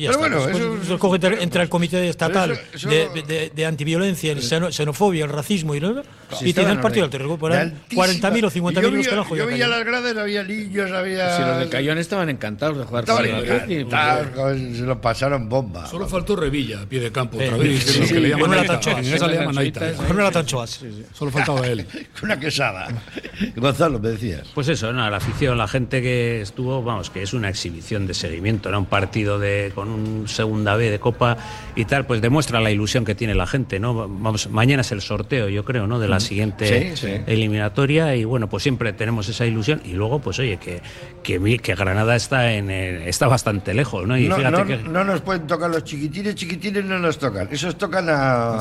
pero 0.06 0.20
bueno, 0.20 0.48
eso, 0.48 1.16
entra 1.42 1.64
el 1.64 1.70
comité 1.70 2.08
estatal 2.08 2.60
de, 2.84 3.52
de, 3.54 3.66
antiviolencia, 3.66 4.32
el 4.32 4.42
xenofobia, 4.42 5.26
el 5.26 5.32
racismo 5.32 5.76
y, 5.76 5.80
¿no? 5.80 6.02
y 6.42 6.54
tiene 6.54 6.72
el 6.72 6.80
partido 6.80 7.08
del 7.08 7.12
terror. 7.12 7.28
40.000 7.40 8.46
o 8.46 8.52
50.000 8.52 8.92
los 8.92 9.08
carajo. 9.08 9.36
Yo 9.36 9.46
veía 9.46 9.68
las 9.68 9.84
gradas, 9.86 10.16
había 10.18 10.44
niños, 10.44 10.92
había. 10.92 11.38
Si 11.38 11.42
los 11.44 11.60
de 11.60 11.70
Cayón 11.70 11.98
estaban 11.98 12.30
encantados 12.30 12.78
de 12.78 12.84
jugar 12.86 13.06
Se 13.06 14.86
lo 14.86 15.02
pasaron 15.02 15.50
bomba. 15.50 15.88
Solo 15.88 16.08
faltó 16.08 16.36
Revilla, 16.36 16.82
a 16.82 16.86
pie 16.86 17.00
de 17.00 17.12
campo, 17.12 17.38
otra 17.38 17.58
vez. 17.58 18.08
que 18.08 18.20
le 18.20 18.30
llaman 18.30 18.54
esa 18.60 19.28
le 19.28 19.36
llaman 19.36 19.58
Aita. 19.58 19.92
No 20.14 20.20
era 20.20 20.32
Tanchoas. 20.32 20.82
Solo 21.14 21.32
faltaba 21.32 21.66
él. 21.68 21.86
Una 22.24 22.40
quesada. 22.40 22.88
Gonzalo, 23.56 24.00
me 24.00 24.10
decías. 24.10 24.48
Pues 24.54 24.68
eso, 24.68 24.92
¿no? 24.94 25.10
La 25.10 25.18
afición, 25.18 25.58
la 25.58 25.68
gente 25.68 26.02
que 26.02 26.42
estuvo, 26.42 26.84
vamos, 26.84 27.10
que 27.10 27.24
es 27.24 27.34
una 27.34 27.50
exhibición 27.50 28.08
de 28.08 28.14
seguimiento, 28.14 28.70
era 28.70 28.78
un 28.78 28.86
partido 28.86 29.40
de 29.40 29.72
un 29.88 30.28
segunda 30.28 30.76
B 30.76 30.90
de 30.90 31.00
Copa 31.00 31.38
y 31.76 31.86
tal, 31.86 32.06
pues 32.06 32.22
demuestra 32.22 32.60
la 32.60 32.72
ilusión 32.72 33.06
que 33.06 33.16
tiene 33.16 33.36
la 33.36 33.48
gente, 33.48 33.80
¿no? 33.80 34.08
Vamos, 34.08 34.50
mañana 34.50 34.82
es 34.82 34.92
el 34.92 35.02
sorteo, 35.02 35.50
yo 35.50 35.66
creo, 35.66 35.88
¿no? 35.88 36.00
De 36.00 36.08
la 36.08 36.20
siguiente 36.20 36.94
eliminatoria 37.28 38.16
y 38.16 38.24
bueno, 38.24 38.50
pues 38.50 38.64
siempre 38.64 38.94
tenemos 38.94 39.30
esa 39.30 39.46
ilusión 39.46 39.82
y 39.86 39.94
luego, 39.94 40.20
pues 40.20 40.40
oye, 40.40 40.58
que, 40.58 40.82
que, 41.24 41.60
que 41.60 41.76
Granada 41.76 42.16
está 42.16 42.54
en 42.54 42.70
está 42.70 43.28
bastante 43.28 43.74
lejos, 43.74 44.08
¿no? 44.08 44.18
Y 44.18 44.28
no, 44.28 44.38
no, 44.38 45.04
nos 45.04 45.22
pueden 45.22 45.48
tocar 45.48 45.70
los 45.70 45.84
chiquitines, 45.84 46.36
chiquitines 46.36 46.84
no 46.86 47.00
nos 47.00 47.18
tocan, 47.18 47.48
esos 47.52 47.78
tocan 47.78 48.08
a, 48.10 48.60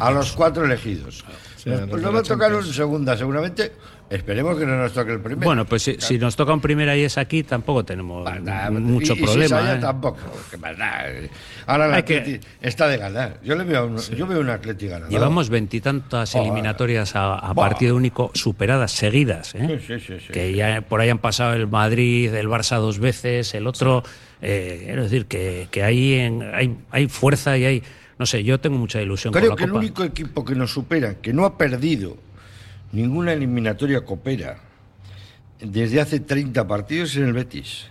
a 0.00 0.10
los 0.10 0.32
cuatro 0.32 0.64
elegidos. 0.64 1.24
Pues 1.64 2.00
no, 2.00 2.12
va 2.12 2.20
a 2.20 2.22
tocar 2.22 2.54
un 2.54 2.64
segunda, 2.64 3.16
seguramente 3.16 3.72
Esperemos 4.08 4.56
que 4.56 4.66
no 4.66 4.76
nos 4.76 4.92
toque 4.92 5.12
el 5.12 5.20
primero. 5.20 5.44
Bueno, 5.44 5.64
pues 5.64 5.82
si, 5.98 6.18
nos 6.18 6.36
toca 6.36 6.52
un 6.52 6.60
primera 6.60 6.96
y 6.96 7.02
es 7.02 7.18
aquí, 7.18 7.42
tampoco 7.42 7.84
tenemos 7.84 8.28
mucho 8.70 9.16
problema. 9.16 9.74
¿eh? 9.74 9.78
tampoco. 9.80 10.18
Ahora 11.66 11.88
la 11.88 12.04
que... 12.04 12.40
está 12.60 12.86
de 12.86 12.98
ganar. 12.98 13.40
Yo, 13.42 13.56
le 13.56 13.64
veo 13.64 13.86
un, 13.86 13.98
yo 13.98 14.26
veo 14.26 14.40
un 14.40 14.50
Atleti 14.50 14.86
ganador. 14.86 15.10
Llevamos 15.10 15.50
veintitantas 15.50 16.34
eliminatorias 16.36 17.12
a, 17.16 17.52
partido 17.54 17.96
único 17.96 18.30
superadas, 18.34 18.92
seguidas. 18.92 19.54
¿eh? 19.56 19.80
que 20.32 20.54
ya 20.54 20.82
por 20.82 21.00
ahí 21.00 21.08
han 21.08 21.18
pasado 21.18 21.54
el 21.54 21.66
Madrid, 21.66 22.32
el 22.32 22.48
Barça 22.48 22.78
dos 22.78 22.98
veces, 22.98 23.54
el 23.54 23.66
otro. 23.66 24.04
Eh, 24.40 24.86
es 24.90 24.96
decir, 24.96 25.26
que, 25.26 25.66
que 25.70 25.82
hay, 25.82 26.14
en, 26.14 26.42
hay, 26.54 26.76
hay 26.90 27.08
fuerza 27.08 27.56
y 27.58 27.64
hay. 27.64 27.82
No 28.18 28.24
sé, 28.24 28.44
yo 28.44 28.58
tengo 28.60 28.78
mucha 28.78 29.02
ilusión 29.02 29.32
Creo 29.32 29.50
con 29.50 29.50
la 29.50 29.56
que 29.56 29.64
el 29.64 29.72
único 29.72 30.04
equipo 30.04 30.44
que 30.44 30.54
nos 30.54 30.72
supera, 30.72 31.14
que 31.14 31.34
no 31.34 31.44
ha 31.44 31.58
perdido 31.58 32.16
ninguna 32.92 33.32
eliminatoria 33.32 34.04
coopera 34.04 34.58
desde 35.60 36.00
hace 36.00 36.20
30 36.20 36.66
partidos 36.66 37.16
en 37.16 37.24
el 37.24 37.32
Betis. 37.32 37.86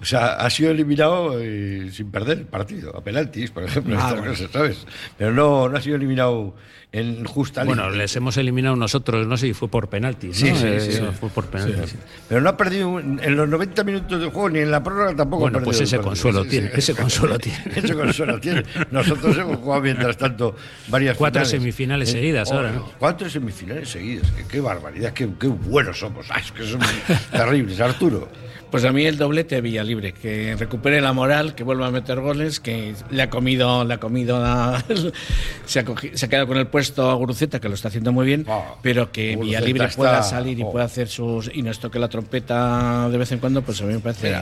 O 0.00 0.04
sea, 0.04 0.34
ha 0.34 0.50
sido 0.50 0.70
eliminado 0.70 1.40
eh, 1.40 1.88
sin 1.92 2.10
perder 2.10 2.38
el 2.38 2.44
partido, 2.44 2.94
a 2.96 3.02
penaltis, 3.02 3.50
por 3.50 3.64
ejemplo, 3.64 3.96
ah, 3.98 4.14
¿sabes? 4.52 4.86
Pero 5.16 5.32
no, 5.32 5.68
no 5.68 5.76
ha 5.78 5.80
sido 5.80 5.96
eliminado 5.96 6.54
en 6.92 7.24
justa 7.24 7.64
Bueno, 7.64 7.90
les 7.90 8.14
hemos 8.16 8.36
eliminado 8.36 8.76
nosotros, 8.76 9.26
no 9.26 9.36
sé 9.36 9.48
si 9.48 9.54
fue 9.54 9.68
por 9.68 9.88
penaltis. 9.88 10.36
Sí, 10.36 10.52
sí, 10.54 10.80
sí, 10.80 11.02
Fue 11.18 11.28
por 11.28 11.46
penaltis. 11.46 11.94
Pero 12.28 12.40
no 12.40 12.48
ha 12.48 12.56
perdido 12.56 12.98
en 12.98 13.36
los 13.36 13.48
90 13.48 13.84
minutos 13.84 14.20
de 14.20 14.30
juego 14.30 14.50
ni 14.50 14.60
en 14.60 14.70
la 14.70 14.82
prórroga 14.82 15.14
tampoco. 15.14 15.42
Bueno, 15.42 15.60
pues 15.62 15.80
ese 15.80 15.98
consuelo 15.98 16.44
tiene, 16.44 16.70
ese 16.72 16.94
consuelo 16.94 17.38
tiene. 17.38 17.58
ese 17.74 17.94
consuelo 17.94 18.40
tiene. 18.40 18.64
Nosotros 18.90 19.36
hemos 19.36 19.56
jugado 19.58 19.82
mientras 19.82 20.16
tanto 20.16 20.56
varias 20.88 21.16
Cuatro 21.16 21.44
semifinales 21.44 22.10
seguidas 22.10 22.50
ahora, 22.50 22.72
¿no? 22.72 22.90
Cuatro 22.98 23.28
semifinales 23.28 23.90
seguidas. 23.90 24.32
Qué, 24.48 24.60
barbaridad, 24.60 25.12
qué, 25.12 25.28
qué 25.38 25.48
buenos 25.48 25.98
somos. 25.98 26.26
es 26.38 26.52
que 26.52 26.64
somos 26.64 26.88
terribles. 27.30 27.80
Arturo. 27.80 28.28
Pues 28.70 28.84
a 28.84 28.92
mí 28.92 29.04
el 29.06 29.16
doblete 29.16 29.56
de 29.56 29.60
Villalibre, 29.60 30.12
que 30.12 30.56
recupere 30.56 31.00
la 31.00 31.12
moral, 31.12 31.54
que 31.54 31.62
vuelva 31.62 31.86
a 31.86 31.90
meter 31.90 32.20
goles, 32.20 32.58
que 32.58 32.94
le 33.10 33.22
ha 33.22 33.30
comido, 33.30 33.84
le 33.84 33.94
ha 33.94 33.98
comido, 33.98 34.36
se, 35.66 35.80
ha 35.80 35.84
se, 36.14 36.26
ha 36.26 36.28
quedado 36.28 36.48
con 36.48 36.56
el 36.56 36.66
puesto 36.66 37.08
a 37.08 37.14
Guruceta, 37.14 37.60
que 37.60 37.68
lo 37.68 37.74
está 37.74 37.88
haciendo 37.88 38.12
muy 38.12 38.26
bien, 38.26 38.44
ah, 38.48 38.74
pero 38.82 39.12
que 39.12 39.36
Villalibre 39.36 39.88
pueda 39.96 40.22
salir 40.22 40.58
y 40.58 40.64
oh. 40.64 40.72
pueda 40.72 40.84
hacer 40.84 41.08
sus 41.08 41.50
y 41.54 41.62
nos 41.62 41.78
toque 41.78 41.98
la 41.98 42.08
trompeta 42.08 43.08
de 43.08 43.18
vez 43.18 43.30
en 43.32 43.38
cuando, 43.38 43.62
pues 43.62 43.80
a 43.80 43.84
mí 43.84 43.94
me 43.94 44.00
parece, 44.00 44.34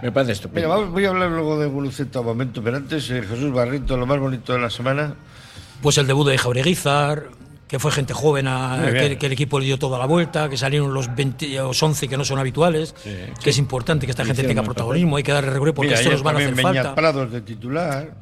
me 0.00 0.12
parece 0.12 0.32
estupendo. 0.32 0.68
Mira, 0.68 0.88
voy 0.88 1.04
a 1.04 1.08
hablar 1.08 1.30
luego 1.30 1.58
de 1.58 1.66
Guruceta 1.66 2.20
un 2.20 2.26
momento, 2.26 2.62
pero 2.62 2.76
antes 2.76 3.10
eh, 3.10 3.22
Jesús 3.22 3.52
Barrito, 3.52 3.96
lo 3.96 4.06
más 4.06 4.18
bonito 4.20 4.52
de 4.52 4.60
la 4.60 4.70
semana. 4.70 5.14
Pues 5.82 5.98
el 5.98 6.06
debut 6.06 6.28
de 6.28 6.38
Jaureguizar, 6.38 7.24
que 7.72 7.78
fue 7.78 7.90
gente 7.90 8.12
joven, 8.12 8.44
que, 9.18 9.26
el 9.26 9.32
equipo 9.32 9.58
le 9.58 9.64
dio 9.64 9.78
toda 9.78 9.98
la 9.98 10.04
vuelta, 10.04 10.50
que 10.50 10.58
salieron 10.58 10.92
los 10.92 11.14
20 11.14 11.48
los 11.54 11.82
11 11.82 12.06
que 12.06 12.18
no 12.18 12.24
son 12.26 12.38
habituales, 12.38 12.94
que 13.42 13.48
es 13.48 13.56
importante 13.56 14.04
que 14.04 14.10
esta 14.10 14.26
gente 14.26 14.42
tenga 14.42 14.62
protagonismo, 14.62 15.16
hay 15.16 15.22
que 15.22 15.32
darle 15.32 15.48
recuerdo 15.48 15.72
porque 15.72 15.94
esto 15.94 16.10
nos 16.10 16.22
van 16.22 16.36
a 16.36 16.38
hacer 16.40 16.54
falta. 16.60 16.94
Prados 16.94 17.32
de 17.32 17.40
titular. 17.40 18.14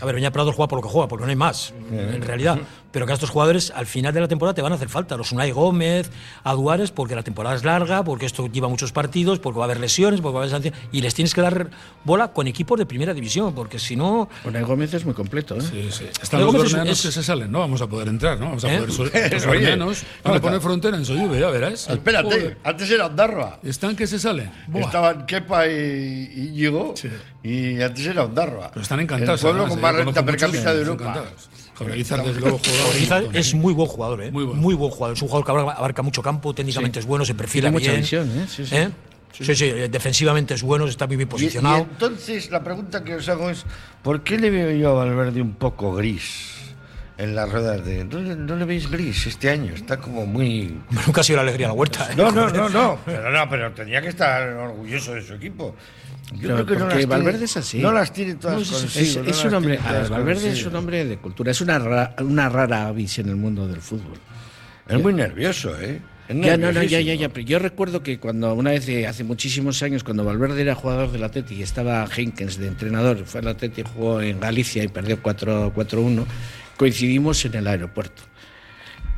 A 0.00 0.06
ver, 0.06 0.14
Beñat 0.14 0.32
Prados 0.32 0.54
juega 0.54 0.68
por 0.68 0.78
lo 0.78 0.82
que 0.82 0.88
juega, 0.88 1.06
porque 1.06 1.26
no 1.26 1.28
hay 1.28 1.36
más, 1.36 1.74
en 1.92 2.22
realidad 2.22 2.58
pero 2.94 3.06
que 3.06 3.12
a 3.12 3.14
estos 3.14 3.30
jugadores 3.30 3.72
al 3.74 3.86
final 3.86 4.14
de 4.14 4.20
la 4.20 4.28
temporada 4.28 4.54
te 4.54 4.62
van 4.62 4.70
a 4.70 4.76
hacer 4.76 4.88
falta. 4.88 5.16
Los 5.16 5.32
Unai 5.32 5.50
Gómez, 5.50 6.12
Aduares, 6.44 6.92
porque 6.92 7.16
la 7.16 7.24
temporada 7.24 7.56
es 7.56 7.64
larga, 7.64 8.04
porque 8.04 8.24
esto 8.24 8.46
lleva 8.46 8.68
muchos 8.68 8.92
partidos, 8.92 9.40
porque 9.40 9.58
va 9.58 9.64
a 9.64 9.66
haber 9.66 9.80
lesiones, 9.80 10.20
porque 10.20 10.34
va 10.34 10.38
a 10.38 10.42
haber 10.44 10.52
sanciones, 10.52 10.80
y 10.92 11.00
les 11.00 11.12
tienes 11.12 11.34
que 11.34 11.40
dar 11.40 11.70
bola 12.04 12.28
con 12.28 12.46
equipos 12.46 12.78
de 12.78 12.86
primera 12.86 13.12
división, 13.12 13.52
porque 13.52 13.80
si 13.80 13.96
no. 13.96 14.28
Unai 14.44 14.62
Gómez 14.62 14.94
es 14.94 15.04
muy 15.04 15.12
completo, 15.12 15.56
¿eh? 15.56 15.60
Sí, 15.60 15.88
sí. 15.90 16.04
Están 16.22 16.42
los 16.42 16.54
torneanos 16.54 17.02
que 17.02 17.10
se 17.10 17.24
salen, 17.24 17.50
¿no? 17.50 17.58
Vamos 17.58 17.82
a 17.82 17.88
poder 17.88 18.06
entrar, 18.06 18.38
¿no? 18.38 18.46
Vamos 18.46 18.64
a 18.64 18.72
¿Eh? 18.72 18.78
poder. 18.78 19.32
Los 19.32 19.42
torneanos 19.42 20.04
van 20.22 20.36
a 20.36 20.40
poner 20.40 20.60
frontera 20.60 20.96
en 20.96 21.04
Soyube, 21.04 21.40
ya 21.40 21.50
verás. 21.50 21.90
Espérate, 21.90 22.58
antes 22.62 22.88
era 22.88 23.06
Ondarroa. 23.06 23.58
¿Están 23.64 23.96
que 23.96 24.06
se 24.06 24.20
salen? 24.20 24.52
Estaban 24.72 25.26
Kepa 25.26 25.66
y, 25.66 26.30
Íñigo, 26.36 26.94
y 27.42 27.82
antes 27.82 28.06
era 28.06 28.22
Ondarroa. 28.22 28.70
Pero 28.70 28.82
están 28.82 29.00
encantados. 29.00 29.42
El 29.42 29.50
pueblo 29.50 29.68
con 29.68 29.80
más 29.80 29.96
renta 29.96 30.24
per 30.24 30.36
cápita 30.36 30.72
de 30.72 30.80
Europa. 30.80 31.24
Jaureguizar, 31.74 32.24
desde 32.24 32.40
luego, 32.40 32.58
jugador. 32.58 33.36
es 33.36 33.54
muy 33.54 33.72
buen 33.74 33.88
jugador, 33.88 34.22
¿eh? 34.22 34.30
Muy, 34.30 34.46
muy, 34.46 34.74
buen 34.74 34.90
jugador. 34.90 35.16
Es 35.16 35.22
un 35.22 35.28
jugador 35.28 35.44
que 35.44 35.72
abarca 35.78 36.02
mucho 36.02 36.22
campo, 36.22 36.54
técnicamente 36.54 37.00
es 37.00 37.06
bueno, 37.06 37.24
se 37.24 37.34
perfila 37.34 37.70
Tiene 37.70 37.78
bien. 37.78 37.90
Mucha 37.92 38.00
visión, 38.00 38.38
¿eh? 38.38 38.46
Sí, 38.48 38.66
sí. 38.66 38.76
¿Eh? 38.76 38.90
Sí, 39.32 39.56
sí, 39.56 39.66
defensivamente 39.90 40.54
es 40.54 40.62
bueno, 40.62 40.86
está 40.86 41.08
muy 41.08 41.16
bien 41.16 41.28
posicionado. 41.28 41.78
Y, 41.78 41.80
entonces, 41.80 42.50
la 42.50 42.62
pregunta 42.62 43.02
que 43.02 43.16
os 43.16 43.28
hago 43.28 43.50
es: 43.50 43.64
¿por 44.02 44.22
qué 44.22 44.38
le 44.38 44.50
veo 44.50 44.70
yo 44.70 44.90
a 44.90 45.04
Valverde 45.04 45.42
un 45.42 45.54
poco 45.54 45.92
gris? 45.92 46.54
en 47.16 47.34
las 47.34 47.50
ruedas 47.50 47.84
de. 47.84 48.04
¿No, 48.04 48.56
le 48.56 48.64
veis 48.64 48.90
gris 48.90 49.26
este 49.26 49.50
año? 49.50 49.72
Está 49.74 49.98
como 49.98 50.26
muy. 50.26 50.80
Nunca 51.06 51.20
ha 51.20 51.24
sido 51.24 51.36
la 51.36 51.42
alegría 51.42 51.66
a 51.66 51.70
la 51.70 51.74
vuelta. 51.74 52.10
¿eh? 52.10 52.14
No, 52.16 52.30
no, 52.30 52.48
no, 52.48 52.68
no. 52.68 52.98
Pero, 53.04 53.30
no, 53.30 53.48
pero 53.48 53.72
tenía 53.72 54.00
que 54.00 54.08
estar 54.08 54.48
orgulloso 54.48 55.14
de 55.14 55.22
su 55.22 55.34
equipo. 55.34 55.74
Yo 56.32 56.64
creo 56.64 56.66
que 56.66 56.76
no 56.76 56.86
las 56.88 57.06
Valverde 57.06 57.44
es 57.44 57.56
así. 57.56 57.78
No 57.78 57.92
las 57.92 58.12
tiene 58.12 58.34
todas 58.36 58.96
es, 58.96 59.44
un 59.44 59.54
hombre, 59.54 59.78
Valverde 60.08 60.50
es 60.50 60.64
un 60.64 60.74
hombre 60.76 61.04
de 61.04 61.18
cultura. 61.18 61.50
Es 61.50 61.60
una, 61.60 61.78
rara, 61.78 62.14
una 62.20 62.48
rara 62.48 62.88
avis 62.88 63.18
en 63.18 63.28
el 63.28 63.36
mundo 63.36 63.68
del 63.68 63.80
fútbol. 63.80 64.18
Es 64.88 65.00
muy 65.00 65.12
nervioso, 65.12 65.78
¿eh? 65.80 66.00
Ya, 66.28 66.56
no, 66.56 66.72
no, 66.72 66.82
ya, 66.82 67.00
ya, 67.00 67.14
ya. 67.14 67.28
Yo 67.28 67.58
recuerdo 67.58 68.02
que 68.02 68.18
cuando 68.18 68.54
una 68.54 68.70
vez, 68.70 68.88
hace 69.06 69.24
muchísimos 69.24 69.82
años, 69.82 70.02
cuando 70.04 70.24
Valverde 70.24 70.62
era 70.62 70.74
jugador 70.74 71.12
del 71.12 71.22
Atleti 71.22 71.56
y 71.56 71.62
estaba 71.62 72.06
Henkens 72.16 72.56
de 72.58 72.68
entrenador, 72.68 73.24
fue 73.26 73.40
al 73.40 73.48
Atleti, 73.48 73.82
jugó 73.82 74.22
en 74.22 74.40
Galicia 74.40 74.82
y 74.82 74.88
perdió 74.88 75.22
4-1, 75.22 76.24
coincidimos 76.78 77.44
en 77.44 77.54
el 77.54 77.66
aeropuerto. 77.66 78.22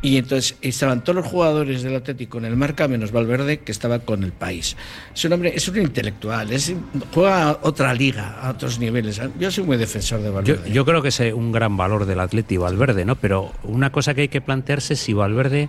Y 0.02 0.18
entonces 0.18 0.56
estaban 0.60 1.02
todos 1.02 1.16
los 1.16 1.26
jugadores 1.26 1.82
del 1.82 1.96
Atlético 1.96 2.38
en 2.38 2.44
el 2.44 2.56
marca, 2.56 2.86
menos 2.86 3.12
Valverde, 3.12 3.60
que 3.60 3.72
estaba 3.72 3.98
con 4.00 4.22
el 4.22 4.32
país. 4.32 4.76
Es 5.14 5.24
un 5.24 5.32
hombre, 5.32 5.52
es 5.54 5.66
un 5.68 5.78
intelectual, 5.78 6.52
es, 6.52 6.72
juega 7.14 7.50
a 7.50 7.58
otra 7.62 7.94
liga, 7.94 8.38
a 8.40 8.50
otros 8.50 8.78
niveles. 8.78 9.20
Yo 9.38 9.50
soy 9.50 9.64
muy 9.64 9.76
defensor 9.76 10.20
de 10.20 10.30
Valverde. 10.30 10.70
Yo, 10.70 10.84
creo 10.84 11.02
que 11.02 11.08
es 11.08 11.20
un 11.34 11.50
gran 11.50 11.76
valor 11.76 12.04
del 12.04 12.20
Atlético 12.20 12.62
Valverde, 12.64 13.04
¿no? 13.04 13.16
Pero 13.16 13.52
una 13.64 13.90
cosa 13.90 14.14
que 14.14 14.22
hay 14.22 14.28
que 14.28 14.40
plantearse 14.40 14.94
es 14.94 15.00
si 15.00 15.12
Valverde. 15.12 15.68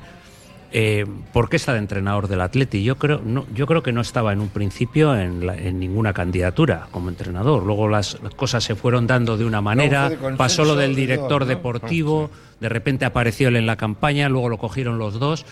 Eh, 0.71 1.05
¿Por 1.31 1.49
qué 1.49 1.55
está 1.55 1.73
de 1.73 1.79
entrenador 1.79 2.27
del 2.27 2.41
Atleti? 2.41 2.83
Yo 2.83 2.97
creo, 2.97 3.21
no, 3.23 3.45
yo 3.53 3.67
creo 3.67 3.83
que 3.83 3.91
no 3.91 4.01
estaba 4.01 4.33
en 4.33 4.41
un 4.41 4.49
principio 4.49 5.15
en, 5.15 5.39
ninguna 5.79 6.13
candidatura 6.13 6.87
como 6.91 7.09
entrenador. 7.09 7.63
Luego 7.63 7.87
las, 7.87 8.17
cosas 8.35 8.63
se 8.63 8.75
fueron 8.75 9.07
dando 9.07 9.37
de 9.37 9.45
una 9.45 9.61
manera. 9.61 10.11
pasó 10.37 10.65
lo 10.65 10.75
del 10.75 10.95
director 10.95 11.45
deportivo 11.45 12.29
de 12.59 12.69
repente 12.69 13.05
apareció 13.05 13.49
él 13.49 13.55
en 13.55 13.65
la 13.65 13.75
campaña, 13.75 14.29
luego 14.29 14.49
lo 14.49 14.57
cogieron 14.57 14.97
los 14.97 15.19
dos. 15.19 15.45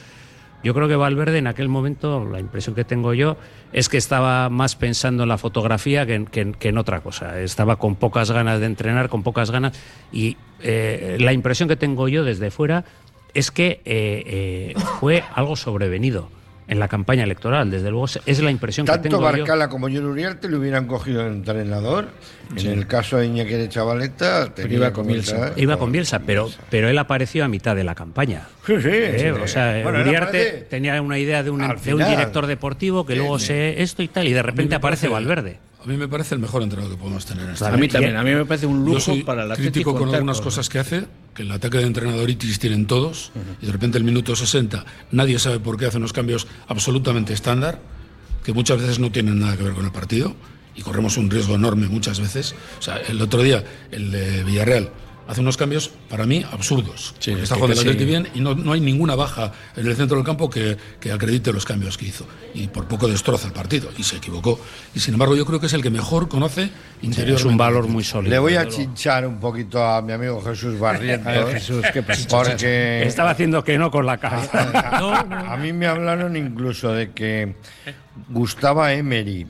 Yo 0.63 0.74
creo 0.74 0.88
que 0.88 0.95
Valverde 0.95 1.38
en 1.38 1.45
aquel 1.45 1.70
momento, 1.70 2.26
la 2.26 2.39
impresión 2.39 2.74
que 2.74 2.84
tengo 2.84 3.13
yo, 3.13 3.38
es 3.72 3.88
que 3.88 3.97
estaba 3.97 4.49
más 4.49 4.76
pensando 4.76 5.24
en 5.24 5.30
la 5.30 5.38
fotografía 5.38 6.07
que 6.07 6.55
en, 6.59 6.78
otra 6.80 7.01
cosa. 7.01 7.39
Estaba 7.39 7.76
con 7.76 7.95
pocas 7.95 8.32
ganas 8.32 8.59
de 8.59 8.66
entrenar, 8.66 9.09
con 9.09 9.22
pocas 9.22 9.51
ganas. 9.51 9.78
Y 10.11 10.38
eh, 10.61 11.18
la 11.20 11.34
impresión 11.34 11.70
que 11.70 11.76
tengo 11.76 12.07
yo 12.07 12.24
desde 12.24 12.49
fuera 12.49 12.84
es 13.36 13.51
que 13.51 13.81
eh, 13.86 14.23
eh, 14.25 14.73
fue 14.99 15.23
algo 15.36 15.55
sobrevenido 15.55 16.29
en 16.67 16.79
la 16.79 16.88
campaña 16.88 17.23
electoral. 17.23 17.69
Desde 17.69 17.91
luego 17.91 18.07
es 18.25 18.39
la 18.39 18.49
impresión 18.49 18.88
que 18.88 18.93
tengo 18.93 19.19
Tanto 19.19 19.21
Barcala 19.21 19.69
como 19.69 19.88
John 19.88 20.05
Uriarte 20.05 20.49
le 20.49 20.57
hubieran 20.57 20.88
cogido 20.88 21.21
el 21.21 21.33
entrenador. 21.33 22.07
En 22.55 22.67
el 22.67 22.88
caso 22.88 23.17
de 23.17 23.27
Iñaki 23.27 23.53
de 23.53 23.69
Chavaleta... 23.69 24.51
iba 24.69 24.91
con 24.91 25.07
Bielsa. 25.07 25.53
Iba 25.55 25.77
con 25.77 25.91
Bielsa, 25.91 26.19
pero, 26.19 26.49
pero 26.69 26.89
él 26.89 26.97
apareció 26.97 27.45
a 27.45 27.47
mitad 27.47 27.75
de 27.75 27.83
la 27.83 27.93
campaña. 27.93 28.47
Sí, 28.65 28.81
sí. 28.81 28.89
Eh, 28.89 29.31
o 29.31 29.47
sea, 29.47 29.83
Uriarte 29.86 30.65
tenía 30.69 30.99
una 31.01 31.19
idea 31.19 31.43
de 31.43 31.51
un, 31.51 31.59
de 31.59 31.93
un 31.93 32.05
director 32.05 32.47
deportivo 32.47 33.05
que 33.05 33.15
luego 33.15 33.38
se 33.38 33.81
esto 33.83 34.01
y 34.01 34.07
tal, 34.07 34.27
y 34.27 34.33
de 34.33 34.41
repente 34.41 34.75
aparece 34.75 35.07
Valverde. 35.07 35.59
A 35.83 35.88
mí 35.88 35.97
me 35.97 36.07
parece 36.07 36.33
el 36.33 36.41
mejor 36.41 36.63
entrenador 36.63 36.95
que 36.95 36.99
podemos 36.99 37.27
tener. 37.27 37.47
Este 37.47 37.63
a 37.63 37.77
mí 37.77 37.88
también, 37.88 38.15
a 38.15 38.23
mí 38.23 38.33
me 38.33 38.45
parece 38.45 38.65
un 38.65 38.83
lujo 38.83 39.13
para 39.23 39.43
el 39.43 39.51
Atlético. 39.51 39.91
crítico 39.91 39.95
con 39.95 40.15
algunas 40.15 40.41
cosas 40.41 40.67
que 40.67 40.79
hace, 40.79 41.03
que 41.36 41.43
el 41.43 41.51
ataque 41.51 41.77
de 41.77 41.83
entrenadoritis 41.83 42.57
tienen 42.59 42.88
todos, 42.88 43.31
y 43.61 43.65
de 43.65 43.71
repente 43.71 43.97
el 43.97 44.03
minuto 44.03 44.36
60 44.36 44.86
nadie 45.11 45.38
sabe 45.38 45.59
por 45.59 45.77
qué 45.77 45.86
hace 45.86 45.97
unos 45.97 46.13
cambios 46.13 46.47
absolutamente 46.67 47.33
estándar, 47.33 47.81
que 48.43 48.53
muchas 48.53 48.79
veces 48.79 48.99
no 48.99 49.11
tienen 49.11 49.39
nada 49.39 49.57
que 49.57 49.63
ver 49.63 49.73
con 49.73 49.86
el 49.86 49.91
partido, 49.91 50.36
y 50.75 50.81
corremos 50.81 51.17
un 51.17 51.29
riesgo 51.29 51.55
enorme 51.55 51.88
muchas 51.88 52.19
veces. 52.19 52.55
O 52.79 52.81
sea, 52.81 52.97
el 52.97 53.21
otro 53.21 53.41
día, 53.43 53.63
el 53.91 54.11
de 54.11 54.43
Villarreal, 54.43 54.89
hace 55.28 55.41
unos 55.41 55.57
cambios 55.57 55.91
para 56.09 56.26
mí 56.26 56.45
absurdos. 56.51 57.15
está 57.19 57.55
jugando 57.55 57.82
el 57.82 58.05
bien 58.05 58.28
y 58.34 58.39
no, 58.39 58.71
hay 58.71 58.80
ninguna 58.80 59.15
baja 59.15 59.51
en 59.76 59.88
el 59.88 59.95
centro 59.95 60.17
del 60.17 60.26
campo 60.26 60.49
que, 60.49 60.78
acredite 61.11 61.53
los 61.53 61.65
cambios 61.65 61.97
que 61.97 62.05
hizo. 62.05 62.26
Y 62.53 62.67
por 62.67 62.88
poco 62.88 63.07
destroza 63.07 63.47
el 63.47 63.53
partido 63.53 63.89
y 63.97 64.03
se 64.03 64.17
equivocó. 64.17 64.59
Y 64.93 64.99
sin 64.99 65.13
embargo, 65.13 65.36
yo 65.36 65.45
creo 65.45 65.59
que 65.59 65.67
es 65.67 65.73
el 65.73 65.82
que 65.82 65.89
mejor 65.89 66.28
conoce 66.28 66.69
interior. 67.01 67.38
es 67.38 67.45
un 67.45 67.57
valor 67.57 67.88
muy 67.88 68.03
sólido. 68.03 68.32
Le 68.32 68.39
voy 68.39 68.55
a 68.55 68.67
chinchar 68.67 69.26
un 69.28 69.39
poquito 69.39 69.84
a 69.84 70.01
mi 70.01 70.13
amigo 70.13 70.41
Jesús 70.41 70.80
Barrientos. 70.80 71.49
Jesús, 71.51 71.86
¿qué 71.93 72.03
pasa? 72.03 72.28
Porque 72.30 73.03
estaba 73.03 73.32
haciendo 73.32 73.63
que 73.63 73.78
no 73.78 73.91
con 73.91 74.05
la 74.05 74.17
cara. 74.17 74.41
a 75.51 75.57
mí 75.57 75.73
me 75.73 75.88
hablaron 75.88 76.36
incluso 76.36 76.91
de 76.91 77.11
que 77.11 77.55
gustaba 78.30 78.93
Emery 78.93 79.45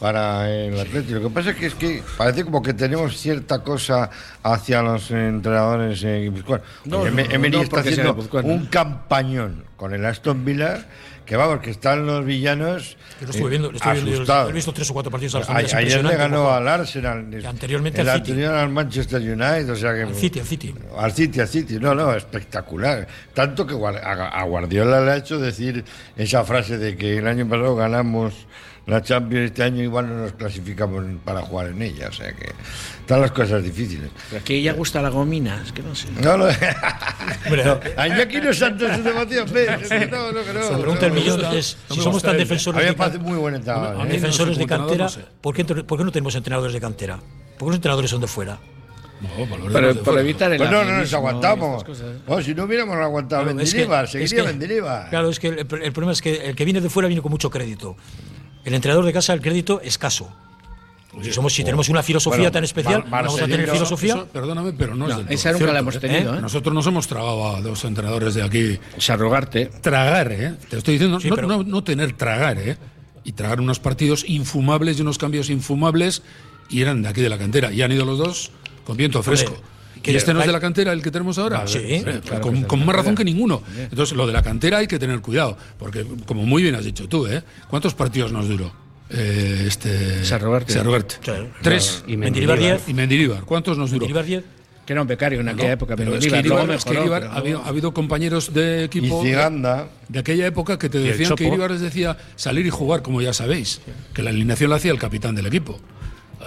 para 0.00 0.50
el 0.50 0.78
Atlético. 0.78 1.20
Lo 1.20 1.28
que 1.28 1.34
pasa 1.34 1.50
es 1.50 1.56
que, 1.56 1.66
es 1.66 1.74
que 1.74 2.02
parece 2.16 2.44
como 2.44 2.62
que 2.62 2.74
tenemos 2.74 3.16
cierta 3.16 3.62
cosa 3.62 4.10
hacia 4.42 4.82
los 4.82 5.10
entrenadores 5.10 6.02
en 6.04 6.44
No, 6.84 7.06
Emery 7.06 7.60
está 7.60 7.80
haciendo 7.80 8.16
un 8.42 8.66
campañón 8.66 9.64
con 9.76 9.94
el 9.94 10.04
Aston 10.04 10.44
Villa 10.44 10.86
que 11.26 11.36
vamos, 11.36 11.58
que 11.58 11.70
están 11.70 12.06
los 12.06 12.24
villanos. 12.24 12.96
Yo 13.20 13.26
lo 13.26 13.32
estuve 13.32 13.50
viendo, 13.50 13.72
lo 13.72 13.76
estuve 13.76 13.94
viendo 13.94 14.48
he 14.48 14.52
visto 14.52 14.72
tres 14.72 14.88
o 14.90 14.94
cuatro 14.94 15.10
partidos 15.10 15.34
al 15.48 15.56
Ayer 15.56 16.04
le 16.04 16.16
ganó 16.16 16.52
al 16.52 16.68
Arsenal. 16.68 17.28
anteriormente 17.44 18.00
al 18.00 18.06
City. 18.06 18.16
anterior 18.18 18.54
al 18.54 18.70
Manchester 18.70 19.20
United. 19.20 19.70
O 19.70 19.76
sea 19.76 19.92
que, 19.92 20.02
al 20.02 20.14
City, 20.14 20.38
al 20.38 20.46
City. 20.46 20.74
Al 20.96 21.12
City, 21.12 21.40
al 21.40 21.48
City. 21.48 21.78
No, 21.80 21.96
no, 21.96 22.14
espectacular. 22.14 23.08
Tanto 23.34 23.66
que 23.66 23.74
a 23.74 24.42
Guardiola 24.44 25.00
le 25.00 25.10
ha 25.10 25.16
hecho 25.16 25.38
decir 25.40 25.84
esa 26.16 26.44
frase 26.44 26.78
de 26.78 26.96
que 26.96 27.18
el 27.18 27.26
año 27.26 27.48
pasado 27.48 27.74
ganamos 27.74 28.46
la 28.86 29.02
Champions 29.02 29.46
este 29.46 29.64
año 29.64 29.82
igual 29.82 30.08
no 30.08 30.14
nos 30.22 30.32
clasificamos 30.32 31.04
para 31.24 31.42
jugar 31.42 31.68
en 31.68 31.82
ella, 31.82 32.08
o 32.08 32.12
sea 32.12 32.32
que 32.32 32.52
están 33.00 33.20
las 33.20 33.32
cosas 33.32 33.62
difíciles. 33.62 34.10
Pero 34.30 34.44
que 34.44 34.54
ella 34.54 34.72
gusta 34.74 35.02
la 35.02 35.08
gomina, 35.08 35.60
es 35.64 35.72
que 35.72 35.82
no 35.82 35.94
sé. 35.94 36.06
No, 36.22 36.36
no. 36.36 36.46
no 36.46 37.80
aquí 38.22 38.40
no 38.40 38.54
santo 38.54 38.86
su 38.94 39.02
devoción, 39.02 39.48
no, 40.10 40.32
no, 40.32 40.52
no. 40.52 40.70
La 40.70 40.78
pregunta 40.78 41.00
del 41.00 41.12
millón 41.12 41.44
es, 41.52 41.76
si 41.90 42.00
somos 42.00 42.22
tan 42.22 42.36
defensores 42.36 42.86
de 42.86 42.94
cantera, 42.94 43.24
muy 43.24 43.38
buen 43.38 43.60
defensores 44.08 44.56
de 44.56 44.66
cantera, 44.66 45.08
¿por 45.40 45.54
qué, 45.54 45.64
¿por 45.64 45.98
qué 45.98 46.04
no 46.04 46.12
tenemos 46.12 46.34
entrenadores 46.36 46.72
de 46.72 46.80
cantera? 46.80 47.16
¿Por 47.16 47.66
qué 47.66 47.66
los 47.66 47.76
entrenadores 47.76 48.10
son 48.10 48.20
de 48.20 48.28
fuera? 48.28 48.58
No, 49.20 49.70
para, 49.72 49.94
para 49.94 50.20
evitar 50.20 50.52
el 50.52 50.58
pues 50.58 50.70
no, 50.70 50.84
no 50.84 50.98
nos 50.98 51.12
aguantamos. 51.14 51.84
No, 52.28 52.42
si 52.42 52.54
no 52.54 52.64
hubiéramos 52.64 52.96
aguantado 52.96 53.44
claro, 53.44 53.56
Mendilibar, 53.56 54.06
seguiría 54.06 54.50
es 54.50 55.08
Claro, 55.08 55.30
es 55.30 55.40
que 55.40 55.48
el, 55.48 55.58
el, 55.60 55.66
problema 55.66 56.12
es 56.12 56.20
que 56.20 56.48
el 56.48 56.54
que 56.54 56.64
viene 56.66 56.82
de 56.82 56.90
fuera 56.90 57.08
viene 57.08 57.22
con 57.22 57.32
mucho 57.32 57.48
crédito. 57.48 57.96
El 58.66 58.74
entrenador 58.74 59.04
de 59.04 59.12
casa, 59.12 59.32
el 59.32 59.40
crédito 59.40 59.80
escaso. 59.80 60.28
Si, 61.22 61.32
somos, 61.32 61.54
si 61.54 61.62
tenemos 61.62 61.88
una 61.88 62.02
filosofía 62.02 62.50
tan 62.50 62.64
especial, 62.64 63.04
vamos 63.08 63.40
a 63.40 63.46
tener 63.46 63.70
filosofía. 63.70 64.26
perdóname, 64.30 64.72
pero 64.72 64.96
no, 64.96 65.08
es 65.08 65.16
del 65.16 65.32
Esa 65.32 65.52
nunca 65.52 65.72
la 65.72 65.78
hemos 65.78 66.00
tenido. 66.00 66.34
¿eh? 66.34 66.40
Nosotros 66.40 66.74
nos 66.74 66.84
hemos 66.88 67.06
tragado 67.06 67.56
a 67.56 67.60
los 67.60 67.84
entrenadores 67.84 68.34
de 68.34 68.42
aquí. 68.42 68.76
Sarrogarte. 68.98 69.66
Tragar, 69.66 70.32
¿eh? 70.32 70.54
Te 70.68 70.78
estoy 70.78 70.98
diciendo, 70.98 71.20
no, 71.46 71.62
no, 71.62 71.84
tener 71.84 72.14
tragar, 72.14 72.58
¿eh? 72.58 72.76
Y 73.22 73.32
tragar 73.32 73.60
unos 73.60 73.78
partidos 73.78 74.24
infumables 74.26 74.98
y 74.98 75.02
unos 75.02 75.16
cambios 75.16 75.48
infumables 75.48 76.22
y 76.68 76.82
eran 76.82 77.02
de 77.02 77.08
aquí 77.08 77.20
de 77.20 77.28
la 77.28 77.38
cantera. 77.38 77.72
Y 77.72 77.82
han 77.82 77.92
ido 77.92 78.04
los 78.04 78.18
dos 78.18 78.50
con 78.84 78.96
viento 78.96 79.22
fresco. 79.22 79.56
¿Y 80.06 80.16
este 80.16 80.32
no 80.32 80.40
es 80.40 80.46
de 80.46 80.52
la 80.52 80.60
cantera 80.60 80.92
el 80.92 81.02
que 81.02 81.10
tenemos 81.10 81.38
ahora? 81.38 81.66
Sí. 81.66 82.04
con, 82.66 82.84
más 82.84 82.96
razón 82.96 83.14
que 83.14 83.24
ninguno. 83.24 83.62
Entonces, 83.78 84.16
lo 84.16 84.26
de 84.26 84.32
la 84.32 84.42
cantera 84.42 84.78
hay 84.78 84.86
que 84.86 84.98
tener 84.98 85.20
cuidado, 85.20 85.56
porque, 85.78 86.06
como 86.26 86.44
muy 86.44 86.62
bien 86.62 86.74
has 86.74 86.84
dicho 86.84 87.08
tú, 87.08 87.26
¿eh? 87.26 87.42
¿cuántos 87.68 87.94
partidos 87.94 88.32
nos 88.32 88.48
duró? 88.48 88.72
Eh, 89.08 89.64
este 89.66 90.24
San 90.24 90.40
Roberto. 90.40 91.16
Tres. 91.62 92.04
Y 92.06 92.16
Mendilibar 92.16 92.58
diez. 92.58 92.88
Y 92.88 92.94
Mendilibar. 92.94 93.42
¿Cuántos 93.44 93.78
nos 93.78 93.90
duró? 93.90 94.06
Mendilibar. 94.06 94.42
Que 94.86 94.92
era 94.92 95.02
un 95.02 95.08
becario 95.08 95.40
en 95.40 95.48
aquella 95.48 95.72
época. 95.72 95.96
Pero 95.96 96.14
es 96.14 96.24
que 96.24 96.38
Iribar, 96.38 97.24
ha, 97.24 97.68
habido, 97.68 97.92
compañeros 97.92 98.54
de 98.54 98.84
equipo 98.84 99.22
de, 99.22 100.18
aquella 100.20 100.46
época 100.46 100.78
que 100.78 100.88
te 100.88 100.98
decían 100.98 101.34
que 101.34 101.44
Iribar 101.44 101.72
les 101.72 101.80
decía 101.80 102.16
salir 102.36 102.66
y 102.66 102.70
jugar, 102.70 103.02
como 103.02 103.20
ya 103.20 103.32
sabéis, 103.32 103.80
que 104.14 104.22
la 104.22 104.30
alineación 104.30 104.70
la 104.70 104.76
hacía 104.76 104.92
el 104.92 104.98
capitán 105.00 105.34
del 105.34 105.46
equipo. 105.46 105.80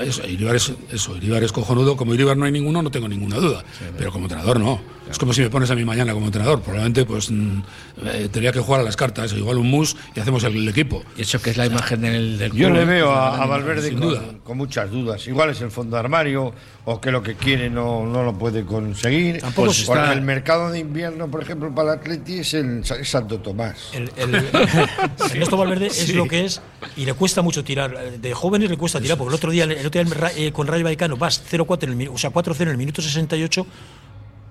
Eso, 0.02 0.26
Iribar 0.28 0.56
es, 0.56 0.72
eso, 0.92 1.16
Iribar 1.18 1.44
es 1.44 1.52
cojonudo. 1.52 1.96
Como 1.98 2.14
Iribar 2.14 2.38
no 2.38 2.46
hay 2.46 2.52
ninguno, 2.52 2.82
no 2.82 2.92
tengo 2.92 3.08
ninguna 3.08 3.38
duda. 3.38 3.64
pero 3.98 4.12
como 4.12 4.26
entrenador 4.26 4.60
no. 4.60 4.82
Es 5.10 5.18
como 5.18 5.34
si 5.34 5.42
me 5.42 5.50
pones 5.50 5.72
a 5.72 5.76
mí 5.76 5.84
mañana 5.84 6.14
como 6.14 6.28
entrenador. 6.28 6.62
Probablemente 6.62 7.06
pues 7.06 7.32
mm, 7.32 7.62
eh, 8.06 8.30
tendría 8.32 8.52
que 8.52 8.60
jugar 8.60 8.82
a 8.82 8.84
las 8.84 8.96
cartas, 8.96 9.34
igual 9.34 9.58
un 9.58 9.70
mus 9.70 9.96
y 10.16 10.20
hacemos 10.20 10.44
el, 10.44 10.68
equipo. 10.68 11.04
Y 11.18 11.22
eso 11.22 11.42
que 11.42 11.50
es 11.50 11.58
la 11.58 11.66
imagen 11.66 12.02
del, 12.02 12.38
del 12.38 12.52
Yo 12.54 12.70
le 12.70 12.86
veo 12.86 13.12
a, 13.12 13.46
Valverde 13.46 13.92
con, 13.92 14.02
duda. 14.02 14.22
con, 14.44 14.58
muchas 14.58 14.92
dudas. 14.92 15.26
Igual 15.28 15.50
es 15.50 15.62
el 15.62 15.72
fondo 15.72 15.96
de 15.96 16.02
armario 16.02 16.54
o 16.86 17.02
que 17.02 17.12
lo 17.12 17.24
que 17.24 17.36
quiere 17.36 17.70
no, 17.70 18.06
no 18.06 18.24
lo 18.24 18.38
puede 18.38 18.66
conseguir. 18.66 19.40
Tampoco 19.40 19.72
porque 19.86 20.12
el 20.12 20.22
mercado 20.22 20.70
de 20.70 20.80
invierno, 20.80 21.30
por 21.30 21.42
ejemplo, 21.42 21.74
para 21.74 21.94
el 21.94 22.00
Atleti 22.00 22.40
es 22.40 22.54
el 22.54 22.84
Santo 22.86 23.40
Tomás. 23.40 23.92
El, 23.94 24.12
el, 24.16 25.50
Valverde 25.50 25.88
es 25.88 26.14
lo 26.14 26.28
que 26.28 26.46
es 26.46 26.62
y 26.96 27.06
le 27.06 27.14
cuesta 27.14 27.42
mucho 27.42 27.64
tirar. 27.64 28.20
De 28.20 28.34
jóvenes 28.34 28.70
le 28.70 28.78
cuesta 28.78 29.02
tirar, 29.02 29.18
porque 29.18 29.30
el 29.30 29.36
otro 29.36 29.52
día, 29.52 29.64
el 29.66 29.86
otro 29.86 30.04
día 30.04 30.32
eh, 30.36 30.52
con 30.52 30.68
Rayo 30.68 30.84
Vallecano 30.84 31.18
vas 31.18 31.44
0-4 31.52 31.84
en 31.84 32.02
el, 32.02 32.08
o 32.10 32.18
sea, 32.18 32.32
4-0 32.32 32.62
en 32.62 32.70
el 32.70 32.78
minuto 32.78 33.02
68 33.02 33.66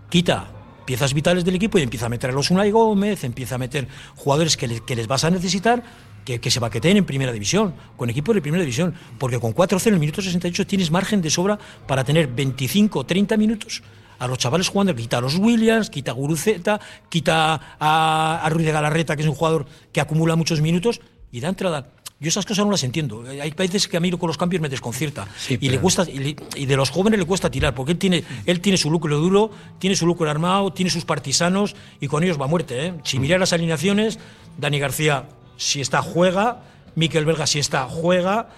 quita 0.09 0.49
piezas 0.85 1.13
vitales 1.13 1.45
del 1.45 1.55
equipo 1.55 1.79
y 1.79 1.83
empieza 1.83 2.07
a 2.07 2.09
meter 2.09 2.31
a 2.31 2.33
los 2.33 2.51
Unai 2.51 2.71
Gómez, 2.71 3.23
empieza 3.25 3.57
a 3.57 3.59
meter 3.59 3.87
jugadores 4.17 4.57
que, 4.57 4.67
les 4.97 5.07
vas 5.07 5.25
a 5.25 5.31
necesitar 5.31 5.83
que, 6.25 6.41
que, 6.41 6.51
se 6.51 6.61
baqueteen 6.61 6.97
en 6.97 7.05
primera 7.05 7.31
división, 7.31 7.75
con 7.97 8.09
equipos 8.09 8.35
de 8.35 8.41
primera 8.41 8.63
división, 8.63 8.95
porque 9.19 9.39
con 9.39 9.55
4-0 9.55 9.89
en 9.89 9.95
el 9.95 10.01
minuto 10.01 10.23
68 10.23 10.67
tienes 10.67 10.91
margen 10.91 11.21
de 11.21 11.29
sobra 11.29 11.59
para 11.87 12.05
tener 12.05 12.29
25 12.29 13.05
30 13.05 13.37
minutos. 13.37 13.83
A 14.19 14.27
los 14.27 14.39
chavales 14.39 14.69
jugando, 14.69 14.97
quita 14.97 15.19
a 15.19 15.21
los 15.21 15.37
Williams, 15.37 15.91
quita 15.91 16.13
a 16.13 16.15
Guruceta, 16.15 16.81
quita 17.11 17.77
a, 17.79 18.41
a 18.43 18.49
Ruiz 18.49 18.65
de 18.65 18.73
Galarreta, 18.73 19.15
que 19.15 19.23
es 19.23 19.29
un 19.29 19.35
jugador 19.35 19.67
que 19.93 20.01
acumula 20.01 20.37
muchos 20.37 20.63
minutos, 20.63 21.03
y 21.31 21.41
da 21.41 21.51
entrada 21.51 21.93
yo 22.21 22.29
esas 22.29 22.45
cosas 22.45 22.65
no 22.65 22.73
las 22.73 22.83
entiendo. 22.83 23.25
Hay 23.29 23.51
veces 23.53 23.87
que 23.87 23.97
a 23.97 24.01
mí 24.01 24.11
con 24.11 24.27
los 24.27 24.37
cambios 24.37 24.61
me 24.61 24.69
desconcierta. 24.69 25.29
y 25.49 25.69
le 25.69 25.79
cuesta 25.79 26.05
y, 26.05 26.67
de 26.67 26.77
los 26.77 26.91
jóvenes 26.91 27.21
le 27.21 27.25
cuesta 27.25 27.49
tirar, 27.49 27.75
porque 27.77 27.93
él 27.93 27.99
tiene, 27.99 28.25
él 28.45 28.61
tiene 28.61 28.77
su 28.77 28.91
lucro 28.91 29.17
duro, 29.17 29.53
tiene 29.79 29.95
su 29.95 30.05
lucro 30.05 30.29
armado, 30.29 30.73
tiene 30.73 30.91
sus 30.91 31.05
partisanos 31.05 31.77
y 32.01 32.09
con 32.09 32.25
ellos 32.25 32.41
va 32.41 32.47
a 32.47 32.49
muerte. 32.49 32.87
¿eh? 32.87 32.95
Si 33.05 33.21
miras 33.21 33.39
las 33.39 33.53
alineaciones, 33.53 34.19
Dani 34.57 34.81
García, 34.81 35.27
si 35.57 35.81
está, 35.81 36.03
juega. 36.03 36.63
Miquel 36.97 37.25
Belga, 37.25 37.47
si 37.47 37.61
está, 37.61 37.85
juega. 37.85 38.49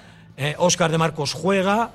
Oscar 0.57 0.89
eh, 0.89 0.93
de 0.93 0.99
Marcos 0.99 1.35
juega. 1.35 1.93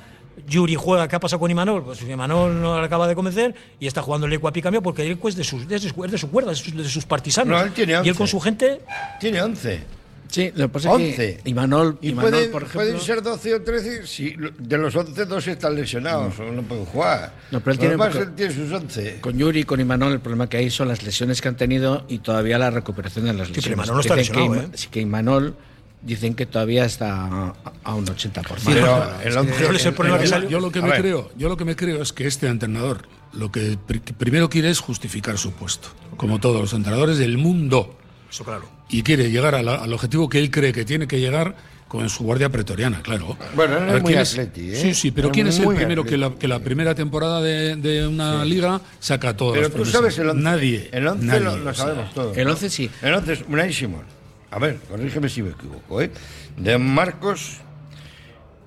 Yuri 0.47 0.75
juega, 0.75 1.07
¿qué 1.07 1.15
ha 1.15 1.19
pasado 1.19 1.39
con 1.39 1.49
Imanol? 1.49 1.83
Pues 1.83 2.01
Imanol 2.03 2.61
no 2.61 2.79
le 2.79 2.85
acaba 2.85 3.07
de 3.07 3.15
convencer 3.15 3.55
y 3.79 3.87
está 3.87 4.03
jugando 4.03 4.27
el 4.27 4.39
picambio 4.51 4.83
porque 4.83 5.01
el 5.03 5.13
Eco 5.13 5.29
es 5.29 5.35
de, 5.35 5.43
sus, 5.43 5.67
de, 5.67 5.79
su, 5.79 5.87
de 5.87 6.17
su 6.17 6.29
cuerda, 6.29 6.51
de 6.51 6.55
sus, 6.55 6.75
de 6.75 6.89
sus 6.89 7.05
partisanos. 7.05 7.57
No, 7.57 7.65
él 7.65 7.71
tiene 7.71 7.93
y 8.03 8.09
él 8.09 8.15
con 8.15 8.27
su 8.27 8.39
gente. 8.39 8.81
Tiene 9.19 9.41
11. 9.41 10.04
Sí, 10.35 10.51
lo 10.55 10.65
que 10.67 10.69
pasa 10.69 10.89
es 10.89 10.95
11. 10.95 11.15
que 11.15 11.49
Imanol, 11.49 11.97
Y 12.01 12.09
Imanol, 12.09 12.31
pueden, 12.31 12.51
por 12.51 12.61
ejemplo. 12.63 12.81
pueden 12.81 12.99
ser 12.99 13.21
12 13.21 13.53
o 13.55 13.61
13. 13.61 14.05
Si 14.07 14.35
de 14.59 14.77
los 14.77 14.93
11, 14.95 15.25
dos 15.25 15.47
están 15.47 15.75
lesionados 15.75 16.37
o 16.39 16.43
no 16.51 16.61
pueden 16.63 16.83
jugar. 16.85 17.33
No, 17.51 17.61
pero 17.61 17.71
él 17.71 17.79
tiene, 17.79 17.95
él 18.23 18.35
tiene 18.35 18.53
sus 18.53 18.71
11. 18.71 19.21
Con 19.21 19.37
Yuri 19.37 19.61
y 19.61 19.63
con 19.63 19.79
Imanol 19.79 20.11
el 20.11 20.19
problema 20.19 20.49
que 20.49 20.57
hay 20.57 20.69
son 20.69 20.89
las 20.89 21.03
lesiones 21.03 21.39
que 21.41 21.47
han 21.47 21.55
tenido 21.55 22.05
y 22.09 22.19
todavía 22.19 22.57
la 22.57 22.69
recuperación 22.69 23.25
de 23.25 23.33
las 23.33 23.47
pero 23.47 23.55
lesiones. 23.55 23.77
Imanol 23.77 23.95
no 23.95 24.01
está 24.01 24.15
Dicen 24.15 24.33
que 24.33 24.39
lesionado, 24.41 24.67
Ima- 24.69 24.75
sí 24.77 24.87
que 24.91 24.99
Imanol 24.99 25.55
dicen 26.01 26.35
que 26.35 26.45
todavía 26.45 26.83
está 26.85 27.13
a, 27.25 27.53
a 27.83 27.95
un 27.95 28.05
80%. 28.05 28.43
Pero 28.65 29.19
el 29.23 29.37
11 29.37 29.53
Pero 29.57 29.71
es 29.73 29.85
el 29.85 29.93
problema 29.93 30.19
que 30.19 30.27
Yo- 30.49 30.59
lo 30.59 30.69
que 30.71 30.81
me 30.81 30.89
ver. 30.89 31.01
creo, 31.01 31.31
yo 31.37 31.47
lo 31.49 31.55
que 31.57 31.63
me 31.65 31.75
creo 31.77 32.01
es 32.01 32.11
que 32.11 32.27
este 32.27 32.47
entrenador 32.47 33.07
lo 33.31 33.51
que 33.51 33.77
pr- 33.79 34.01
que 34.01 34.13
primero 34.13 34.49
quiere 34.49 34.69
es 34.69 34.79
justificar 34.81 35.37
su 35.37 35.53
puesto, 35.53 35.87
como 36.17 36.39
todos 36.41 36.59
los 36.61 36.73
entrenadores 36.73 37.17
del 37.19 37.37
mundo, 37.37 37.97
Eso 38.29 38.43
claro. 38.43 38.74
Y 38.89 39.03
quiere 39.03 39.29
llegar 39.31 39.55
a 39.55 39.63
la- 39.63 39.75
al 39.75 39.93
objetivo 39.93 40.29
que 40.29 40.39
él 40.39 40.51
cree 40.51 40.71
que 40.73 40.85
tiene 40.85 41.07
que 41.07 41.19
llegar 41.19 41.55
con 41.87 42.09
su 42.09 42.23
guardia 42.23 42.49
pretoriana, 42.49 43.01
claro. 43.01 43.37
Bueno, 43.55 43.77
él 43.77 43.83
A 43.89 43.95
es 43.97 44.01
muy 44.01 44.11
¿quién 44.13 44.21
atleti, 44.23 44.71
¿eh? 44.71 44.75
Sí, 44.75 44.93
sí, 44.93 45.11
pero 45.11 45.31
¿quién 45.31 45.47
es 45.47 45.59
el 45.59 45.67
primero 45.75 46.03
que 46.03 46.17
la, 46.17 46.25
atleti. 46.27 46.41
que 46.41 46.47
la 46.47 46.59
primera 46.59 46.95
temporada 46.95 47.41
de, 47.41 47.75
de 47.75 48.07
una 48.07 48.43
liga 48.43 48.81
saca 48.99 49.35
todas 49.37 49.55
Pero 49.55 49.69
las 49.69 49.77
tú 49.77 49.85
sabes 49.85 50.17
el 50.17 50.29
11. 50.29 50.41
Nadie. 50.43 50.89
El 50.91 51.07
11 51.07 51.25
nadie, 51.25 51.39
lo, 51.41 51.57
lo 51.57 51.69
o 51.69 51.73
sea, 51.73 51.85
sabemos 51.85 52.13
todos. 52.13 52.37
El 52.37 52.47
11 52.49 52.69
sí. 52.69 52.89
El 53.01 53.13
11 53.13 53.33
es 53.33 53.39
Unai 53.47 53.71
Simón. 53.71 54.03
A 54.51 54.59
ver, 54.59 54.77
corrígeme 54.89 55.29
si 55.29 55.41
me 55.43 55.51
equivoco, 55.51 56.01
¿eh? 56.01 56.11
De 56.57 56.77
Marcos, 56.77 57.57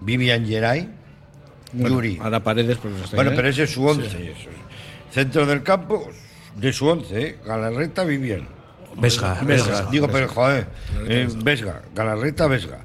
Vivian 0.00 0.46
Geray, 0.46 0.88
Yuri. 1.74 2.18
Ahora 2.22 2.42
paredes, 2.42 2.78
porque 2.78 2.98
los 2.98 3.10
Bueno, 3.12 3.32
pero 3.34 3.48
¿eh? 3.48 3.50
ese 3.50 3.64
es 3.64 3.70
su 3.72 3.84
11. 3.84 4.06
eso. 4.06 4.48
Centro 5.12 5.44
del 5.44 5.62
campo, 5.62 6.08
de 6.56 6.72
su 6.72 6.86
11, 6.86 7.20
¿eh? 7.20 7.38
Galarreta, 7.44 8.04
Vivian. 8.04 8.48
Vesga, 8.97 9.39
Vesga. 9.43 9.86
Digo, 9.91 10.09
pero 10.09 10.28
joder, 10.28 10.66
eh, 11.07 11.28
Vesga, 11.43 11.82
Galarreta, 11.95 12.47
Vesga. 12.47 12.80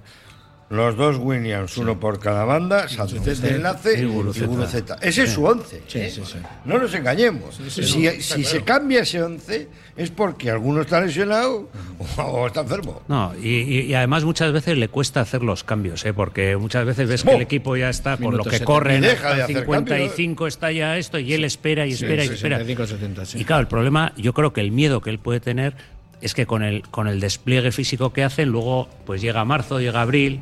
Los 0.74 0.98
dos 0.98 1.18
Williams, 1.20 1.78
uno 1.78 2.00
por 2.00 2.20
cada 2.20 2.46
banda, 2.46 2.88
Sánchez 2.90 3.42
de 3.42 3.50
enlace 3.58 4.02
y 4.02 4.06
Guruceta. 4.06 4.98
Ese 5.02 5.24
es 5.24 5.30
su 5.32 5.46
11. 5.46 5.84
Sí, 5.88 6.00
¿eh? 6.00 6.10
sí, 6.10 6.24
sí. 6.26 6.40
No 6.66 6.80
nos 6.80 6.92
engañemos. 6.96 7.56
si 7.70 7.84
si 7.84 8.44
se 8.44 8.64
cambia 8.64 9.02
ese 9.02 9.22
11 9.22 9.68
es 9.96 10.10
porque 10.10 10.50
alguno 10.50 10.82
está 10.82 11.00
lesionado 11.00 11.70
o, 12.18 12.48
está 12.48 12.62
enfermo. 12.62 13.04
No, 13.08 13.34
y, 13.40 13.50
y- 13.50 13.82
y 13.82 13.94
además 13.94 14.24
muchas 14.26 14.52
veces 14.52 14.76
le 14.76 14.88
cuesta 14.88 15.22
hacer 15.22 15.44
los 15.44 15.64
cambios, 15.64 16.04
¿eh? 16.06 16.14
porque 16.14 16.58
muchas 16.58 16.86
veces 16.86 17.08
ves 17.08 17.24
que 17.24 17.36
el 17.36 17.42
equipo 17.44 17.78
ya 17.78 17.90
está 17.90 18.18
con 18.18 18.36
lo 18.36 18.44
que 18.44 18.58
70. 18.58 18.66
corren, 18.66 19.04
Y 19.04 19.08
deja 19.08 19.28
de 19.28 19.34
al 19.36 19.42
hacer 19.44 19.56
55 19.60 20.48
está 20.48 20.72
ya 20.72 20.98
esto 20.98 21.20
y 21.20 21.34
él 21.34 21.46
espera 21.46 21.86
y 21.86 21.92
espera 21.92 22.26
y 22.26 22.30
espera. 22.30 22.58
65, 22.58 22.88
70, 22.88 23.26
sí. 23.26 23.40
Y 23.40 23.46
claro, 23.46 23.62
el 23.62 23.68
problema, 23.68 24.12
yo 24.18 24.34
creo 24.34 24.54
que 24.54 24.62
el 24.62 24.72
miedo 24.72 25.02
que 25.02 25.12
él 25.12 25.20
puede 25.20 25.40
tener 25.40 25.76
es 26.22 26.34
que 26.34 26.48
con 26.48 26.64
el, 26.64 26.82
con 26.90 27.08
el 27.08 27.20
despliegue 27.20 27.72
físico 27.72 28.12
que 28.12 28.24
hacen, 28.24 28.50
luego 28.50 28.90
pues 29.06 29.22
llega 29.22 29.46
marzo, 29.46 29.80
llega 29.80 30.02
abril 30.02 30.40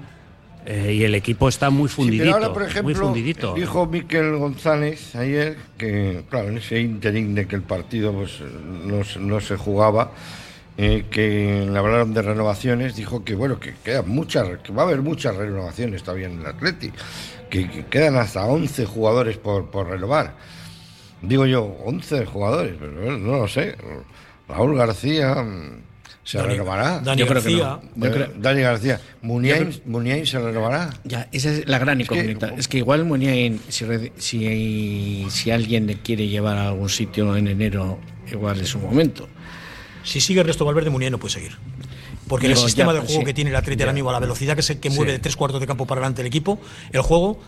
eh, 0.65 0.93
y 0.93 1.03
el 1.03 1.15
equipo 1.15 1.49
está 1.49 1.69
muy 1.69 1.89
Sí, 1.89 1.95
fundidito. 1.95 2.23
pero 2.23 2.33
ahora, 2.35 2.53
por 2.53 2.63
ejemplo, 2.63 3.13
dijo 3.55 3.85
Miquel 3.87 4.35
González 4.37 5.15
ayer 5.15 5.57
que, 5.77 6.23
claro, 6.29 6.49
en 6.49 6.57
ese 6.59 6.79
interín 6.79 7.33
de 7.35 7.47
que 7.47 7.55
el 7.55 7.63
partido 7.63 8.13
pues, 8.13 8.39
no, 8.41 9.03
se- 9.03 9.19
no 9.19 9.39
se 9.41 9.55
jugaba, 9.57 10.11
eh, 10.77 11.05
que 11.11 11.67
le 11.69 11.77
hablaron 11.77 12.13
de 12.13 12.21
renovaciones, 12.21 12.95
dijo 12.95 13.23
que, 13.23 13.35
bueno, 13.35 13.59
que 13.59 13.73
quedan 13.83 14.07
muchas, 14.09 14.47
que 14.63 14.71
va 14.71 14.83
a 14.83 14.85
haber 14.85 15.01
muchas 15.01 15.35
renovaciones 15.35 16.03
todavía 16.03 16.27
en 16.27 16.39
el 16.39 16.45
Atleti, 16.45 16.91
que, 17.49 17.69
que 17.69 17.85
quedan 17.87 18.15
hasta 18.15 18.45
11 18.45 18.85
jugadores 18.85 19.37
por, 19.37 19.69
por 19.69 19.89
renovar. 19.89 20.33
Digo 21.21 21.45
yo, 21.45 21.63
11 21.85 22.25
jugadores, 22.25 22.75
pero 22.79 23.17
no 23.17 23.37
lo 23.39 23.47
sé. 23.47 23.75
Raúl 24.47 24.75
García 24.77 25.35
mm, 25.35 25.90
se 26.31 26.37
Dani- 26.39 26.47
renovará. 26.53 26.99
Dani 27.01 27.19
Yo 27.19 27.27
creo 27.27 27.41
que 27.43 27.49
García. 27.57 27.79
no. 27.95 28.05
Yo 28.07 28.11
creo- 28.13 28.25
Eh, 28.27 28.31
Dani 28.39 28.61
García. 28.61 29.01
Muniain, 29.21 29.81
Muniain 29.85 30.25
se 30.25 30.39
renovará. 30.39 30.89
Ya, 31.03 31.27
esa 31.31 31.51
es 31.51 31.67
la 31.67 31.77
gran 31.79 31.97
que- 31.97 32.03
incógnita. 32.03 32.53
Es 32.57 32.67
que, 32.67 32.77
igual 32.77 33.03
Muniain, 33.05 33.59
si, 33.67 33.85
si, 34.17 35.27
si 35.29 35.51
alguien 35.51 35.87
le 35.87 35.95
quiere 35.95 36.27
llevar 36.27 36.57
a 36.57 36.69
algún 36.69 36.89
sitio 36.89 37.35
en 37.35 37.47
enero, 37.47 37.99
igual 38.31 38.61
es 38.61 38.73
un 38.75 38.83
momento. 38.83 39.27
Si 40.03 40.21
sigue 40.21 40.39
Ernesto 40.39 40.63
Valverde, 40.65 40.89
Muniain 40.89 41.11
no 41.11 41.17
puede 41.19 41.33
seguir. 41.33 41.57
Porque 42.27 42.47
Digo, 42.47 42.59
el 42.61 42.65
sistema 42.65 42.93
ya, 42.93 43.01
de 43.01 43.05
juego 43.07 43.21
sí. 43.21 43.25
que 43.25 43.33
tiene 43.33 43.49
el 43.49 43.55
Atleti 43.57 43.83
ahora 43.83 43.91
mismo, 43.93 44.09
a 44.09 44.13
la 44.13 44.19
velocidad 44.19 44.55
que, 44.55 44.61
se, 44.61 44.79
que 44.79 44.89
mueve 44.89 45.11
de 45.11 45.19
tres 45.19 45.35
cuartos 45.35 45.59
de 45.59 45.67
campo 45.67 45.85
para 45.85 45.99
adelante 45.99 46.21
el 46.21 46.27
equipo, 46.27 46.61
el 46.93 47.01
juego, 47.01 47.41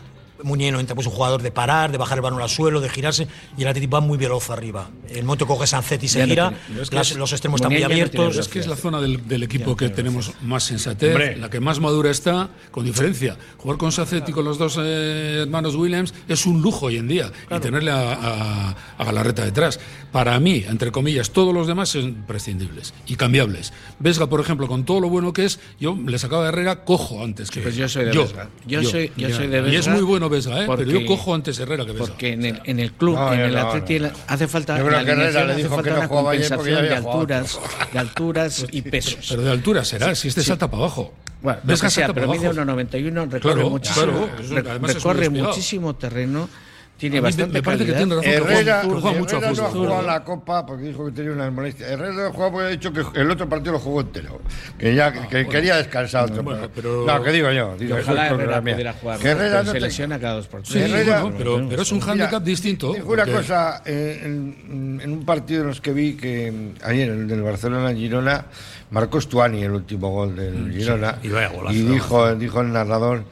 Muniain 0.44 0.74
no 0.74 0.80
entra, 0.80 0.94
pues 0.96 1.08
un 1.08 1.14
jugador 1.14 1.42
de 1.42 1.52
parar, 1.52 1.92
de 1.92 1.98
bajar 1.98 2.18
el 2.18 2.22
balón 2.22 2.42
al 2.42 2.50
suelo, 2.50 2.82
de 2.82 2.90
girarse, 2.90 3.28
y 3.58 3.62
el 3.64 3.68
Atleti 3.68 3.88
va 3.88 4.02
muy 4.02 4.18
veloz 4.18 4.50
arriba. 4.50 4.90
El 5.10 5.24
momento 5.24 5.48
coge 5.48 5.66
Sancet 5.68 6.04
y 6.04 6.08
se 6.08 6.20
Ya 6.20 6.26
no 6.26 6.30
gira, 6.30 6.50
tiene- 6.68 6.82
es 6.84 6.90
que 6.90 6.96
las- 6.96 7.12
es- 7.12 7.18
los 7.18 7.32
extremos 7.32 7.60
están 7.62 7.72
muy 7.72 7.82
ya 7.82 7.88
no 7.88 7.94
abiertos. 7.94 8.38
Es 8.38 8.48
que 8.48 8.60
es 8.60 8.68
la 8.68 8.76
zona 8.76 9.00
del, 9.02 9.28
del 9.28 9.44
equipo 9.44 9.76
que 9.76 9.90
tenemos 9.90 10.32
más 10.42 10.64
sensatez, 10.64 11.10
Hombre. 11.12 11.38
la 11.38 11.50
que 11.50 11.60
más 11.60 11.80
madura 11.80 12.12
está, 12.12 12.50
con 12.72 12.86
diferencia. 12.86 13.38
Jugar 13.58 13.78
con 13.78 13.92
Sacet 13.92 14.28
y 14.28 14.32
con 14.32 14.46
los 14.46 14.58
dos 14.58 14.78
eh, 14.82 15.40
hermanos 15.44 15.76
Williams 15.76 16.14
es 16.28 16.46
un 16.46 16.62
lujo 16.62 16.88
hoy 16.88 16.98
en 16.98 17.08
día. 17.08 17.32
Y 17.50 17.60
tenerle 17.60 17.92
a, 17.92 18.14
a- 18.14 18.76
a 18.98 19.04
Galarreta 19.06 19.46
detrás. 19.46 19.80
Para 20.12 20.40
mí, 20.40 20.64
entre 20.68 20.92
comillas, 20.92 21.32
todos 21.32 21.54
los 21.54 21.66
demás 21.68 21.90
son 21.90 22.24
prescindibles 22.28 22.94
y 23.08 23.16
cambiables. 23.16 23.74
Vesga, 24.00 24.28
por 24.28 24.40
ejemplo, 24.42 24.68
con 24.68 24.84
todo 24.86 25.00
lo 25.00 25.10
bueno 25.10 25.34
que 25.34 25.46
es, 25.46 25.60
yo 25.80 25.98
le 26.06 26.20
sacaba 26.20 26.46
a 26.46 26.50
Herrera, 26.50 26.84
cojo 26.84 27.24
antes 27.24 27.50
que. 27.50 27.62
Pues 27.62 27.76
yo 27.76 27.88
soy 27.90 28.06
de 28.06 28.12
Vesga. 28.12 28.50
Yo 28.68 28.84
soy- 28.84 29.12
yo 29.18 29.30
soy 29.36 29.48
de 29.48 29.58
Y 29.60 29.76
es 29.76 29.86
Vesga 29.88 29.94
muy 29.94 30.04
bueno 30.04 30.30
Vesga, 30.34 30.62
¿eh? 30.64 30.66
porque- 30.66 30.86
pero 30.86 31.00
yo 31.00 31.06
cojo 31.08 31.34
antes 31.34 31.58
Herrera 31.60 31.86
que 31.86 31.92
Vesga. 31.94 32.08
Porque 32.08 32.34
en 32.34 32.46
el, 32.46 32.62
en 32.66 32.80
el 32.80 32.92
club, 32.94 33.16
No, 33.16 33.34
en 33.34 33.40
el 33.40 33.54
no, 33.54 33.60
Atleti, 33.70 34.00
no. 34.00 34.12
hace 34.28 34.48
falta, 34.48 34.74
la 34.74 34.80
Herrera 34.82 35.00
alineación 35.00 35.48
le 35.48 35.54
hace 35.54 35.64
dijo 35.64 35.76
falta 35.76 35.84
que 35.84 35.90
no 35.92 35.98
una 36.00 36.08
compensación 36.10 36.82
de 36.84 36.96
alturas, 36.96 37.60
de 37.94 38.00
alturas 38.00 38.66
y 38.72 38.82
pesos. 38.82 39.26
Pero 39.30 39.42
de 39.44 39.52
altura 39.52 39.86
será, 39.86 40.14
si 40.16 40.28
este 40.28 40.44
salta 40.44 40.70
para 40.70 40.84
abajo. 40.84 41.14
Bueno, 41.42 41.60
lo 41.64 41.68
Vesga 41.68 41.88
que 41.88 41.92
sea, 41.92 42.06
salta 42.08 42.14
pero 42.14 42.28
para 42.28 42.40
mide 42.40 42.48
abajo. 42.48 42.62
1,91, 42.72 43.30
recorre 43.32 43.54
Claro, 43.54 43.70
muchísimo, 43.70 44.06
claro, 44.06 44.30
eso, 44.40 44.86
recorre 44.88 45.30
muchísimo 45.30 45.96
terreno, 45.96 46.50
tiene 46.98 47.20
bastante 47.20 47.54
me 47.54 47.64
parece 47.64 47.86
que 47.86 47.92
tiene 47.94 48.16
razón 48.16 48.24
que 48.24 48.40
juega- 48.40 48.54
Herrera, 48.56 48.82
que 48.82 48.88
juega 48.88 49.20
mucho 49.20 49.38
a 49.38 49.40
no 49.42 49.48
ha 49.48 49.70
jugado 49.70 50.02
la 50.04 50.24
Copa 50.24 50.66
porque 50.66 50.84
dijo 50.86 51.06
que 51.06 51.12
tenía 51.12 51.32
una 51.34 51.52
molestia. 51.52 51.88
Herrera 51.88 52.14
no 52.14 52.22
ha 52.28 52.32
jugado 52.32 52.52
porque 52.54 52.68
ha 52.68 52.70
dicho 52.70 52.94
que 52.94 53.20
el 53.20 53.30
otro 53.32 53.50
partido 53.50 53.74
lo 53.74 53.80
jugó 53.80 54.02
entero. 54.02 54.40
Que 54.78 54.96
ya 54.96 55.12
que 55.28 55.46
quería 55.48 55.76
descansar 55.78 56.26
otro. 56.26 56.44
bueno, 56.44 56.70
pero... 56.74 57.06
No, 57.06 57.22
que 57.22 57.32
digo 57.32 57.52
yo. 57.52 57.76
Digo, 57.78 57.98
eso 57.98 58.12
Ojalá 58.12 58.28
es 58.28 58.32
Herrera 58.34 58.48
cosa 58.52 58.62
mía. 58.62 58.74
pudiera 58.76 58.94
jugar, 58.94 59.20
Que 59.20 59.28
Herrera 59.30 59.50
pero 59.50 59.64
no 59.64 59.72
se 59.72 59.74
te- 59.74 59.80
lesiona 59.82 60.20
cada 60.20 60.34
dos 60.36 60.48
por 60.48 60.62
tres. 60.62 60.74
Sí, 60.74 60.80
Herrera- 60.80 61.22
bueno, 61.24 61.36
pero, 61.38 61.66
pero 61.68 61.82
es 61.82 61.92
un 61.92 61.98
Mira, 61.98 62.08
hándicap 62.08 62.44
distinto. 62.44 62.94
Dijo 62.94 63.12
una 63.12 63.24
porque- 63.26 63.32
cosa, 63.38 63.82
eh, 63.86 64.22
en, 64.24 65.00
en 65.04 65.12
un 65.12 65.26
partido 65.26 65.62
en 65.64 65.68
los 65.68 65.82
que 65.82 65.92
vi 65.92 66.14
que 66.14 66.52
mm, 66.52 66.86
ayer, 66.86 67.10
el 67.10 67.28
del 67.28 67.42
Barcelona-Girona, 67.42 68.46
marcó 68.92 69.20
Stuani 69.20 69.64
el 69.64 69.72
último 69.72 70.10
gol 70.12 70.36
del 70.36 70.72
Girona. 70.72 71.18
y 71.22 71.28
vaya 71.30 71.48
golazo. 71.50 71.76
y 71.76 71.82
dijo, 71.82 72.36
dijo 72.36 72.62
el 72.62 72.72
narrador 72.72 73.24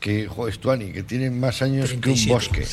que 0.00 0.26
jo, 0.26 0.50
Stuani, 0.50 0.92
que 0.92 1.02
tiene 1.02 1.30
más 1.30 1.60
años 1.60 1.90
que 1.90 1.96
un 1.96 2.00
37. 2.00 2.32
bosque. 2.32 2.66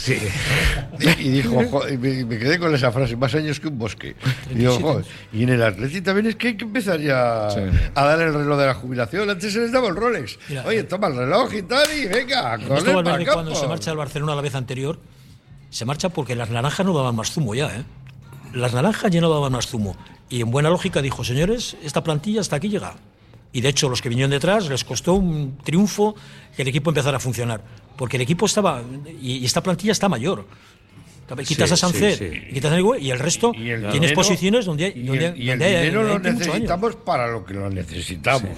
Y, 0.99 1.27
y 1.27 1.29
dijo, 1.29 1.87
y 1.89 1.97
me, 1.97 2.23
me 2.25 2.39
quedé 2.39 2.57
con 2.57 2.73
esa 2.73 2.91
frase, 2.91 3.15
más 3.17 3.35
años 3.35 3.59
que 3.59 3.67
un 3.67 3.77
bosque. 3.77 4.15
Y, 4.49 4.55
digo, 4.55 5.01
y 5.33 5.43
en 5.43 5.49
el 5.49 5.61
Atleti 5.61 6.01
también 6.01 6.27
es 6.27 6.35
que 6.37 6.47
hay 6.49 6.57
que 6.57 6.63
empezar 6.63 6.99
ya 7.01 7.49
Sí. 7.51 7.59
a 7.93 8.05
dar 8.05 8.21
el 8.21 8.33
reloj 8.33 8.57
de 8.57 8.65
la 8.65 8.73
jubilación. 8.73 9.29
Antes 9.29 9.51
se 9.53 9.59
les 9.59 9.71
daba 9.73 9.89
el 9.89 9.95
Rolex. 9.97 10.39
Mira, 10.47 10.63
Oye, 10.65 10.83
toma 10.83 11.07
el 11.07 11.17
reloj 11.17 11.53
y 11.53 11.61
tal, 11.63 11.85
y 11.97 12.05
venga, 12.07 12.57
para 13.03 13.25
cuando 13.33 13.53
se 13.55 13.67
marcha 13.67 13.91
del 13.91 13.97
Barcelona 13.97 14.33
la 14.33 14.41
vez 14.41 14.55
anterior, 14.55 14.99
se 15.69 15.83
marcha 15.83 16.07
porque 16.09 16.33
las 16.35 16.49
naranjas 16.49 16.85
no 16.85 16.93
daban 16.93 17.15
más 17.15 17.31
zumo 17.31 17.53
ya, 17.53 17.67
¿eh? 17.75 17.83
Las 18.53 18.73
naranjas 18.73 19.11
ya 19.11 19.19
no 19.19 19.29
daban 19.29 19.51
más 19.51 19.67
zumo. 19.67 19.97
Y 20.29 20.39
en 20.41 20.49
buena 20.49 20.69
lógica 20.69 21.01
dijo, 21.01 21.25
señores, 21.25 21.75
esta 21.83 22.03
plantilla 22.03 22.39
hasta 22.39 22.55
aquí 22.55 22.69
llega. 22.69 22.95
Y 23.53 23.61
de 23.61 23.69
hecho, 23.69 23.89
los 23.89 24.01
que 24.01 24.09
vinieron 24.09 24.31
detrás 24.31 24.69
les 24.69 24.83
costó 24.83 25.13
un 25.13 25.57
triunfo 25.63 26.15
que 26.55 26.61
el 26.63 26.67
equipo 26.67 26.89
empezara 26.89 27.17
a 27.17 27.19
funcionar. 27.19 27.63
Porque 27.95 28.17
el 28.17 28.21
equipo 28.21 28.45
estaba. 28.45 28.81
Y, 29.21 29.43
esta 29.45 29.61
plantilla 29.63 29.91
está 29.91 30.09
mayor. 30.09 30.45
Quitas 31.45 31.67
Sí, 31.69 31.73
a 31.73 31.77
Sancet, 31.77 32.17
sí, 32.17 32.29
sí. 32.31 32.41
y 32.49 32.53
quitas 32.53 32.71
a 32.71 32.75
Negüe, 32.75 32.99
y 33.01 33.11
el 33.11 33.19
resto 33.19 33.51
Y 33.53 33.69
el 33.69 33.81
tienes 33.81 33.93
dinero- 33.93 34.15
posiciones 34.15 34.65
donde 34.65 34.85
hay, 34.85 34.93
y 34.95 35.03
donde, 35.03 35.25
el, 35.27 35.37
y 35.41 35.49
el 35.49 35.59
donde 35.59 35.77
dinero 35.81 36.03
lo 36.03 36.13
hay 36.13 36.19
necesitamos 36.19 36.95
para 36.95 37.27
lo 37.27 37.43
que 37.45 37.53
lo 37.53 37.69
necesitamos. 37.69 38.51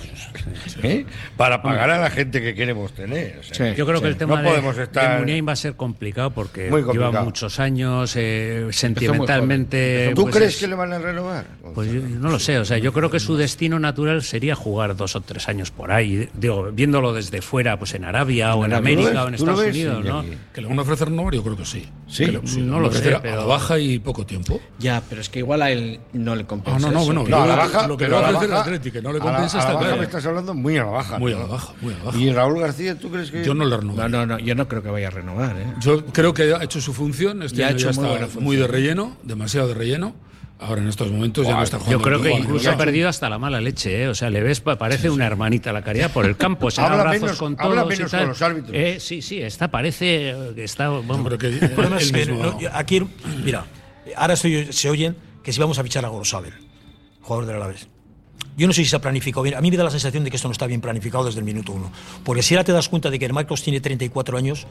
¿eh? 0.83 1.05
Para 1.35 1.61
pagar 1.61 1.89
a 1.89 1.97
la 1.99 2.09
gente 2.11 2.41
que 2.41 2.53
queremos 2.53 2.93
tener. 2.93 3.39
o 3.39 3.43
sea, 3.43 3.71
Sí. 3.71 3.75
Yo 3.77 3.85
creo 3.85 4.01
que 4.01 4.07
el 4.07 4.17
tema 4.17 4.35
No 4.37 4.41
de, 4.43 4.49
podemos 4.49 4.75
de 4.77 4.83
estar- 4.83 5.19
Muniain 5.19 5.47
va 5.47 5.53
a 5.53 5.55
ser 5.55 5.73
complicado 5.75 6.29
porque 6.31 6.69
complicado. 6.69 6.93
lleva 7.11 7.23
muchos 7.23 7.59
años, 7.59 8.13
eh, 8.15 8.67
sentimentalmente. 8.71 10.11
¿Tú 10.15 10.23
pues 10.23 10.35
crees 10.35 10.53
es- 10.55 10.59
que 10.61 10.67
le 10.67 10.75
van 10.75 10.93
a 10.93 10.99
renovar? 10.99 11.45
Pues 11.73 11.91
yo 11.91 12.01
no 12.01 12.29
lo 12.29 12.39
sé, 12.39 12.57
o 12.59 12.65
sea, 12.65 12.77
yo 12.77 12.93
creo 12.93 13.09
que 13.09 13.19
su 13.19 13.35
destino 13.37 13.79
natural 13.79 14.23
sería 14.23 14.55
jugar 14.55 14.95
dos 14.95 15.15
o 15.15 15.21
tres 15.21 15.47
años 15.47 15.71
por 15.71 15.91
ahí, 15.91 16.29
digo, 16.33 16.71
viéndolo 16.71 17.13
desde 17.13 17.41
fuera, 17.41 17.77
pues 17.77 17.93
en 17.93 18.05
Arabia 18.05 18.55
o 18.55 18.65
en 18.65 18.73
Arabia. 18.73 18.95
¿Tú 18.95 19.01
lo 19.01 19.07
América 19.09 19.09
ves? 19.09 19.17
o 19.25 19.27
en 19.27 19.35
¿Tú 19.35 19.45
lo 19.45 19.51
Estados 19.53 19.75
Unidos, 19.75 20.05
¿no? 20.05 20.25
Que 20.53 20.61
le 20.61 20.67
van 20.67 20.79
a 20.79 20.81
ofrecer 20.81 21.09
renovar, 21.09 21.33
yo 21.33 21.43
creo 21.43 21.57
que 21.57 21.65
sí. 21.65 21.87
Sí, 22.07 22.25
no 22.59 22.79
lo 22.79 22.91
sé, 22.91 23.17
pero 23.21 23.47
baja 23.47 23.77
y 23.79 23.99
poco 23.99 24.25
tiempo. 24.25 24.59
Ya, 24.79 25.01
pero 25.09 25.21
es 25.21 25.29
que 25.29 25.39
igual 25.39 25.61
a 25.61 25.71
él 25.71 25.99
no 26.13 26.35
le 26.35 26.45
compensa. 26.45 26.77
Ah, 26.87 26.91
no, 26.91 26.99
no, 26.99 27.05
bueno, 27.05 27.23
no, 27.27 27.41
a 27.43 27.47
la 27.47 27.55
baja, 27.55 27.87
lo 27.87 27.97
que 27.97 28.05
pero 28.05 28.17
va 28.17 28.25
a 28.25 28.29
a 28.29 28.31
la 28.31 28.37
ofrecer 28.37 28.55
el 28.55 28.61
Atlético, 28.61 28.93
que 28.93 29.01
no 29.01 29.11
le 29.13 29.19
a 29.19 29.23
la- 29.23 29.31
compensa 29.31 29.57
a 29.57 29.61
la 29.61 29.63
está 29.63 29.73
baja 29.73 29.85
claro. 29.85 29.97
me 29.97 30.03
estás 30.05 30.25
hablando 30.25 30.53
muy 30.53 30.77
a 30.77 30.83
la 30.83 30.89
baja. 30.91 31.19
Muy 31.19 31.33
a 31.33 31.37
la 31.39 31.45
baja, 31.45 31.73
muy 31.81 31.93
a 31.93 31.97
la 31.97 32.03
baja. 32.05 32.17
Y 32.17 32.31
Raúl 32.31 32.59
García, 32.59 32.97
¿tú 32.97 33.09
crees 33.09 33.31
que.? 33.31 33.43
Yo 33.43 33.53
no 33.53 33.65
le 33.65 33.77
renovo. 33.77 33.97
No, 33.97 34.09
no, 34.09 34.25
no, 34.25 34.39
yo 34.39 34.55
no 34.55 34.67
creo 34.67 34.83
que 34.83 34.89
vaya 34.89 35.07
a 35.07 35.11
renovar. 35.11 35.55
¿eh? 35.57 35.73
Yo 35.79 36.05
creo 36.05 36.33
que 36.33 36.53
ha 36.53 36.63
hecho 36.63 36.81
su 36.81 36.93
función, 36.93 37.43
este 37.43 37.57
Ya 37.57 37.67
ha 37.67 37.71
hecho 37.71 37.91
ya 37.91 38.01
muy 38.01 38.09
está 38.23 38.39
muy, 38.39 38.55
de 38.57 38.67
relleno, 38.67 39.17
demasiado 39.23 39.67
de 39.67 39.73
relleno. 39.73 40.15
Ahora 40.61 40.81
en 40.81 40.89
estos 40.89 41.09
momentos 41.09 41.47
ya 41.47 41.55
no 41.55 41.63
está 41.63 41.77
jugando. 41.79 41.97
Yo 41.99 42.03
creo 42.03 42.21
que 42.21 42.31
incluso 42.33 42.69
ha 42.69 42.75
perdido 42.77 43.07
hasta 43.07 43.29
la 43.29 43.39
mala 43.39 43.61
leche, 43.61 44.03
¿eh? 44.03 44.07
O 44.09 44.13
sea, 44.15 44.29
le 44.29 44.41
ves, 44.43 44.59
pa- 44.59 44.77
parece 44.77 45.09
una 45.09 45.25
hermanita 45.25 45.71
la 45.71 45.81
caridad 45.81 46.11
por 46.11 46.25
el 46.25 46.35
campo, 46.35 46.69
se 46.69 46.81
Habla 46.81 46.97
abrazos 46.99 47.21
menos- 47.21 47.37
con 47.37 47.55
habla 47.59 47.81
todos 47.83 47.93
y 47.93 47.97
menos 47.97 48.11
tal. 48.11 48.19
con 48.21 48.29
los 48.29 48.41
árbitros. 48.41 48.71
Eh, 48.73 48.97
sí, 48.99 49.21
sí, 49.21 49.41
está, 49.41 49.69
parece 49.71 50.31
eh, 50.31 50.51
que 50.55 50.65
está... 50.65 50.89
vamos. 50.89 51.31
El 51.41 51.69
problema 51.69 51.97
es 51.97 52.11
que 52.11 52.25
no, 52.25 52.57
aquí, 52.73 53.01
mira, 53.43 53.65
ahora 54.17 54.33
estoy- 54.33 54.67
se 54.73 54.89
oyen 54.89 55.15
que 55.43 55.53
si 55.53 55.61
vamos 55.61 55.79
a 55.79 55.83
fichar 55.83 56.03
a 56.03 56.09
Gorosabel, 56.09 56.51
jugador 57.21 57.45
del 57.45 57.55
Alavés. 57.55 57.87
Yo 58.57 58.67
no 58.67 58.73
sé 58.73 58.83
si 58.83 58.89
se 58.89 58.97
ha 58.97 58.99
planificado 58.99 59.43
bien. 59.43 59.55
A 59.55 59.61
mí 59.61 59.71
me 59.71 59.77
da 59.77 59.85
la 59.85 59.91
sensación 59.91 60.25
de 60.25 60.29
que 60.29 60.35
esto 60.35 60.49
no 60.49 60.51
está 60.51 60.67
bien 60.67 60.81
planificado 60.81 61.23
desde 61.23 61.39
el 61.39 61.45
minuto 61.45 61.71
uno. 61.71 61.89
Porque 62.25 62.43
si 62.43 62.55
ahora 62.55 62.65
te 62.65 62.73
das 62.73 62.89
cuenta 62.89 63.09
de 63.09 63.17
que 63.17 63.29
Marcos 63.31 63.63
tiene 63.63 63.79
34 63.79 64.37
años, 64.37 64.67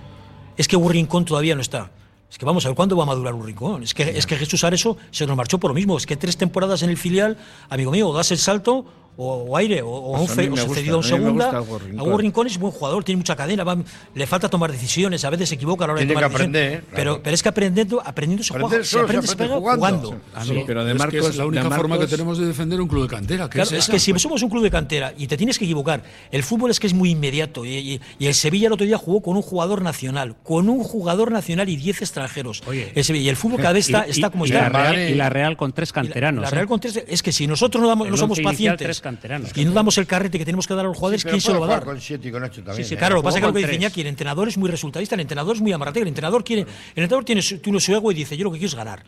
es 0.59 0.69
que 0.69 0.77
un 0.77 0.91
rincón 0.93 1.25
todavía 1.25 1.55
no 1.55 1.63
está. 1.63 1.91
Es 2.31 2.37
que 2.37 2.45
vamos 2.45 2.65
a 2.65 2.69
ver 2.69 2.77
cuándo 2.77 2.97
va 2.97 3.05
a 3.05 3.07
madurar 3.07 3.35
un 3.35 3.45
rincón. 3.45 3.83
Es 3.83 3.95
que, 3.95 4.03
es 4.03 4.27
que 4.27 4.37
Jesús 4.37 4.63
Areso 4.65 4.97
se 5.11 5.27
nos 5.27 5.37
marchó 5.37 5.59
por 5.59 5.71
lo 5.71 5.75
mismo. 5.75 5.97
Es 5.97 6.07
que 6.07 6.17
tres 6.17 6.37
temporadas 6.37 6.83
en 6.83 6.91
el 6.91 6.99
filial, 6.99 7.39
amigo 7.71 7.91
mío, 7.91 8.13
das 8.13 8.31
el 8.31 8.39
salto 8.39 8.85
o, 9.19 9.35
o 9.51 9.57
aire, 9.57 9.83
o, 9.83 9.89
o, 9.91 10.13
Pues 10.27 10.31
un 10.31 10.31
a 10.31 10.35
se 10.35 10.49
gusta, 10.49 10.75
cedido 10.75 10.95
a 10.95 10.99
un 10.99 11.03
segunda. 11.05 11.51
A 11.51 11.61
Hugo 11.61 12.17
Rincón 12.19 12.47
es 12.47 12.57
buen 12.57 12.73
jugador, 12.73 13.03
tiene 13.05 13.17
mucha 13.19 13.35
cadena, 13.37 13.65
va- 13.65 13.77
le 14.15 14.27
falta 14.27 14.49
tomar 14.49 14.71
decisiones, 14.73 15.25
a 15.25 15.31
veces 15.31 15.49
se 15.49 15.57
equivoca 15.57 15.85
a 15.85 15.89
la 15.89 15.93
hora 15.95 15.99
Tiene 16.01 16.11
de 16.11 16.15
tomar 16.15 16.31
que 16.31 16.35
aprender, 16.37 16.63
decisiones. 16.63 16.89
¿eh? 16.89 16.93
Pero, 16.97 17.11
Claro. 17.13 17.23
pero 17.25 17.35
es 17.35 17.43
que 17.43 17.49
aprendiendo, 17.49 18.03
aprendiendo 18.05 18.45
se 18.45 18.53
juega, 18.55 18.69
se 18.71 18.85
solo 18.85 18.87
se 18.87 18.99
aprende, 19.05 19.27
se 19.27 19.33
aprende 19.35 19.55
jugando. 19.57 20.09
jugando. 20.09 20.21
Sí, 20.45 20.63
pero 20.67 20.85
de 20.85 20.91
es 20.93 20.97
que 20.97 20.99
Marcos- 20.99 21.29
es 21.31 21.37
la 21.37 21.47
única 21.47 21.63
de 21.65 21.69
forma 21.71 21.83
que 21.97 21.99
Marcos- 22.01 22.11
tenemos 22.11 22.39
de 22.39 22.47
defender 22.47 22.81
un 22.81 22.89
club 22.89 23.03
de 23.03 23.09
cantera. 23.09 23.45
Que 23.51 23.59
Claro, 23.59 23.71
es, 23.71 23.79
es 23.85 23.89
que 23.89 23.99
si 23.99 24.17
somos 24.19 24.43
un 24.43 24.51
club 24.51 24.63
de 24.63 24.71
cantera 24.71 25.13
y 25.19 25.27
te 25.27 25.37
tienes 25.37 25.59
que 25.59 25.65
equivocar, 25.65 26.03
el 26.31 26.43
fútbol 26.45 26.71
es 26.71 26.79
que 26.79 26.87
es 26.87 26.95
muy 26.95 27.11
inmediato. 27.11 27.65
Y, 27.65 27.71
y- 27.77 28.01
y 28.21 28.27
el 28.27 28.35
Sevilla 28.35 28.69
el 28.69 28.73
otro 28.73 28.87
día 28.87 28.99
jugó 28.99 29.21
con 29.21 29.37
un 29.37 29.43
jugador 29.43 29.83
nacional, 29.83 30.37
con 30.45 30.69
un 30.69 30.85
jugador 30.85 31.33
nacional 31.33 31.69
y 31.69 31.77
10 31.77 32.03
extranjeros. 32.03 32.63
El 32.95 33.03
Sevilla- 33.05 33.25
y 33.25 33.29
el 33.29 33.37
fútbol 33.37 33.59
cada 33.61 33.73
vez 33.73 33.87
está, 33.89 34.07
Y- 34.07 34.11
está 34.13 34.31
como 34.31 34.47
y 34.47 34.51
está. 34.51 34.69
La 34.71 34.91
Real, 34.93 35.11
y 35.11 35.15
la 35.17 35.29
Real 35.29 35.57
con 35.57 35.73
tres 35.73 35.93
canteranos. 35.93 36.43
La 36.43 36.51
Real 36.51 36.65
¿eh? 36.65 36.69
con 36.69 36.79
tres- 36.79 37.03
es 37.07 37.23
que 37.23 37.33
si 37.33 37.47
nosotros 37.49 37.83
no, 37.83 37.89
damos, 37.89 38.09
no 38.09 38.17
somos 38.17 38.39
pacientes 38.41 39.01
canteranos. 39.09 39.51
y 39.57 39.65
no 39.65 39.73
damos 39.73 39.97
el 39.99 40.07
carrete 40.07 40.39
que 40.39 40.45
tenemos 40.45 40.67
que 40.67 40.75
dar 40.75 40.85
a 40.85 40.89
los 40.89 40.97
jugadores, 40.97 41.25
¿quién 41.25 41.41
se 41.41 41.53
lo 41.53 41.61
va 41.61 41.67
a 41.67 41.71
dar? 41.71 41.85
Con 41.85 42.01
7 42.01 42.29
y 42.29 42.31
con 42.31 42.43
8 42.43 42.63
también. 42.63 42.77
Sí, 42.77 42.85
sí, 42.85 42.95
¿eh? 42.95 42.99
claro, 42.99 43.17
lo 43.17 43.23
que 43.23 43.27
pasa 43.27 43.39
es 43.39 43.43
que 43.43 43.47
lo 43.47 43.53
que 43.53 43.61
dice. 43.61 43.75
Iñaki, 43.75 44.01
el 44.03 44.07
entrenador 44.09 44.49
es 44.49 44.59
muy 44.59 44.71
resultadista, 44.71 45.15
el 45.15 45.23
entrenador 45.23 45.57
es 45.57 45.63
muy 45.63 45.73
amarratero, 45.73 46.05
el 46.05 46.09
entrenador 46.09 46.45
quiere, 46.45 46.63
el 46.63 46.69
entrenador 47.03 47.25
tiene 47.25 47.43
su, 47.43 47.59
tiene 47.59 47.81
su 47.81 47.95
ego 47.95 48.13
y 48.13 48.15
dice, 48.15 48.37
yo 48.37 48.45
lo 48.45 48.53
que 48.53 48.59
quiero 48.59 48.69
es 48.69 48.75
ganar. 48.75 49.05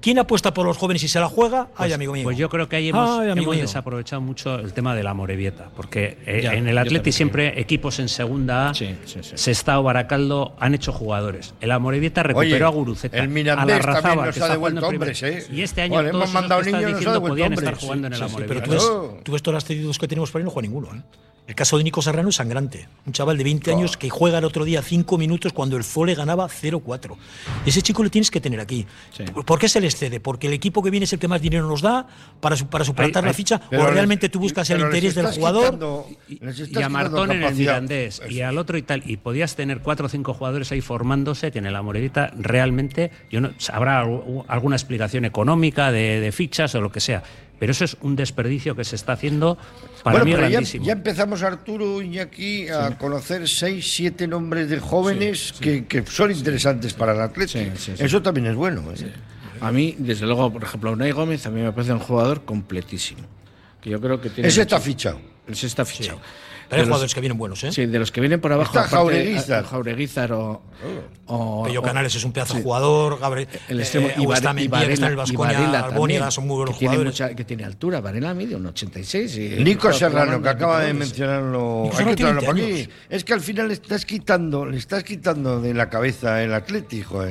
¿Quién 0.00 0.18
apuesta 0.18 0.54
por 0.54 0.66
los 0.66 0.76
jóvenes 0.76 1.02
y 1.02 1.08
se 1.08 1.20
la 1.20 1.28
juega? 1.28 1.68
Ay, 1.76 1.92
amigo 1.92 2.12
mío. 2.12 2.24
Pues 2.24 2.36
yo 2.36 2.48
creo 2.48 2.68
que 2.68 2.76
ahí 2.76 2.88
hemos, 2.88 3.20
Ay, 3.20 3.30
amigo 3.30 3.52
hemos 3.52 3.62
desaprovechado 3.62 4.22
mucho 4.22 4.56
el 4.56 4.72
tema 4.72 4.94
de 4.94 5.02
la 5.02 5.14
Morevieta, 5.14 5.70
porque 5.74 6.18
eh, 6.26 6.40
Ya, 6.42 6.54
en 6.54 6.68
el 6.68 6.78
Atleti 6.78 7.12
siempre 7.12 7.60
equipos 7.60 7.98
en 7.98 8.08
segunda 8.08 8.70
A, 8.70 8.74
Sí, 8.74 8.96
sí, 9.04 9.20
sí. 9.22 9.32
Sestao, 9.34 9.82
Baracaldo 9.82 10.54
han 10.58 10.74
hecho 10.74 10.92
jugadores. 10.92 11.54
El 11.60 11.70
Amorevieta 11.70 12.22
recuperó 12.22 12.54
Oye, 12.54 12.64
a 12.64 12.68
Guruceta, 12.68 13.16
el 13.16 13.24
a 13.24 13.26
Mirandés 13.26 13.84
la 13.84 14.00
también 14.00 14.16
nos 14.16 14.26
ha 14.26 14.30
está 14.30 14.48
devuelto 14.48 14.86
hombres. 14.86 15.22
¿eh? 15.22 15.46
Y 15.52 15.62
este 15.62 15.82
año 15.82 16.00
todos 16.00 16.10
hemos 16.10 16.32
mandado 16.32 16.60
esos 16.60 16.72
que 16.72 16.84
ha 16.84 16.88
diciendo 16.88 17.22
podían 17.22 17.52
estar 17.52 17.74
jugando 17.74 18.06
en 18.06 18.12
el. 18.14 18.20
Pero 18.46 18.62
tú 19.22 19.32
ves, 19.32 19.39
Todas 19.42 19.56
las 19.56 19.64
cedidos 19.64 19.98
que 19.98 20.08
tenemos 20.08 20.30
por 20.30 20.40
ahí, 20.40 20.44
no 20.44 20.50
juega 20.50 20.68
ninguno. 20.68 20.88
¿eh? 20.94 21.02
El 21.46 21.56
caso 21.56 21.78
de 21.78 21.82
Nico 21.84 22.00
Serrano 22.00 22.28
es 22.28 22.36
sangrante. 22.36 22.86
Un 23.06 23.12
chaval 23.12 23.36
de 23.36 23.42
20 23.42 23.72
años 23.72 23.96
que 23.96 24.08
juega 24.08 24.38
el 24.38 24.44
otro 24.44 24.64
día 24.64 24.82
5 24.82 25.18
minutos 25.18 25.52
cuando 25.52 25.76
el 25.76 25.82
Zole 25.82 26.14
ganaba 26.14 26.46
0-4. 26.48 27.16
Ese 27.66 27.82
chico 27.82 28.04
le 28.04 28.10
tienes 28.10 28.30
que 28.30 28.40
tener 28.40 28.60
aquí. 28.60 28.86
¿Por- 29.34 29.44
¿Por 29.44 29.58
qué 29.58 29.68
se 29.68 29.80
le 29.80 29.88
excede? 29.88 30.20
¿Porque 30.20 30.46
el 30.46 30.52
equipo 30.52 30.80
que 30.80 30.90
viene 30.90 31.04
es 31.04 31.12
el 31.12 31.18
que 31.18 31.26
más 31.26 31.42
dinero 31.42 31.66
nos 31.66 31.82
da 31.82 32.06
para, 32.40 32.54
su- 32.54 32.68
para 32.68 32.84
suplantar 32.84 33.24
la 33.24 33.32
ficha? 33.32 33.60
¿O 33.66 33.74
les- 33.74 33.90
realmente 33.90 34.28
tú 34.28 34.38
buscas 34.38 34.70
el 34.70 34.78
les 34.78 34.86
interés 34.86 35.14
del 35.16 35.26
jugador? 35.26 35.64
quitando- 35.64 36.06
les 36.40 36.58
y 36.58 36.62
estás 36.62 36.84
a 36.84 36.88
Martón 36.88 37.32
en 37.32 37.42
el. 37.42 37.54
Mirandés 37.56 38.22
y 38.28 38.42
al 38.42 38.56
otro 38.56 38.78
y 38.78 38.82
tal 38.82 39.02
y 39.04 39.16
podías 39.16 39.56
tener 39.56 39.80
cuatro 39.80 40.06
o 40.06 40.08
cinco 40.08 40.34
jugadores 40.34 40.70
ahí 40.70 40.80
formándose 40.82 41.50
que 41.50 41.58
en 41.58 41.66
el 41.66 41.74
realmente 42.38 43.10
yo 43.30 43.40
no 43.40 43.50
habrá 43.72 44.04
algu- 44.04 44.44
alguna 44.46 44.76
explicación 44.76 45.24
económica 45.24 45.90
de, 45.90 46.20
de 46.20 46.30
fichas 46.32 46.74
o 46.76 46.80
lo 46.80 46.92
que 46.92 47.00
sea 47.00 47.22
pero 47.60 47.72
eso 47.72 47.84
es 47.84 47.96
un 48.00 48.16
desperdicio 48.16 48.74
que 48.74 48.82
se 48.84 48.96
está 48.96 49.12
haciendo 49.12 49.56
para 50.02 50.14
bueno, 50.18 50.24
mí 50.24 50.32
pero 50.32 50.44
ya, 50.44 50.50
grandísimo 50.50 50.84
ya 50.86 50.92
empezamos, 50.94 51.42
Arturo 51.42 52.00
y 52.00 52.18
aquí 52.18 52.68
a 52.70 52.96
conocer 52.96 53.46
6, 53.46 53.86
7 53.92 54.26
nombres 54.26 54.70
de 54.70 54.80
jóvenes 54.80 55.52
Que, 55.60 55.84
que 55.84 56.04
son 56.06 56.30
interesantes 56.32 56.94
para 56.94 57.12
el 57.12 57.20
atleta. 57.20 57.52
Sí, 57.52 57.70
sí, 57.76 57.92
sí. 57.96 58.02
Eso 58.02 58.22
también 58.22 58.46
es 58.46 58.56
bueno. 58.56 58.82
¿eh? 58.90 59.12
A 59.60 59.70
mí, 59.70 59.94
desde 59.98 60.24
luego, 60.24 60.50
por 60.50 60.62
ejemplo, 60.64 60.90
Unai 60.90 61.12
Gómez 61.12 61.46
a 61.46 61.50
mí 61.50 61.60
me 61.60 61.70
parece 61.70 61.92
un 61.92 61.98
jugador 61.98 62.44
completísimo. 62.46 63.20
Que 63.82 63.90
yo 63.90 64.00
creo 64.00 64.20
que 64.20 64.30
tiene. 64.30 64.48
Ese 64.48 64.60
mucho- 64.60 64.76
está 64.76 64.80
fichado. 64.80 65.20
Ese 65.46 65.66
está 65.66 65.84
fichado. 65.84 66.18
Pero 66.70 66.82
hay 66.82 66.84
De 66.84 66.88
los- 66.88 66.88
jugadores 66.94 67.14
que 67.14 67.20
vienen 67.20 67.36
buenos, 67.36 67.64
¿eh? 67.64 67.72
Sí, 67.72 67.86
de 67.86 67.98
los 67.98 68.12
que 68.12 68.20
vienen 68.20 68.40
por 68.40 68.52
abajo. 68.52 68.68
Está 68.70 68.80
aparte, 68.86 68.96
Jaureguizar. 68.96 69.64
Jaureguizar 69.66 70.32
o. 70.32 70.62
o- 71.26 71.64
Pello 71.64 71.80
o- 71.80 71.82
Canales 71.82 72.14
es 72.14 72.22
un 72.24 72.32
pedazo 72.32 72.54
de 72.54 72.60
sí. 72.60 72.62
jugador, 72.64 73.18
Gabriel, 73.18 73.48
El 73.68 73.80
extremo 73.80 74.06
eh, 74.06 74.14
y 74.16 74.24
que 74.26 74.32
está 74.34 74.50
en 74.52 74.58
el 74.58 74.64
y 74.64 74.68
Baskonia, 74.68 75.58
Varela 75.58 75.80
Albóniga, 75.80 76.18
también, 76.20 76.30
son 76.30 76.46
muy 76.46 76.56
buenos 76.58 76.74
que 76.74 76.78
tiene, 76.78 76.94
jugadores. 76.94 77.20
mucha, 77.20 77.34
que 77.34 77.44
tiene 77.44 77.64
altura. 77.64 78.00
Varela 78.00 78.32
mide 78.34 78.54
un 78.54 78.66
86. 78.66 79.36
Y 79.36 79.48
Nico 79.64 79.92
Serrano, 79.92 80.40
que 80.40 80.48
acaba 80.48 80.80
de 80.82 80.90
en 80.90 80.98
mencionarlo, 80.98 81.82
hay 81.84 81.90
que 81.90 81.96
tiene 81.96 82.14
traerlo 82.16 82.42
por 82.42 82.54
20 82.54 82.82
aquí. 82.84 82.90
Es 83.08 83.24
que 83.24 83.32
al 83.32 83.40
final 83.40 83.66
le 83.66 83.74
estás 83.74 84.06
quitando, 84.06 84.64
le 84.64 84.76
estás 84.78 85.02
quitando 85.02 85.60
de 85.60 85.74
la 85.74 85.88
cabeza 85.90 86.40
el 86.42 86.54
Atlético. 86.54 87.24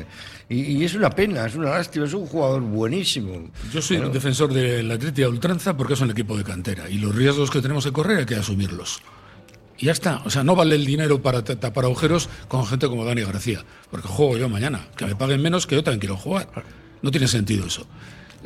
Y, 0.52 0.62
y 0.62 0.84
es 0.84 0.96
una 0.96 1.12
pena, 1.12 1.46
es 1.46 1.56
una 1.56 1.70
lástima, 1.70 2.06
es 2.06 2.14
un 2.14 2.26
jugador 2.26 2.62
buenísimo. 2.62 3.52
Yo 3.72 3.82
soy 3.82 3.98
un 3.98 4.12
defensor 4.12 4.52
del 4.52 4.90
Atleti 4.92 5.22
a 5.24 5.30
ultranza 5.30 5.78
porque 5.78 5.94
es 5.94 6.02
un 6.02 6.10
equipo 6.12 6.36
de 6.36 6.44
cantera 6.44 6.90
y 6.90 6.96
los 6.98 7.16
riesgos 7.16 7.52
que 7.52 7.62
tenemos 7.62 7.86
que 7.86 7.92
correr 7.94 8.18
hay 8.18 8.26
que 8.26 8.36
asumirlos. 8.36 9.00
Y 9.80 9.86
ya 9.86 9.92
está. 9.94 10.22
O 10.26 10.30
sea, 10.30 10.44
no 10.44 10.56
vale 10.56 10.76
el 10.76 10.86
dinero 10.86 11.22
para 11.22 11.44
ta- 11.44 11.56
tapar 11.60 11.86
agujeros 11.86 12.30
con 12.48 12.66
gente 12.66 12.88
como 12.88 13.06
Dani 13.06 13.22
García. 13.24 13.64
Porque 13.90 14.08
juego 14.08 14.38
yo 14.38 14.50
mañana. 14.50 14.88
Que 14.98 15.06
me 15.06 15.16
paguen 15.16 15.42
menos 15.42 15.66
que 15.68 15.76
yo 15.76 15.84
también 15.84 16.00
quiero 16.00 16.18
jugar. 16.18 16.50
No 17.02 17.12
tiene 17.12 17.28
sentido 17.28 17.66
eso. 17.66 17.88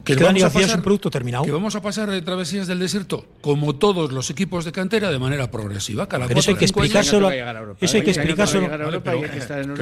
que 0.04 0.16
Dani 0.16 0.40
García 0.42 0.66
es 0.66 0.74
un 0.76 0.82
producto 0.82 1.10
terminado. 1.12 1.44
Que 1.46 1.52
vamos 1.52 1.76
a 1.76 1.82
pasar 1.82 2.10
de 2.10 2.20
travesías 2.24 2.66
del 2.68 2.80
desierto, 2.80 3.26
como 3.42 3.76
todos 3.76 4.12
los 4.12 4.30
equipos 4.32 4.66
de 4.66 4.72
cantera, 4.72 5.12
de 5.12 5.20
manera 5.20 5.50
progresiva. 5.52 6.08
Cada 6.10 6.28
Pero 6.28 6.40
eso 6.40 6.50
hay 6.52 6.58
que 6.58 6.66
explicárselo. 6.66 7.30
Eso 7.80 7.98
hay 7.98 8.04
que 8.04 8.10
explicárselo. 8.12 8.66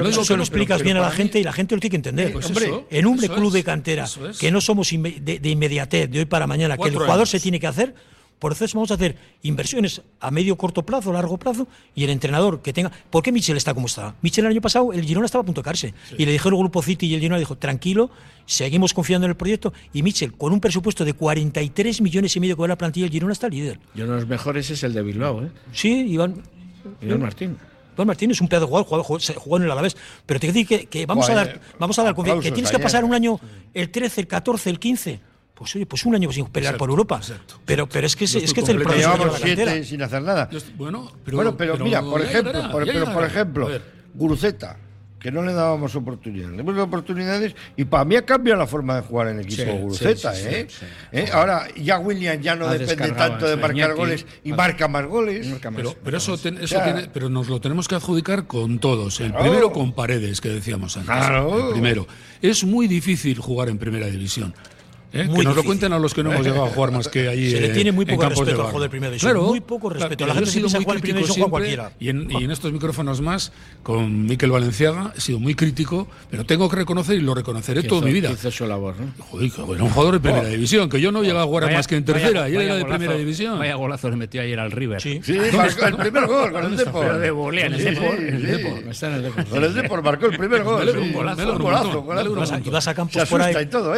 Eso 0.05 0.25
que 0.25 0.37
lo 0.37 0.43
explicas 0.43 0.77
pero- 0.79 0.83
bien 0.85 0.97
a 0.97 1.01
la 1.01 1.11
gente 1.11 1.39
y 1.39 1.43
la 1.43 1.53
gente 1.53 1.75
lo 1.75 1.79
tiene 1.81 1.91
que 1.91 1.95
entender. 1.95 2.33
Pues 2.33 2.45
Hombre, 2.47 2.65
eso, 2.65 2.85
en 2.89 3.05
un 3.05 3.17
club 3.17 3.51
de 3.53 3.63
cantera, 3.63 4.03
es. 4.03 4.37
que 4.37 4.51
no 4.51 4.61
somos 4.61 4.91
inme- 4.93 5.19
de, 5.21 5.39
de 5.39 5.49
inmediatez, 5.49 6.09
de 6.11 6.19
hoy 6.19 6.25
para 6.25 6.45
mañana, 6.45 6.77
que 6.77 6.89
el 6.89 6.93
jugador 6.93 7.15
años. 7.19 7.29
se 7.29 7.39
tiene 7.39 7.59
que 7.59 7.67
hacer. 7.67 7.95
Por 8.41 8.53
eso 8.53 8.65
vamos 8.73 8.89
a 8.89 8.95
hacer 8.95 9.15
inversiones 9.43 10.01
a 10.19 10.31
medio, 10.31 10.57
corto 10.57 10.83
plazo, 10.83 11.13
largo 11.13 11.37
plazo, 11.37 11.67
y 11.93 12.05
el 12.05 12.09
entrenador 12.09 12.63
que 12.63 12.73
tenga. 12.73 12.91
¿Por 13.11 13.21
qué 13.21 13.31
Michel 13.31 13.55
está 13.55 13.75
como 13.75 13.85
está? 13.85 14.15
Michel 14.23 14.45
el 14.45 14.51
año 14.51 14.61
pasado, 14.61 14.91
el 14.93 15.05
Girona 15.05 15.27
estaba 15.27 15.43
a 15.43 15.45
punto 15.45 15.61
de 15.61 15.65
caerse. 15.65 15.93
Y 16.17 16.25
le 16.25 16.31
dijeron 16.31 16.55
el 16.55 16.61
grupo 16.61 16.81
City 16.81 17.05
y 17.05 17.13
el 17.13 17.19
Girona 17.19 17.37
dijo, 17.37 17.55
tranquilo, 17.55 18.09
seguimos 18.47 18.95
confiando 18.95 19.25
en 19.25 19.29
el 19.29 19.37
proyecto. 19.37 19.73
Y 19.93 20.01
Michel, 20.01 20.33
con 20.33 20.53
un 20.53 20.59
presupuesto 20.59 21.05
de 21.05 21.13
43 21.13 22.01
millones 22.01 22.35
y 22.35 22.39
medio 22.39 22.55
que 22.55 22.61
va 22.63 22.67
la 22.69 22.79
plantilla, 22.79 23.05
el 23.05 23.11
Girona 23.11 23.31
está 23.31 23.47
líder. 23.47 23.79
Yo 23.93 24.05
uno 24.05 24.13
de 24.15 24.21
los 24.21 24.27
mejores 24.27 24.71
es 24.71 24.81
el 24.81 24.93
de 24.93 25.03
Bilbao, 25.03 25.43
¿eh? 25.43 25.51
Sí, 25.71 26.07
Iván. 26.07 26.41
Iván 26.99 27.21
Martín. 27.21 27.59
Iván 27.93 28.07
Martín 28.07 28.31
es 28.31 28.41
un 28.41 28.47
pedazo 28.47 28.65
de 28.65 28.83
jugador, 28.83 29.21
jugó, 29.35 29.57
en 29.57 29.63
el 29.65 29.69
Alavés. 29.69 29.95
Pero 30.25 30.39
te 30.39 30.47
quiero 30.47 30.53
decir 30.53 30.79
que, 30.79 30.87
que 30.87 31.05
vamos, 31.05 31.29
a 31.29 31.35
dar, 31.35 31.61
vamos 31.77 31.99
a 31.99 32.03
dar 32.05 32.15
confianza. 32.15 32.41
Que 32.41 32.51
tienes 32.51 32.71
que 32.71 32.79
pasar 32.79 33.03
un 33.03 33.13
año, 33.13 33.39
el 33.75 33.91
13, 33.91 34.21
el 34.21 34.27
14, 34.27 34.67
el 34.71 34.79
15. 34.79 35.30
Pues 35.62 35.76
oye, 35.76 35.86
pues 35.86 36.03
un 36.07 36.16
año 36.16 36.32
sin 36.32 36.47
pelear 36.47 36.76
por 36.76 36.89
Europa. 36.89 37.18
exacto, 37.18 37.59
pero, 37.64 37.88
pero 37.88 38.07
es 38.07 38.16
que, 38.16 38.26
es, 38.26 38.34
es 38.34 38.51
que 38.51 38.62
es 38.62 38.70
el 38.70 38.80
Llevamos 38.80 39.39
siete 39.39 39.84
sin 39.84 40.01
hacer 40.01 40.24
nada. 40.24 40.49
Estoy- 40.51 40.74
Bueno, 40.76 41.12
pero, 41.24 41.38
bueno, 41.38 41.55
pero, 41.55 41.78
mira, 41.78 42.01
por 42.01 42.20
ejemplo, 42.20 42.51
llegará, 42.51 42.72
por, 42.72 42.84
pero 42.88 43.26
ejemplo, 43.28 43.70
Guruceta, 44.16 44.78
que 45.20 45.32
no 45.32 45.43
le 45.43 45.53
dábamos 45.53 45.95
oportunidades. 45.95 46.55
Le 46.55 46.62
hemos 46.62 46.74
dado 46.74 46.88
oportunidades 46.88 47.55
y 47.78 47.86
para 47.86 48.05
mí 48.05 48.16
ha 48.16 48.26
cambiado 48.26 48.59
la 48.59 48.66
forma 48.66 48.95
de 48.95 49.01
jugar 49.03 49.28
en 49.28 49.41
equipo 49.41 49.62
Sí, 49.62 49.70
Guruceta, 49.70 50.34
sí, 50.34 50.41
sí, 50.41 50.47
¿eh? 50.49 50.68
sí, 50.68 50.86
¿Eh? 51.12 51.30
Ahora 51.32 51.68
ya 51.78 51.99
William 51.99 52.41
ya 52.41 52.55
no 52.55 52.66
Ha 52.68 52.76
depende 52.76 53.12
tanto 53.12 53.47
de 53.47 53.55
marcar 53.55 53.76
Iñaki. 53.78 53.93
goles 53.99 54.26
y 54.43 54.51
marca 54.53 54.88
más 54.88 55.05
goles. 55.05 55.47
Pero, 55.76 55.95
pero 56.03 56.18
eso, 56.18 56.39
ten- 56.39 56.57
eso 56.57 56.70
sea, 56.70 56.84
tiene- 56.86 57.07
pero 57.14 57.30
nos 57.30 57.49
lo 57.49 57.62
tenemos 57.62 57.88
que 57.88 57.93
adjudicar 57.93 58.47
con 58.47 58.80
todos. 58.80 59.20
El 59.20 59.30
Claro. 59.30 59.43
primero 59.45 59.72
con 59.72 59.93
paredes, 59.93 60.41
que 60.41 60.49
decíamos 60.49 60.97
antes. 60.97 61.16
Claro. 61.16 61.68
El 61.68 61.74
primero. 61.74 62.07
Es 62.41 62.64
muy 62.64 62.88
difícil 62.88 63.38
jugar 63.38 63.70
en 63.70 63.78
primera 63.78 64.07
división. 64.07 64.55
¿Eh? 65.14 65.30
que 65.34 65.43
nos 65.43 65.55
lo 65.55 65.64
cuenten 65.64 65.93
a 65.93 65.99
los 65.99 66.14
que 66.14 66.24
no 66.24 66.32
hemos 66.32 66.45
llegado 66.45 66.66
a 66.66 66.70
jugar 66.70 66.91
más 66.91 67.07
que 67.07 67.28
ahí. 67.28 67.51
Se 67.51 67.62
le 67.62 67.70
tiene 67.70 67.91
muy 67.91 68.05
poco 68.05 68.28
respeto 68.28 68.62
al 68.62 68.64
juego 68.64 68.82
de 68.82 68.89
primera 68.89 69.12
división. 69.12 69.32
Claro, 69.32 69.47
muy 69.47 69.62
poco 69.62 69.89
respeto. 69.89 70.26
la 70.26 70.34
gente 70.34 70.49
se 70.49 70.59
piensa 70.59 70.82
jugar 70.82 70.99
primera 70.99 71.26
división 71.26 71.49
cualquiera. 71.49 71.91
Y 71.99 72.09
en, 72.09 72.30
y 72.32 72.43
en, 72.43 72.51
estos 72.51 72.72
micrófonos 72.72 73.22
más, 73.22 73.51
con 73.84 74.26
Miquel 74.26 74.51
Valenciaga, 74.51 75.14
he 75.16 75.22
sido 75.22 75.39
muy 75.39 75.55
crítico, 75.55 76.07
pero 76.30 76.45
tengo 76.45 76.70
que 76.70 76.78
reconocer 76.78 77.18
y 77.18 77.22
lo 77.22 77.34
reconoceré 77.34 77.84
toda 77.84 78.01
mi 78.01 78.14
vida. 78.14 78.32
Hizo 78.32 78.51
su 78.51 78.66
labor, 78.66 78.95
¿no? 78.99 79.12
Joder, 79.26 79.82
un 79.82 79.89
jugador 79.89 80.16
de 80.16 80.20
primera 80.20 80.47
oh. 80.47 80.49
división, 80.49 80.89
que 80.89 81.01
yo 81.01 81.12
no 81.12 81.22
llegaba 81.24 81.43
a 81.43 81.45
jugar 81.45 81.72
más 81.72 81.88
que 81.88 81.95
en 81.95 82.05
tercera, 82.05 82.49
y 82.49 82.55
él 82.55 82.62
era 82.62 82.76
de 82.76 82.86
primera 82.86 83.16
división. 83.16 83.59
Vaya 83.59 83.76
golazo 83.76 84.09
le 84.09 84.16
metió 84.16 84.41
ayer 84.41 84.59
al 84.59 84.72
River. 84.72 85.01
Sí, 85.01 85.20
sí 85.24 85.38
marcó 85.55 85.86
el 85.86 85.95
primer 85.97 86.28
gol 86.28 86.51
con 86.51 86.66
el 86.66 86.78
Depor. 86.78 87.05
Pero 87.05 87.20
de 87.20 87.32
volea 87.32 87.66
en 87.68 87.74
el 87.74 87.84
Depor. 87.84 88.16
Con 89.49 89.64
el 89.64 89.74
Depor 89.74 90.03
marcó 90.03 90.26
el 90.28 90.38
primer 90.38 90.64
gol. 90.64 90.89
Un 90.89 91.14
golazo. 91.14 91.53
Un 91.53 92.05
golazo. 92.05 92.59
Y 92.64 92.70
vas 92.70 92.88
a 92.88 92.93
campos 92.93 93.28
por 93.30 93.41
ahí 93.41 93.53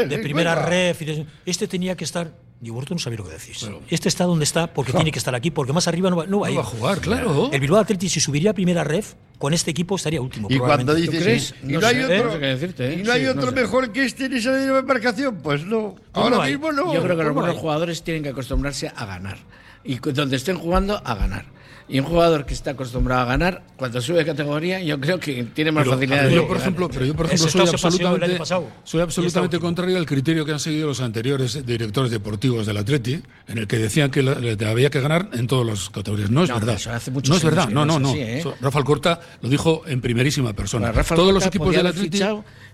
de 0.08 0.18
primera 0.20 0.56
ref. 0.56 1.03
Este 1.46 1.68
tenía 1.68 1.96
que 1.96 2.04
estar 2.04 2.34
y 2.64 2.72
no 2.72 2.98
sabía 2.98 3.18
lo 3.18 3.26
que 3.26 3.34
decís. 3.34 3.68
este 3.90 4.08
está 4.08 4.24
donde 4.24 4.46
está 4.46 4.74
porque 4.74 4.94
tiene 4.94 5.12
que 5.12 5.20
estar 5.20 5.36
aquí, 5.36 5.52
porque 5.52 5.74
más 5.74 5.88
arriba 5.90 6.10
no 6.10 6.16
va, 6.16 6.26
no 6.26 6.40
va, 6.40 6.48
a, 6.48 6.52
ir. 6.52 6.58
va 6.58 6.62
a 6.62 6.66
jugar, 6.66 7.00
claro. 7.02 7.50
El 7.52 7.60
Bilbao 7.60 7.80
Athletic, 7.80 8.10
si 8.10 8.22
subiría 8.22 8.52
a 8.52 8.54
primera 8.54 8.86
ref, 8.86 9.16
con 9.38 9.54
este 9.54 9.72
equipo 9.72 9.98
estaría 9.98 10.22
último. 10.22 10.48
Y 10.50 10.58
cuando 10.60 10.96
dices, 10.96 11.56
¿y 11.62 11.74
no, 11.74 11.86
hay 11.86 12.04
otro, 12.04 12.40
decirte, 12.40 12.94
¿y 12.94 13.04
no 13.04 13.12
hay 13.12 13.26
otro 13.26 13.52
mejor 13.52 13.92
que 13.92 14.06
este 14.06 14.26
en 14.26 14.34
esa 14.34 14.80
embarcación? 14.80 15.40
Pues 15.44 15.66
no. 15.66 15.96
Ahora 16.14 16.46
mismo 16.46 16.72
no. 16.72 16.94
Yo 16.94 17.04
creo 17.04 17.18
que 17.18 17.24
los 17.24 17.34
buenos 17.34 17.58
jugadores 17.58 18.02
tienen 18.02 18.24
que 18.24 18.30
acostumbrarse 18.30 18.92
a 18.96 19.06
ganar. 19.06 19.38
Y 19.84 19.98
donde 19.98 20.38
estén 20.38 20.58
jugando, 20.58 21.02
a 21.04 21.16
ganar. 21.16 21.46
Y 21.88 22.00
un 22.00 22.06
jugador 22.06 22.46
que 22.46 22.54
está 22.54 22.72
acostumbrado 22.72 23.22
a 23.22 23.26
ganar, 23.26 23.64
cuando 23.76 24.02
sube 24.02 24.18
de 24.18 24.26
categoría, 24.26 24.82
yo 24.82 25.00
creo 25.00 25.20
que 25.20 25.44
tiene 25.54 25.72
más 25.72 25.88
facilidad 25.88 26.30
yo, 26.30 26.48
por 26.48 26.58
ejemplo, 26.58 26.90
Pero 26.90 27.06
yo, 27.06 27.16
por 27.16 27.26
ejemplo, 27.26 27.50
soy 27.50 27.62
absolutamente, 27.62 28.40
soy 28.84 29.02
absolutamente 29.02 29.60
contrario 29.60 29.98
al 29.98 30.06
criterio 30.06 30.46
que 30.46 30.54
han 30.54 30.60
seguido 30.60 30.88
los 30.88 31.02
anteriores 31.02 31.66
directores 31.66 32.12
deportivos 32.12 32.66
del 32.66 32.78
Atleti, 32.78 33.22
en 33.48 33.58
el 33.58 33.68
que 33.68 33.78
decían 33.78 34.12
que 34.12 34.22
había 34.66 34.90
que 34.90 35.02
ganar 35.02 35.30
en 35.34 35.48
todas 35.48 35.66
las 35.66 35.90
categorías. 35.90 36.30
No 36.30 36.44
es 36.44 36.54
verdad. 36.54 36.80
no 37.28 37.36
es 37.36 37.44
verdad. 37.44 37.70
No, 37.70 37.86
no, 37.86 38.00
no. 38.00 38.14
¿eh? 38.16 38.44
Rafael 38.62 38.86
Corta 38.86 39.20
lo 39.42 39.50
dijo 39.50 39.84
en 39.86 40.02
primerísima 40.02 40.54
persona. 40.54 40.92
Todos 40.92 41.34
los 41.34 41.46
equipos 41.46 41.76
del 41.76 41.88
Atleti 41.88 42.22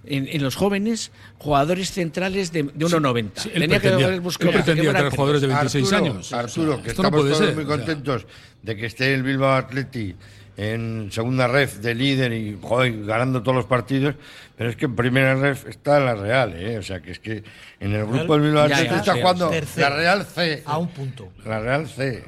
en, 0.05 0.41
los 0.41 0.55
jóvenes 0.55 1.11
jugadores 1.37 1.91
centrales 1.91 2.51
de, 2.51 2.63
de 2.63 2.85
1,90. 2.85 3.31
Sí, 3.35 3.49
Tenía 3.49 3.79
que 3.79 3.89
haber 3.89 4.21
buscado. 4.21 4.51
pretendía 4.51 4.91
traer 4.91 5.11
jugadores 5.11 5.41
de 5.41 5.47
26 5.47 5.93
años. 5.93 6.33
Arturo, 6.33 6.81
que 6.81 6.89
estamos 6.89 7.11
todos 7.11 7.55
muy 7.55 7.65
contentos 7.65 8.25
de 8.63 8.75
que 8.75 8.85
esté 8.85 9.13
el 9.13 9.23
Bilbao 9.23 9.53
Atleti 9.53 10.15
en 10.59 11.09
segunda 11.09 11.47
ref 11.47 11.77
de 11.77 11.95
líder 11.95 12.33
y 12.33 12.57
joder, 12.61 13.05
ganando 13.05 13.41
todos 13.41 13.55
los 13.55 13.65
partidos, 13.65 14.15
pero 14.57 14.69
es 14.69 14.75
que 14.75 14.85
en 14.85 14.95
primera 14.95 15.33
ref 15.35 15.65
está 15.67 16.01
la 16.01 16.15
Real, 16.15 16.53
¿eh? 16.53 16.77
o 16.77 16.83
sea 16.83 16.99
que 17.01 17.11
es 17.11 17.19
que 17.19 17.43
en 17.79 17.93
el 17.93 18.05
grupo 18.05 18.33
del 18.33 18.41
Bilbao 18.41 18.65
Atleti 18.65 18.93
está 18.93 19.13
jugando 19.13 19.49
la 19.77 19.89
Real 19.89 20.25
C. 20.25 20.63
A 20.65 20.77
un 20.77 20.89
punto. 20.89 21.29
La 21.45 21.61
Real 21.61 21.87
C. 21.87 22.25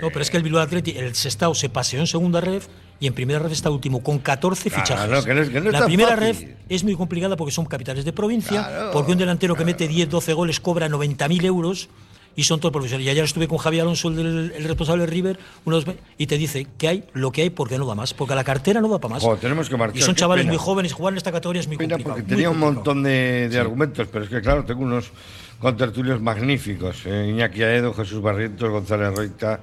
no, 0.00 0.10
pero 0.10 0.20
es 0.20 0.30
que 0.30 0.36
el 0.36 0.44
Bilbao 0.44 0.62
Atleti, 0.62 0.92
el 0.96 1.12
Sestao 1.16 1.56
se 1.56 1.70
paseó 1.70 1.98
en 1.98 2.06
segunda 2.06 2.40
ref 2.40 2.68
y 3.00 3.08
en 3.08 3.14
primera 3.14 3.40
red 3.40 3.50
está 3.50 3.68
último, 3.68 4.00
con 4.00 4.20
14 4.20 4.70
fichajes. 4.70 5.26
la 5.64 5.84
primera 5.84 6.14
red 6.14 6.36
es 6.68 6.84
muy 6.84 6.94
complicada 6.94 7.36
porque 7.36 7.50
son 7.50 7.66
capitales 7.66 8.04
de 8.04 8.12
provincia, 8.12 8.90
porque 8.92 9.10
un 9.10 9.18
delantero 9.18 9.56
que 9.56 9.64
mete 9.64 9.88
10, 9.88 10.08
12 10.08 10.34
goles 10.34 10.60
cobra 10.60 10.88
90.000 10.88 11.44
euros 11.46 11.88
y 12.36 12.44
son 12.44 12.60
todos 12.60 12.72
profesionales. 12.72 13.06
Y 13.06 13.10
ayer 13.10 13.24
estuve 13.24 13.48
con 13.48 13.58
Javier 13.58 13.82
Alonso, 13.82 14.08
el, 14.08 14.64
responsable 14.64 15.02
de 15.04 15.06
River, 15.06 15.38
unos, 15.64 15.84
y 16.18 16.26
te 16.26 16.38
dice 16.38 16.66
que 16.78 16.88
hay 16.88 17.04
lo 17.12 17.32
que 17.32 17.42
hay 17.42 17.50
porque 17.50 17.78
no 17.78 17.86
da 17.86 17.94
más, 17.94 18.14
porque 18.14 18.34
la 18.34 18.44
cartera 18.44 18.80
no 18.80 18.88
da 18.88 18.98
para 18.98 19.14
más. 19.14 19.40
tenemos 19.40 19.68
que 19.68 19.76
marchar. 19.76 19.98
Y 19.98 20.02
son 20.02 20.14
chavales 20.14 20.46
muy 20.46 20.56
jóvenes, 20.56 20.92
jugar 20.92 21.12
en 21.14 21.18
esta 21.18 21.32
categoría 21.32 21.60
es 21.60 21.68
muy 21.68 21.76
complicado. 21.76 22.16
Porque 22.16 22.22
tenía 22.22 22.50
un 22.50 22.58
montón 22.58 23.02
de, 23.02 23.50
argumentos, 23.58 24.08
pero 24.10 24.24
es 24.24 24.30
que 24.30 24.40
claro, 24.40 24.64
tengo 24.64 24.82
unos 24.82 25.10
contertulios 25.58 26.20
magníficos. 26.20 27.02
Eh, 27.06 27.28
Iñaki 27.30 27.62
Aedo, 27.62 27.94
Jesús 27.94 28.20
Barrientos, 28.20 28.68
González 28.68 29.14
Reita 29.16 29.60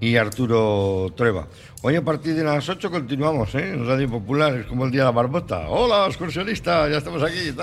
y 0.00 0.16
Arturo 0.16 1.12
Trueba. 1.14 1.46
Hoy 1.82 1.96
a 1.96 2.04
partir 2.04 2.34
de 2.34 2.42
las 2.42 2.68
8 2.68 2.90
continuamos 2.90 3.54
¿eh? 3.54 3.72
en 3.72 3.86
Radio 3.86 4.08
Popular, 4.08 4.54
es 4.54 4.66
como 4.66 4.86
el 4.86 4.90
día 4.90 5.02
de 5.02 5.04
la 5.06 5.10
barbota. 5.12 5.68
Hola, 5.68 6.06
excursionista, 6.06 6.88
ya 6.88 6.98
estamos 6.98 7.22
aquí. 7.22 7.54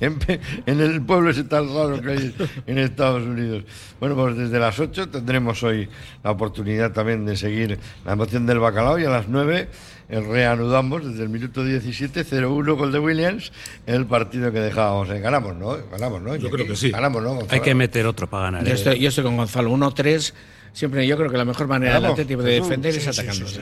en, 0.00 0.80
el 0.80 1.02
pueblo 1.02 1.30
ese 1.30 1.44
tan 1.44 1.66
raro 1.68 2.00
que 2.00 2.10
hay 2.10 2.34
en 2.66 2.78
Estados 2.78 3.24
Unidos. 3.24 3.64
Bueno, 4.00 4.14
pues 4.16 4.36
desde 4.36 4.58
las 4.58 4.78
8 4.78 5.08
tendremos 5.08 5.62
hoy 5.62 5.88
la 6.22 6.30
oportunidad 6.30 6.92
también 6.92 7.24
de 7.24 7.36
seguir 7.36 7.78
la 8.04 8.12
emoción 8.12 8.46
del 8.46 8.58
bacalao 8.58 8.98
y 8.98 9.04
a 9.04 9.10
las 9.10 9.28
9 9.28 9.68
eh, 10.10 10.20
reanudamos 10.20 11.06
desde 11.06 11.22
el 11.22 11.28
minuto 11.30 11.64
17, 11.64 12.24
0-1 12.24 12.76
gol 12.76 12.92
de 12.92 12.98
Williams, 12.98 13.52
el 13.86 14.06
partido 14.06 14.52
que 14.52 14.60
dejábamos. 14.60 15.10
¿eh? 15.10 15.20
Ganamos, 15.20 15.56
¿no? 15.56 15.76
Ganamos, 15.90 16.22
¿no? 16.22 16.36
Yo 16.36 16.50
creo 16.50 16.66
que 16.66 16.76
sí. 16.76 16.90
Ganamos, 16.90 17.22
¿no? 17.22 17.38
Hay 17.50 17.60
que 17.60 17.74
meter 17.74 18.06
otro 18.06 18.28
para 18.28 18.44
ganar. 18.44 18.64
Yo 18.64 18.74
estoy, 18.74 18.98
yo 18.98 19.08
estoy 19.08 19.24
con 19.24 19.36
Gonzalo, 19.36 19.70
1-3 19.70 20.32
siempre 20.78 21.04
yo 21.04 21.16
creo 21.16 21.28
que 21.28 21.36
la 21.36 21.44
mejor 21.44 21.66
manera 21.66 21.94
del 21.94 22.04
Atlético 22.04 22.40
de 22.40 22.52
defender 22.52 22.94
es 22.94 23.08
atacándose. 23.08 23.60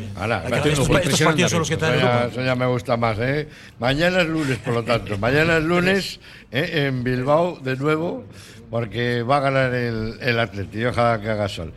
estos, 0.67 0.89
partidos 1.25 1.51
son 1.51 1.61
los 1.61 1.69
que 1.71 1.79
te 1.79 1.97
eso, 1.97 2.27
eso 2.31 2.45
ya 2.45 2.55
me 2.55 2.67
gusta 2.67 2.99
más. 2.99 3.17
¿eh? 3.21 3.49
Mañana 3.79 4.21
es 4.21 4.29
lunes, 4.29 4.59
por 4.59 4.75
lo 4.75 4.85
tanto. 4.85 5.17
Mañana 5.17 5.57
es 5.57 5.65
lunes 5.65 6.21
¿eh? 6.53 6.87
en 6.87 7.03
Bilbao 7.03 7.59
de 7.63 7.77
nuevo, 7.77 8.27
porque 8.71 9.23
va 9.23 9.39
a 9.39 9.41
ganar 9.41 9.73
el, 9.73 10.19
el 10.21 10.39
Atlético. 10.39 10.91
Ojalá 10.91 11.19
que 11.19 11.31
haga 11.31 11.49
sol. 11.49 11.73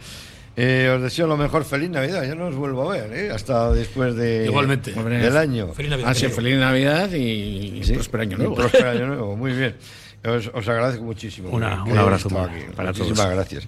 Eh, 0.57 0.91
os 0.93 1.01
deseo 1.01 1.25
lo 1.25 1.37
mejor, 1.37 1.63
feliz 1.63 1.89
Navidad. 1.89 2.27
Yo 2.27 2.35
no 2.35 2.47
os 2.47 2.55
vuelvo 2.55 2.91
a 2.91 2.97
ver, 2.97 3.13
¿eh? 3.13 3.31
hasta 3.31 3.71
después 3.71 4.15
de, 4.15 4.43
Igualmente. 4.43 4.91
del 4.91 5.37
año. 5.37 5.69
Feliz 5.69 5.91
Navidad. 5.91 6.09
Ah, 6.11 6.13
feliz 6.13 6.57
Navidad 6.57 7.11
y, 7.13 7.79
y 7.79 7.93
próspero 7.93 8.23
año 8.23 8.37
nuevo. 8.37 8.55
próspero 8.55 8.89
año 8.89 9.07
nuevo, 9.07 9.35
muy 9.37 9.53
bien. 9.53 9.75
Os, 10.25 10.67
agradezco 10.67 11.05
muchísimo. 11.05 11.49
un 11.49 11.63
abrazo 11.63 12.27
para 12.29 12.91
Muchísimas 12.91 13.29
gracias. 13.29 13.65